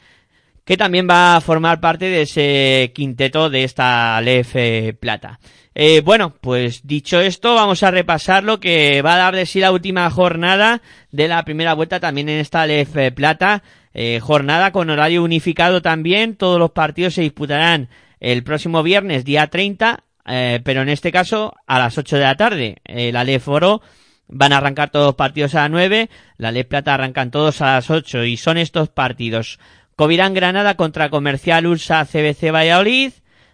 que 0.65 0.75
también 0.75 1.07
va 1.07 1.35
a 1.35 1.41
formar 1.41 1.79
parte 1.79 2.05
de 2.05 2.23
ese 2.23 2.91
quinteto 2.95 3.51
de 3.51 3.63
esta 3.63 4.19
LEF 4.21 4.55
Plata. 4.99 5.39
Eh, 5.75 6.01
bueno, 6.01 6.33
pues 6.41 6.85
dicho 6.85 7.21
esto, 7.21 7.53
vamos 7.53 7.83
a 7.83 7.91
repasar 7.91 8.43
lo 8.43 8.59
que 8.59 9.03
va 9.03 9.13
a 9.13 9.17
dar 9.17 9.35
de 9.35 9.45
sí 9.45 9.59
la 9.59 9.71
última 9.71 10.09
jornada 10.09 10.81
de 11.11 11.27
la 11.27 11.45
primera 11.45 11.75
vuelta 11.75 11.99
también 11.99 12.27
en 12.27 12.39
esta 12.39 12.65
LEF 12.65 13.13
Plata. 13.13 13.61
Eh, 13.93 14.19
jornada 14.19 14.71
con 14.71 14.89
horario 14.89 15.23
unificado 15.23 15.83
también. 15.83 16.35
Todos 16.35 16.57
los 16.57 16.71
partidos 16.71 17.13
se 17.13 17.21
disputarán 17.21 17.87
el 18.19 18.43
próximo 18.43 18.83
viernes, 18.83 19.25
día 19.25 19.47
30, 19.47 20.03
eh, 20.25 20.61
pero 20.63 20.81
en 20.81 20.89
este 20.89 21.11
caso 21.11 21.55
a 21.67 21.79
las 21.79 21.97
8 21.97 22.17
de 22.17 22.23
la 22.23 22.35
tarde. 22.35 22.77
la 22.85 23.23
LEF 23.23 23.47
Oro 23.47 23.81
van 24.27 24.53
a 24.53 24.57
arrancar 24.57 24.89
todos 24.89 25.15
partidos 25.15 25.55
a 25.55 25.61
las 25.61 25.71
9, 25.71 26.09
la 26.37 26.51
LEF 26.51 26.67
Plata 26.67 26.93
arrancan 26.93 27.31
todos 27.31 27.61
a 27.61 27.75
las 27.75 27.89
8 27.89 28.25
y 28.25 28.37
son 28.37 28.57
estos 28.57 28.89
partidos. 28.89 29.59
Covirán 29.95 30.33
Granada 30.33 30.75
contra 30.75 31.09
Comercial 31.09 31.65
Ursa 31.65 32.05
CBC 32.05 32.51
Valladolid, 32.53 33.11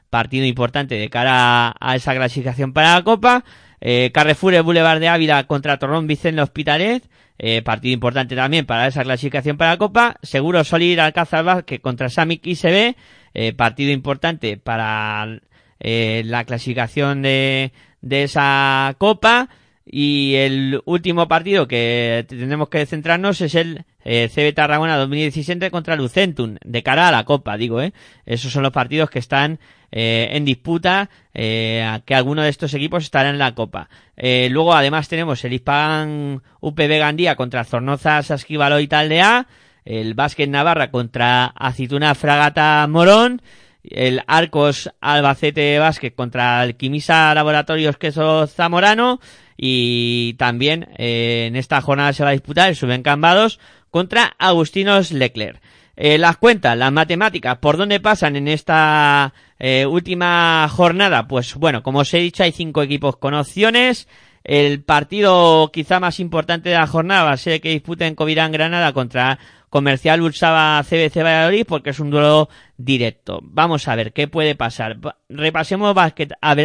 partido 0.10 0.46
importante 0.46 0.96
de 0.96 1.10
cara 1.10 1.70
a, 1.70 1.76
a 1.80 1.96
esa 1.96 2.14
clasificación 2.14 2.72
para 2.72 2.94
la 2.94 3.04
Copa. 3.04 3.44
Eh, 3.82 4.12
Carrefour 4.14 4.62
Boulevard 4.64 5.00
de 5.00 5.10
Ávila 5.10 5.44
contra 5.46 5.78
Torrón 5.78 6.08
Vicente 6.08 6.42
Hospitalet, 6.42 7.04
eh, 7.38 7.62
partido 7.62 7.94
importante 7.94 8.36
también 8.36 8.66
para 8.66 8.88
esa 8.88 9.04
clasificación 9.04 9.58
para 9.58 9.72
la 9.72 9.78
Copa. 9.78 10.16
Seguro 10.24 10.64
Solid 10.64 11.00
Alcázar 11.00 11.44
Vázquez 11.44 11.82
contra 11.82 12.10
Samic 12.10 12.46
ICB, 12.48 12.96
eh, 13.36 13.54
partido 13.54 13.92
importante 13.92 14.58
para 14.58 15.40
eh, 15.80 16.24
la 16.26 16.46
clasificación 16.46 17.22
de, 17.22 17.72
de 18.02 18.24
esa 18.24 18.96
Copa. 18.98 19.50
Y 19.88 20.34
el 20.36 20.82
último 20.86 21.28
partido 21.28 21.68
que 21.68 22.26
tenemos 22.28 22.70
que 22.70 22.88
centrarnos 22.88 23.40
es 23.42 23.54
el 23.54 23.86
eh, 24.04 24.30
CB 24.34 24.56
Tarragona 24.56 24.98
2017 24.98 25.70
contra 25.70 25.96
Lucentum, 25.96 26.56
de 26.66 26.82
cara 26.82 27.08
a 27.08 27.12
la 27.12 27.24
Copa, 27.24 27.56
digo, 27.56 27.80
¿eh? 27.82 27.94
Esos 28.26 28.52
son 28.52 28.64
los 28.64 28.72
partidos 28.72 29.12
que 29.12 29.20
están 29.20 29.60
eh, 29.92 30.30
en 30.32 30.44
disputa, 30.44 31.10
eh, 31.34 32.02
que 32.06 32.16
alguno 32.16 32.42
de 32.42 32.50
estos 32.50 32.74
equipos 32.74 33.04
estará 33.04 33.30
en 33.30 33.38
la 33.38 33.54
Copa. 33.54 33.90
Eh, 34.18 34.50
luego, 34.52 34.74
además, 34.74 35.08
tenemos 35.08 35.44
el 35.46 35.54
Hispan 35.54 36.42
UPB 36.62 36.98
Gandía 36.98 37.36
contra 37.36 37.64
Zornoza 37.64 38.24
Sasquivalo 38.24 38.80
y 38.80 38.88
Taldea, 38.88 39.48
el 39.86 40.16
Básquet 40.16 40.50
Navarra 40.50 40.92
contra 40.92 41.46
Acituna 41.46 42.16
Fragata 42.16 42.86
Morón, 42.90 43.42
el 43.84 44.22
Arcos 44.28 44.92
Albacete 45.00 45.80
Básquet 45.80 46.16
contra 46.16 46.64
el 46.64 46.76
Quimisa 46.76 47.34
Laboratorios 47.34 47.98
Queso 47.98 48.48
Zamorano, 48.48 49.20
y 49.58 50.34
también 50.34 50.90
eh, 50.98 51.46
en 51.48 51.56
esta 51.56 51.80
jornada 51.82 52.14
se 52.14 52.24
va 52.24 52.30
a 52.30 52.34
disputar 52.34 52.70
el 52.70 52.76
Subencambados 52.76 53.60
contra 53.90 54.36
Agustinos 54.38 55.12
Leclerc. 55.12 55.62
Eh, 55.98 56.18
las 56.18 56.36
cuentas, 56.38 56.78
las 56.78 56.92
matemáticas, 56.92 57.58
¿por 57.60 57.78
dónde 57.78 58.02
pasan 58.02 58.36
en 58.36 58.50
esta 58.50 59.34
eh, 59.60 59.86
última 59.86 60.68
jornada? 60.70 61.26
Pues 61.28 61.56
bueno, 61.56 61.84
como 61.84 62.00
os 62.00 62.14
he 62.14 62.18
dicho, 62.18 62.44
hay 62.44 62.52
cinco 62.52 62.84
equipos 62.84 63.16
con 63.16 63.34
opciones. 63.34 64.10
El 64.44 64.84
partido 64.84 65.72
quizá 65.72 66.00
más 66.00 66.20
importante 66.20 66.70
de 66.70 66.76
la 66.76 66.86
jornada 66.86 67.24
va 67.24 67.32
a 67.32 67.38
ser 67.38 67.54
el 67.54 67.62
que 67.62 67.70
disputen 67.70 68.14
Covirán 68.14 68.52
Granada 68.52 68.92
contra 68.92 69.40
Comercial 69.76 70.22
Ursaba 70.22 70.82
CBC 70.84 71.22
Valladolid 71.22 71.66
porque 71.68 71.90
es 71.90 72.00
un 72.00 72.10
duelo 72.10 72.48
directo. 72.78 73.42
Vamos 73.44 73.90
a 73.90 73.96
ver 73.96 74.14
qué 74.14 74.30
puede 74.30 74.56
pasar. 74.56 75.00
Repasemos 75.28 75.94
básquet 75.94 76.32
a 76.40 76.56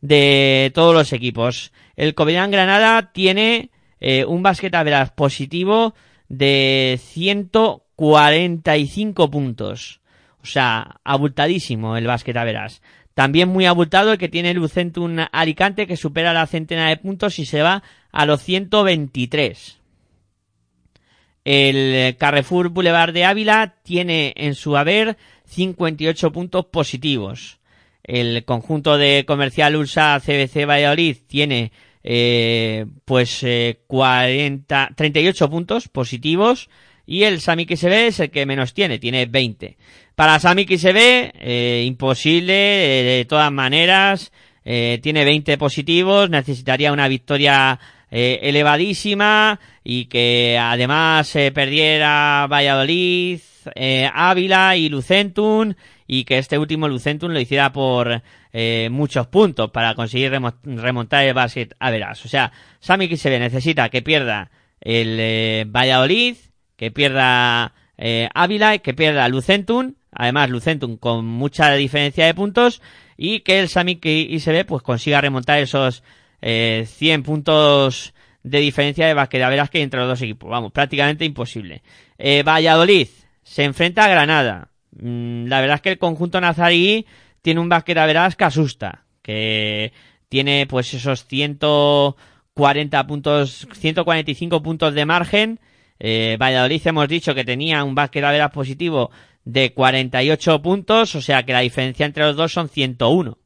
de 0.00 0.72
todos 0.74 0.92
los 0.92 1.12
equipos. 1.12 1.70
El 1.94 2.16
Covirán 2.16 2.50
Granada 2.50 3.12
tiene 3.12 3.70
eh, 4.00 4.24
un 4.24 4.42
básquet 4.42 4.74
a 4.74 5.12
positivo 5.12 5.94
de 6.28 6.98
145 7.00 9.30
puntos. 9.30 10.00
O 10.42 10.46
sea, 10.46 10.96
abultadísimo 11.04 11.96
el 11.96 12.08
básquet 12.08 12.36
a. 12.36 12.82
También 13.14 13.50
muy 13.50 13.66
abultado 13.66 14.10
el 14.10 14.18
que 14.18 14.28
tiene 14.28 14.52
Lucentum 14.52 15.16
Alicante 15.30 15.86
que 15.86 15.96
supera 15.96 16.32
la 16.32 16.48
centena 16.48 16.88
de 16.88 16.96
puntos 16.96 17.38
y 17.38 17.46
se 17.46 17.62
va 17.62 17.84
a 18.10 18.26
los 18.26 18.42
123. 18.42 19.81
El 21.44 22.16
Carrefour 22.16 22.68
Boulevard 22.68 23.12
de 23.12 23.24
Ávila 23.24 23.74
tiene 23.82 24.32
en 24.36 24.54
su 24.54 24.76
haber 24.76 25.16
58 25.46 26.32
puntos 26.32 26.66
positivos. 26.66 27.58
El 28.04 28.44
conjunto 28.44 28.98
de 28.98 29.24
comercial 29.26 29.76
USA 29.76 30.20
CBC 30.20 30.66
Valladolid 30.66 31.16
tiene 31.26 31.72
eh, 32.04 32.86
pues 33.04 33.42
eh, 33.42 33.80
40, 33.86 34.90
38 34.96 35.50
puntos 35.50 35.88
positivos. 35.88 36.68
y 37.06 37.24
el 37.24 37.40
Sami 37.40 37.64
ve 37.64 38.06
es 38.06 38.20
el 38.20 38.30
que 38.30 38.46
menos 38.46 38.74
tiene, 38.74 38.98
tiene 38.98 39.26
20. 39.26 39.76
Para 40.14 40.38
Sami 40.38 40.64
ve 40.64 41.32
eh, 41.40 41.84
imposible, 41.86 42.54
eh, 42.54 43.16
de 43.18 43.24
todas 43.24 43.50
maneras, 43.50 44.32
eh, 44.64 45.00
tiene 45.02 45.24
20 45.24 45.58
positivos, 45.58 46.30
necesitaría 46.30 46.92
una 46.92 47.08
victoria 47.08 47.80
eh, 48.14 48.40
elevadísima 48.42 49.58
y 49.82 50.04
que 50.04 50.58
además 50.60 51.34
eh, 51.34 51.50
perdiera 51.50 52.46
Valladolid, 52.46 53.40
eh, 53.74 54.08
Ávila 54.12 54.76
y 54.76 54.90
Lucentum 54.90 55.72
y 56.06 56.24
que 56.24 56.36
este 56.36 56.58
último 56.58 56.88
Lucentum 56.88 57.30
lo 57.32 57.40
hiciera 57.40 57.72
por 57.72 58.22
eh, 58.52 58.88
muchos 58.92 59.28
puntos 59.28 59.70
para 59.70 59.94
conseguir 59.94 60.30
remo- 60.30 60.54
remontar 60.62 61.24
el 61.24 61.32
basket 61.32 61.68
a 61.78 61.90
veras. 61.90 62.22
O 62.24 62.28
sea, 62.28 62.52
Sami 62.80 63.06
ve 63.08 63.38
necesita 63.38 63.88
que 63.88 64.02
pierda 64.02 64.50
el 64.82 65.16
eh, 65.18 65.64
Valladolid, 65.66 66.36
que 66.76 66.90
pierda 66.90 67.72
eh, 67.96 68.28
Ávila 68.34 68.74
y 68.74 68.80
que 68.80 68.92
pierda 68.92 69.26
Lucentum, 69.28 69.94
además 70.12 70.50
Lucentum 70.50 70.98
con 70.98 71.24
mucha 71.24 71.72
diferencia 71.76 72.26
de 72.26 72.34
puntos 72.34 72.82
y 73.16 73.40
que 73.40 73.60
el 73.60 73.68
Sami 73.70 73.98
ICB 74.02 74.66
pues 74.66 74.82
consiga 74.82 75.20
remontar 75.22 75.60
esos 75.60 76.02
eh, 76.42 76.84
100 76.86 77.22
puntos 77.22 78.12
de 78.42 78.58
diferencia 78.58 79.06
de 79.06 79.14
basquet 79.14 79.42
a 79.42 79.48
veras 79.48 79.70
que 79.70 79.80
entre 79.80 80.00
los 80.00 80.08
dos 80.08 80.22
equipos. 80.22 80.50
Vamos, 80.50 80.72
prácticamente 80.72 81.24
imposible. 81.24 81.82
Eh, 82.18 82.42
Valladolid 82.42 83.08
se 83.42 83.64
enfrenta 83.64 84.04
a 84.04 84.08
Granada. 84.08 84.68
Mm, 84.90 85.46
la 85.46 85.60
verdad 85.60 85.76
es 85.76 85.82
que 85.82 85.90
el 85.90 85.98
conjunto 85.98 86.40
nazarí 86.40 87.06
tiene 87.40 87.60
un 87.60 87.68
basquet 87.68 87.96
a 87.98 88.06
veras 88.06 88.36
que 88.36 88.44
asusta, 88.44 89.04
que 89.22 89.92
tiene 90.28 90.66
pues 90.66 90.92
esos 90.94 91.26
140 91.26 93.06
puntos, 93.06 93.68
145 93.72 94.62
puntos 94.62 94.94
de 94.94 95.06
margen. 95.06 95.60
Eh, 95.98 96.36
Valladolid 96.40 96.82
hemos 96.84 97.08
dicho 97.08 97.34
que 97.34 97.44
tenía 97.44 97.84
un 97.84 97.94
veras 98.32 98.50
positivo 98.50 99.10
de 99.44 99.72
48 99.72 100.62
puntos, 100.62 101.14
o 101.14 101.20
sea 101.20 101.44
que 101.44 101.52
la 101.52 101.60
diferencia 101.60 102.06
entre 102.06 102.24
los 102.24 102.36
dos 102.36 102.52
son 102.52 102.68
101. 102.68 103.38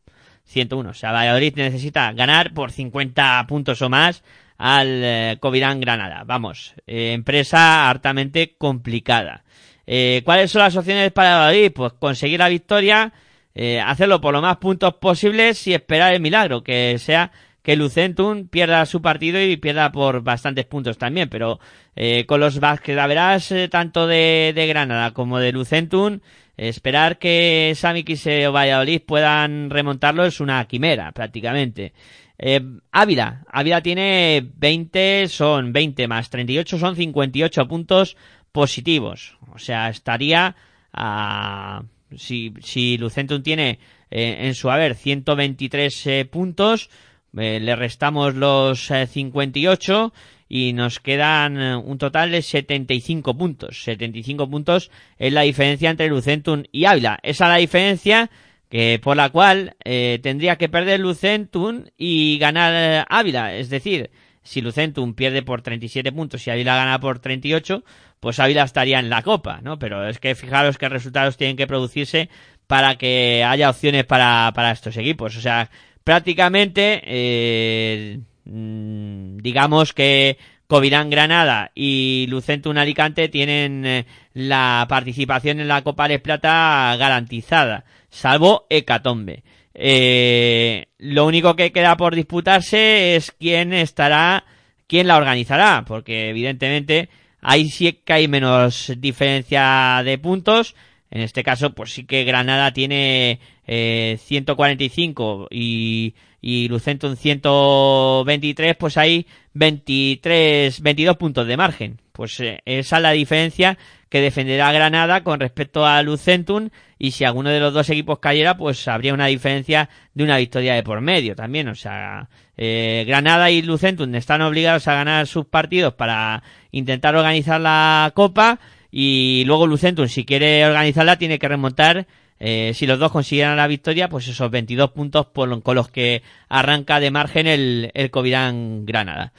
101. 0.47 0.90
O 0.90 0.94
sea, 0.94 1.12
Valladolid 1.12 1.55
necesita 1.56 2.12
ganar 2.12 2.55
por 2.55 2.73
50 2.73 3.44
puntos 3.47 3.82
o 3.82 3.89
más 3.89 4.23
al 4.59 5.02
eh, 5.05 5.39
Granada. 5.40 6.24
Vamos, 6.24 6.74
eh, 6.86 7.12
empresa 7.12 7.90
hartamente 7.90 8.56
complicada. 8.56 9.44
Eh, 9.86 10.23
¿Cuáles 10.24 10.51
son 10.51 10.62
las 10.62 10.77
opciones 10.77 11.12
para 11.12 11.39
Valladolid? 11.39 11.73
Pues 11.73 11.93
conseguir 11.93 12.40
la 12.40 12.48
victoria, 12.48 13.12
eh, 13.55 13.81
hacerlo 13.81 14.20
por 14.20 14.32
lo 14.32 14.43
más 14.43 14.56
puntos 14.56 14.94
posibles 14.94 15.66
y 15.66 15.74
esperar 15.74 16.14
el 16.14 16.20
milagro, 16.20 16.62
que 16.64 16.97
sea 16.98 17.31
que 17.66 17.74
Lucentum 17.74 18.47
pierda 18.47 18.86
su 18.86 19.02
partido 19.02 19.43
y 19.43 19.56
pierda 19.56 19.90
por 19.90 20.23
bastantes 20.23 20.66
puntos 20.66 20.98
también, 20.98 21.28
pero 21.28 21.59
eh, 21.97 22.24
con 22.24 22.39
los 22.39 22.60
verás 22.60 23.51
eh, 23.51 23.68
tanto 23.68 24.06
de, 24.06 24.52
de 24.55 24.66
Granada 24.68 25.10
como 25.10 25.40
de 25.40 25.51
Lucentum, 25.51 26.20
esperar 26.56 27.18
que 27.18 27.72
Sami 27.76 28.02
Quise 28.04 28.46
o 28.48 28.52
Valladolid 28.52 29.02
puedan 29.02 29.70
remontarlo 29.70 30.24
es 30.24 30.40
una 30.40 30.64
quimera, 30.66 31.12
prácticamente. 31.12 31.92
Eh, 32.38 32.60
Ávila, 32.92 33.44
Ávila 33.48 33.82
tiene 33.82 34.46
20, 34.56 35.28
son 35.28 35.72
20 35.72 36.08
más 36.08 36.30
38, 36.30 36.78
son 36.78 36.96
58 36.96 37.68
puntos 37.68 38.16
positivos. 38.52 39.38
O 39.52 39.58
sea, 39.58 39.88
estaría 39.88 40.56
a... 40.92 41.82
Si, 42.16 42.54
si 42.62 42.96
Lucentum 42.98 43.42
tiene 43.42 43.80
eh, 44.10 44.46
en 44.46 44.54
su 44.54 44.70
haber 44.70 44.94
123 44.94 46.06
eh, 46.06 46.24
puntos, 46.24 46.88
eh, 47.36 47.60
le 47.60 47.76
restamos 47.76 48.34
los 48.34 48.90
eh, 48.90 49.06
58 49.06 50.12
y 50.48 50.73
nos 50.73 51.01
quedan 51.01 51.60
eh, 51.60 51.77
un 51.77 51.98
total 51.98 52.31
de 52.31 52.43
75 52.43 53.36
puntos. 53.36 53.82
75 53.85 54.48
puntos 54.48 54.90
es 55.18 55.32
la 55.32 55.43
diferencia 55.43 55.90
entre 55.90 56.09
Lucentum 56.09 56.64
y 56.73 56.85
Ávila. 56.85 57.18
Esa 57.23 57.44
es 57.44 57.51
la 57.51 57.56
diferencia 57.56 58.31
que 58.68 59.01
por 59.02 59.16
la 59.16 59.31
cual 59.31 59.77
eh, 59.85 60.18
tendría 60.23 60.56
que 60.56 60.68
perder 60.68 61.01
Lucentum 61.01 61.85
y 61.97 62.39
ganar 62.39 62.73
eh, 62.74 63.05
Ávila. 63.09 63.55
Es 63.55 63.70
decir, 63.70 64.10
si 64.43 64.60
Lucentum 64.60 65.14
pierde 65.14 65.43
por 65.43 65.62
37 65.62 66.12
puntos 66.12 66.47
y 66.47 66.51
Ávila 66.51 66.77
gana 66.77 67.01
por 67.01 67.18
38, 67.18 67.85
pues 68.20 68.39
Ávila 68.39 68.62
estaría 68.62 68.98
en 68.98 69.10
la 69.10 69.23
copa, 69.23 69.60
¿no? 69.62 69.78
Pero 69.78 70.09
es 70.09 70.18
que 70.18 70.35
fijaros 70.35 70.78
qué 70.78 70.89
resultados 70.89 71.36
tienen 71.36 71.56
que 71.56 71.66
producirse 71.66 72.28
para 72.66 72.97
que 72.97 73.44
haya 73.44 73.70
opciones 73.70 74.05
para, 74.05 74.52
para 74.55 74.73
estos 74.73 74.97
equipos. 74.97 75.36
O 75.36 75.40
sea, 75.40 75.70
prácticamente, 76.05 77.02
eh, 77.05 78.20
digamos 78.47 79.93
que 79.93 80.39
Covirán 80.66 81.10
Granada 81.10 81.70
y 81.74 82.27
Lucentum 82.28 82.77
Alicante 82.78 83.28
tienen 83.28 83.85
eh, 83.85 84.06
la 84.35 84.86
participación 84.89 85.60
en 85.60 85.68
la 85.68 85.82
Copa 85.82 86.09
de 86.09 86.18
Plata 86.18 86.94
garantizada, 86.97 87.85
salvo 88.10 88.66
Hecatombe. 88.70 89.43
Eh, 89.74 90.86
lo 90.98 91.27
único 91.27 91.55
que 91.55 91.70
queda 91.70 91.97
por 91.97 92.14
disputarse 92.14 93.14
es 93.14 93.31
quién 93.32 93.73
estará, 93.73 94.44
quién 94.86 95.06
la 95.06 95.18
organizará, 95.18 95.85
porque 95.86 96.31
evidentemente 96.31 97.10
ahí 97.40 97.68
sí 97.68 98.01
que 98.05 98.12
hay 98.12 98.28
menos 98.28 98.93
diferencia 98.98 100.02
de 100.05 100.18
puntos. 100.18 100.74
En 101.10 101.20
este 101.20 101.44
caso, 101.44 101.74
pues 101.74 101.93
sí 101.93 102.05
que 102.05 102.24
Granada 102.24 102.73
tiene 102.73 103.39
eh, 103.66 104.18
145 104.24 105.48
y, 105.51 106.14
y 106.40 106.68
Lucentum 106.68 107.16
123, 107.16 108.76
pues 108.76 108.96
hay 108.96 109.26
23, 109.54 110.80
22 110.80 111.16
puntos 111.16 111.46
de 111.46 111.56
margen. 111.56 112.00
Pues 112.12 112.40
eh, 112.40 112.60
esa 112.64 112.96
es 112.96 113.02
la 113.02 113.10
diferencia 113.12 113.76
que 114.08 114.20
defenderá 114.20 114.72
Granada 114.72 115.22
con 115.24 115.40
respecto 115.40 115.84
a 115.84 116.02
Lucentum 116.02 116.70
y 116.98 117.10
si 117.10 117.24
alguno 117.24 117.50
de 117.50 117.60
los 117.60 117.74
dos 117.74 117.90
equipos 117.90 118.20
cayera, 118.20 118.56
pues 118.56 118.86
habría 118.88 119.12
una 119.12 119.26
diferencia 119.26 119.90
de 120.14 120.24
una 120.24 120.38
victoria 120.38 120.74
de 120.74 120.82
por 120.82 121.00
medio 121.00 121.34
también. 121.34 121.68
O 121.68 121.74
sea, 121.74 122.28
eh, 122.56 123.04
Granada 123.06 123.50
y 123.50 123.62
Lucentum 123.62 124.14
están 124.14 124.42
obligados 124.42 124.88
a 124.88 124.94
ganar 124.94 125.26
sus 125.26 125.46
partidos 125.46 125.94
para 125.94 126.42
intentar 126.70 127.16
organizar 127.16 127.60
la 127.60 128.12
Copa 128.14 128.60
y 128.90 129.44
luego 129.46 129.66
Lucentum, 129.66 130.08
si 130.08 130.24
quiere 130.24 130.64
organizarla, 130.64 131.18
tiene 131.18 131.38
que 131.38 131.48
remontar. 131.48 132.06
Eh, 132.38 132.72
si 132.74 132.86
los 132.86 132.98
dos 132.98 133.12
consiguieran 133.12 133.56
la 133.56 133.66
victoria, 133.66 134.08
pues 134.08 134.28
esos 134.28 134.50
22 134.50 134.90
puntos 134.90 135.26
por, 135.26 135.62
con 135.62 135.74
los 135.74 135.88
que 135.88 136.22
arranca 136.48 137.00
de 137.00 137.10
margen 137.10 137.46
el, 137.46 137.90
el 137.94 138.10
Covirán 138.10 138.84
Granada. 138.84 139.32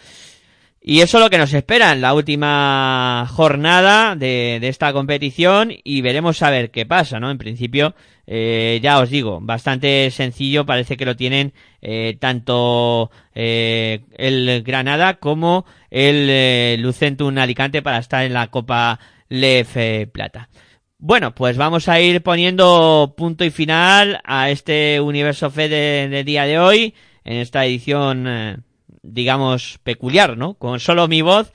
Y 0.81 1.01
eso 1.01 1.17
es 1.17 1.23
lo 1.25 1.29
que 1.29 1.37
nos 1.37 1.53
espera 1.53 1.91
en 1.91 1.99
la 1.99 2.13
última 2.13 3.27
jornada 3.29 4.15
de, 4.15 4.59
de 4.61 4.69
esta 4.69 4.93
competición 4.93 5.73
y 5.83 5.99
veremos 5.99 6.41
a 6.41 6.49
ver 6.49 6.71
qué 6.71 6.85
pasa, 6.85 7.19
¿no? 7.19 7.29
En 7.29 7.37
principio, 7.37 7.93
eh, 8.25 8.79
ya 8.81 8.99
os 8.99 9.09
digo, 9.09 9.39
bastante 9.41 10.09
sencillo, 10.11 10.65
parece 10.65 10.95
que 10.95 11.05
lo 11.05 11.17
tienen 11.17 11.51
eh, 11.81 12.15
tanto 12.19 13.11
eh, 13.35 13.99
el 14.17 14.63
Granada 14.63 15.15
como 15.15 15.65
el 15.89 16.27
eh, 16.29 16.77
Lucentum 16.79 17.37
Alicante 17.37 17.81
para 17.81 17.97
estar 17.97 18.23
en 18.23 18.31
la 18.31 18.47
Copa 18.47 18.97
Lef 19.27 19.75
eh, 19.75 20.07
Plata. 20.11 20.47
Bueno, 20.99 21.35
pues 21.35 21.57
vamos 21.57 21.87
a 21.89 22.01
ir 22.01 22.23
poniendo 22.23 23.13
punto 23.15 23.45
y 23.45 23.51
final 23.51 24.19
a 24.23 24.49
este 24.49 24.99
Universo 24.99 25.51
Fe 25.51 25.69
de, 25.69 26.09
de 26.09 26.23
día 26.23 26.45
de 26.45 26.57
hoy, 26.57 26.95
en 27.23 27.37
esta 27.37 27.63
edición, 27.65 28.25
eh, 28.27 28.57
digamos, 29.03 29.79
peculiar, 29.83 30.37
¿no? 30.37 30.55
Con 30.55 30.79
solo 30.79 31.07
mi 31.07 31.21
voz, 31.21 31.53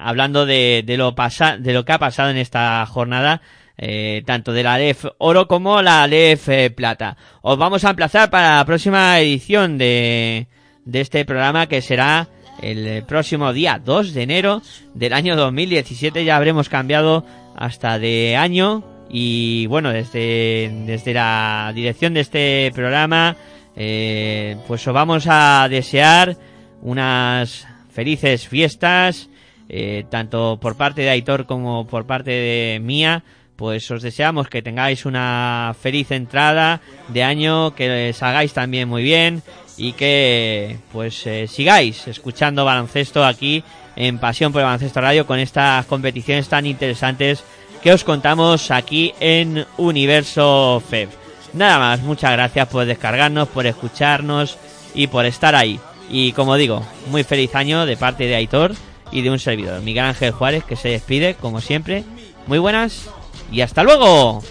hablando 0.00 0.46
de, 0.46 0.82
de, 0.84 0.96
lo 0.96 1.14
de 1.60 1.72
lo 1.72 1.84
que 1.84 1.92
ha 1.92 2.00
pasado 2.00 2.30
en 2.30 2.38
esta 2.38 2.84
jornada, 2.86 3.40
eh, 3.76 4.24
tanto 4.26 4.52
de 4.52 4.64
la 4.64 4.78
LEF 4.78 5.04
Oro 5.18 5.46
como 5.46 5.80
la 5.80 6.04
LEF 6.08 6.48
eh, 6.48 6.70
Plata. 6.70 7.16
Os 7.42 7.56
vamos 7.56 7.84
a 7.84 7.90
emplazar 7.90 8.30
para 8.30 8.56
la 8.56 8.64
próxima 8.64 9.20
edición 9.20 9.78
de, 9.78 10.48
de 10.84 11.00
este 11.00 11.24
programa 11.24 11.68
que 11.68 11.82
será 11.82 12.26
el 12.60 13.04
próximo 13.04 13.52
día 13.52 13.80
2 13.82 14.12
de 14.12 14.22
enero 14.22 14.62
del 14.94 15.12
año 15.12 15.36
2017. 15.36 16.24
Ya 16.24 16.36
habremos 16.36 16.68
cambiado 16.68 17.24
hasta 17.58 17.98
de 17.98 18.36
año 18.36 18.84
y 19.10 19.66
bueno, 19.66 19.90
desde, 19.90 20.70
desde 20.86 21.12
la 21.12 21.72
dirección 21.74 22.14
de 22.14 22.20
este 22.20 22.70
programa, 22.74 23.36
eh, 23.74 24.56
pues 24.66 24.86
os 24.86 24.94
vamos 24.94 25.26
a 25.28 25.66
desear 25.68 26.36
unas 26.82 27.66
felices 27.90 28.46
fiestas, 28.46 29.28
eh, 29.68 30.04
tanto 30.08 30.58
por 30.60 30.76
parte 30.76 31.02
de 31.02 31.10
Aitor 31.10 31.46
como 31.46 31.86
por 31.86 32.06
parte 32.06 32.30
de 32.30 32.80
mía. 32.80 33.24
Pues 33.56 33.90
os 33.90 34.02
deseamos 34.02 34.48
que 34.48 34.62
tengáis 34.62 35.04
una 35.04 35.74
feliz 35.80 36.12
entrada 36.12 36.80
de 37.08 37.24
año, 37.24 37.74
que 37.74 38.12
salgáis 38.12 38.52
también 38.52 38.88
muy 38.88 39.02
bien 39.02 39.42
y 39.76 39.94
que 39.94 40.78
pues 40.92 41.26
eh, 41.26 41.48
sigáis 41.48 42.06
escuchando 42.06 42.64
baloncesto 42.64 43.24
aquí 43.24 43.64
en 43.98 44.18
Pasión 44.18 44.52
por 44.52 44.60
el 44.60 44.66
Baloncesto 44.66 45.00
Radio 45.00 45.26
con 45.26 45.40
estas 45.40 45.84
competiciones 45.86 46.48
tan 46.48 46.66
interesantes 46.66 47.42
que 47.82 47.92
os 47.92 48.04
contamos 48.04 48.70
aquí 48.70 49.12
en 49.18 49.66
Universo 49.76 50.80
FEB. 50.88 51.08
Nada 51.52 51.78
más, 51.78 52.00
muchas 52.00 52.32
gracias 52.32 52.68
por 52.68 52.86
descargarnos, 52.86 53.48
por 53.48 53.66
escucharnos 53.66 54.56
y 54.94 55.08
por 55.08 55.26
estar 55.26 55.56
ahí. 55.56 55.80
Y 56.08 56.32
como 56.32 56.54
digo, 56.54 56.86
muy 57.10 57.24
feliz 57.24 57.54
año 57.56 57.86
de 57.86 57.96
parte 57.96 58.24
de 58.24 58.36
Aitor 58.36 58.74
y 59.10 59.22
de 59.22 59.30
un 59.30 59.40
servidor, 59.40 59.82
Miguel 59.82 60.04
Ángel 60.04 60.30
Juárez, 60.30 60.62
que 60.62 60.76
se 60.76 60.90
despide, 60.90 61.34
como 61.34 61.60
siempre. 61.60 62.04
Muy 62.46 62.58
buenas 62.58 63.10
y 63.50 63.62
hasta 63.62 63.82
luego. 63.82 64.42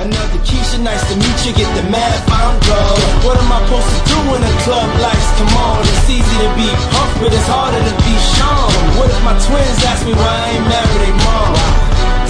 Another 0.00 0.40
Keisha, 0.48 0.80
nice 0.80 1.04
to 1.12 1.14
meet 1.20 1.38
you. 1.44 1.52
Get 1.52 1.68
the 1.76 1.84
math, 1.92 2.24
I'm 2.32 2.56
drunk. 2.64 2.96
What 3.20 3.36
am 3.36 3.52
I 3.52 3.60
supposed 3.68 3.84
to 3.84 4.00
do 4.08 4.16
when 4.32 4.40
the 4.40 4.54
club 4.64 4.88
lights 4.96 5.28
come 5.36 5.52
on? 5.60 5.84
It's 5.84 6.08
easy 6.08 6.36
to 6.40 6.50
be 6.56 6.64
Puff, 6.96 7.10
but 7.20 7.28
it's 7.28 7.44
harder 7.44 7.84
to 7.84 7.94
be 8.00 8.14
Sean. 8.32 8.72
What 8.96 9.12
if 9.12 9.20
my 9.28 9.36
twins 9.44 9.76
ask 9.84 10.00
me 10.08 10.16
why 10.16 10.24
I 10.24 10.56
ain't 10.56 10.64
married 10.72 11.04
their 11.04 11.16
mom? 11.20 11.52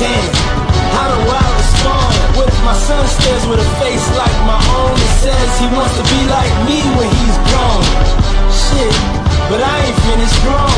Damn, 0.03 0.27
how 0.99 1.15
do 1.15 1.19
I 1.31 1.47
respond? 1.63 2.15
What 2.35 2.51
if 2.51 2.59
my 2.67 2.75
son 2.75 3.07
stares 3.07 3.47
with 3.47 3.63
a 3.63 3.69
face 3.79 4.07
like 4.19 4.39
my 4.51 4.59
own 4.59 4.91
and 4.91 5.15
says 5.23 5.49
he 5.63 5.71
wants 5.71 5.95
to 5.95 6.05
be 6.11 6.21
like 6.27 6.55
me 6.67 6.83
when 6.99 7.07
he's 7.07 7.39
grown? 7.55 7.83
Shit, 8.51 8.95
but 9.47 9.63
I 9.63 9.75
ain't 9.87 10.01
finished 10.11 10.39
grown. 10.43 10.75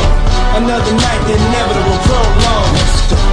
Another 0.60 0.92
night, 0.92 1.20
the 1.24 1.40
inevitable 1.40 2.00
prolong. 2.04 2.72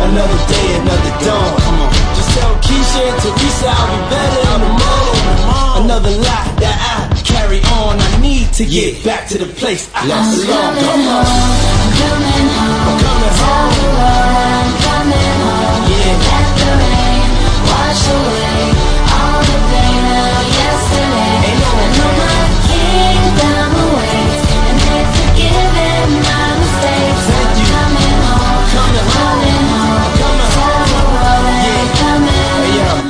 Another 0.08 0.40
day, 0.48 0.68
another 0.80 1.14
dawn. 1.28 1.52
Come 1.60 1.82
on. 1.84 1.99
Tell 2.36 2.54
Keisha 2.66 3.02
and 3.10 3.18
Teresa 3.24 3.70
I'll 3.70 3.90
be 3.90 4.00
better 4.14 4.44
in 4.54 4.60
the 4.66 4.72
morning. 4.82 5.86
Another 5.86 6.12
lie 6.12 6.50
that 6.64 6.78
I 6.92 7.22
carry 7.24 7.62
on. 7.82 8.00
I 8.00 8.22
need 8.22 8.52
to 8.54 8.66
get 8.66 9.04
back 9.04 9.28
to 9.30 9.38
the 9.38 9.46
place 9.60 9.90
I 9.96 10.06
Let's 10.08 10.46
belong. 10.46 10.76
go. 10.76 10.82
Come 10.82 11.08
on. 11.08 11.26
I'm 11.26 11.92
coming 12.00 12.48
home. 12.56 12.84
I'm 12.90 13.00
coming 13.00 13.34
Tell 13.40 13.70
the 13.80 13.90
world 14.00 14.36
I'm 14.60 14.72
coming 14.88 15.38
home. 15.46 15.84
Yeah. 15.90 16.28
Let 16.30 16.48
the 16.60 16.70
rain 16.84 17.30
wash 17.70 18.04
away 18.10 18.29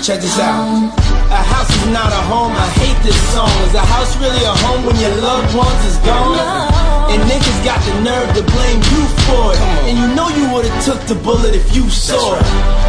check 0.10 0.22
this 0.26 0.42
out. 0.42 0.66
A 1.30 1.42
house 1.54 1.70
is 1.70 1.86
not 1.94 2.10
a 2.10 2.22
home, 2.26 2.50
I 2.50 2.66
hate 2.82 2.98
this 3.06 3.20
song. 3.30 3.54
Is 3.70 3.78
a 3.78 3.86
house 3.94 4.18
really 4.18 4.42
a 4.42 4.56
home 4.66 4.82
when 4.82 4.98
your 4.98 5.14
loved 5.22 5.54
ones 5.54 5.82
is 5.86 6.02
gone? 6.02 6.34
And 7.14 7.22
niggas 7.30 7.60
got 7.62 7.78
the 7.86 7.94
nerve 8.02 8.26
to 8.34 8.42
blame 8.42 8.82
you 8.90 9.04
for 9.30 9.54
it. 9.54 9.62
And 9.86 10.02
you 10.02 10.08
know 10.18 10.26
you 10.34 10.50
would've 10.50 10.74
took 10.82 10.98
the 11.06 11.14
bullet 11.14 11.54
if 11.54 11.78
you 11.78 11.86
saw 11.94 12.34
it. 12.34 12.46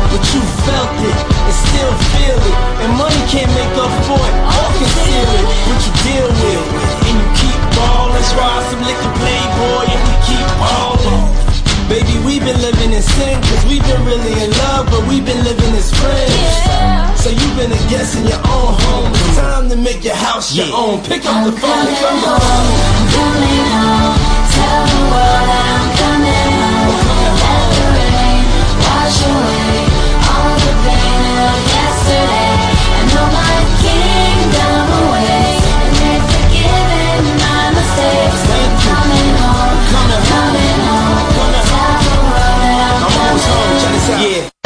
But 0.08 0.22
you 0.32 0.40
felt 0.64 0.96
it 0.96 1.18
and 1.44 1.56
still 1.68 1.92
feel 2.16 2.40
it. 2.40 2.56
And 2.88 2.90
money 2.96 3.20
can't 3.28 3.52
make 3.52 3.74
up 3.76 3.92
for 4.08 4.16
it 4.16 4.34
or 4.56 4.68
conceal 4.80 5.28
it. 5.36 5.46
What 5.68 5.80
you 5.84 5.92
deal 6.08 6.28
with. 6.40 6.68
And 7.04 7.14
you 7.20 7.26
keep 7.36 7.60
ballin', 7.76 8.24
try 8.32 8.56
some 8.72 8.80
liquor 8.80 9.12
playboy, 9.20 9.92
and 9.92 10.00
we 10.08 10.14
keep 10.24 10.46
ballin'. 10.56 11.49
Baby, 11.90 12.22
we've 12.24 12.44
been 12.44 12.60
living 12.62 12.92
in 12.92 13.02
sin, 13.02 13.34
cause 13.42 13.66
we've 13.66 13.82
been 13.82 14.04
really 14.06 14.30
in 14.44 14.52
love, 14.62 14.86
but 14.94 15.02
we've 15.08 15.26
been 15.26 15.42
living 15.42 15.74
as 15.74 15.90
friends. 15.90 16.30
Yeah. 16.30 17.12
So 17.16 17.30
you've 17.30 17.56
been 17.56 17.72
a 17.72 17.82
guest 17.90 18.16
in 18.16 18.28
your 18.28 18.38
own 18.46 18.78
home. 18.78 19.10
It's 19.10 19.36
time 19.36 19.68
to 19.70 19.74
make 19.74 20.04
your 20.04 20.14
house 20.14 20.54
your 20.54 20.70
own. 20.72 21.02
Pick 21.02 21.26
up 21.26 21.34
I'm 21.34 21.50
the 21.50 21.52
phone, 21.58 21.86
pick 21.90 21.98
up 21.98 22.14
the 22.14 22.30
home. 22.30 22.70
I'm 22.94 23.06
coming 23.10 23.66
home, 23.74 24.18
tell 24.54 24.82
the 24.86 25.02
world 25.10 25.44
that 25.50 25.66
I'm 25.66 25.90
coming 25.98 26.46
home. 26.62 26.94
Let 27.42 27.66
the 27.74 27.84
rain 27.98 28.46
wash 28.86 29.18
away 29.26 29.82
all 30.30 30.54
the 30.62 30.74
pain 30.86 31.42
of 31.42 31.58
yesterday. 31.74 32.69
Yeah. 44.10 44.59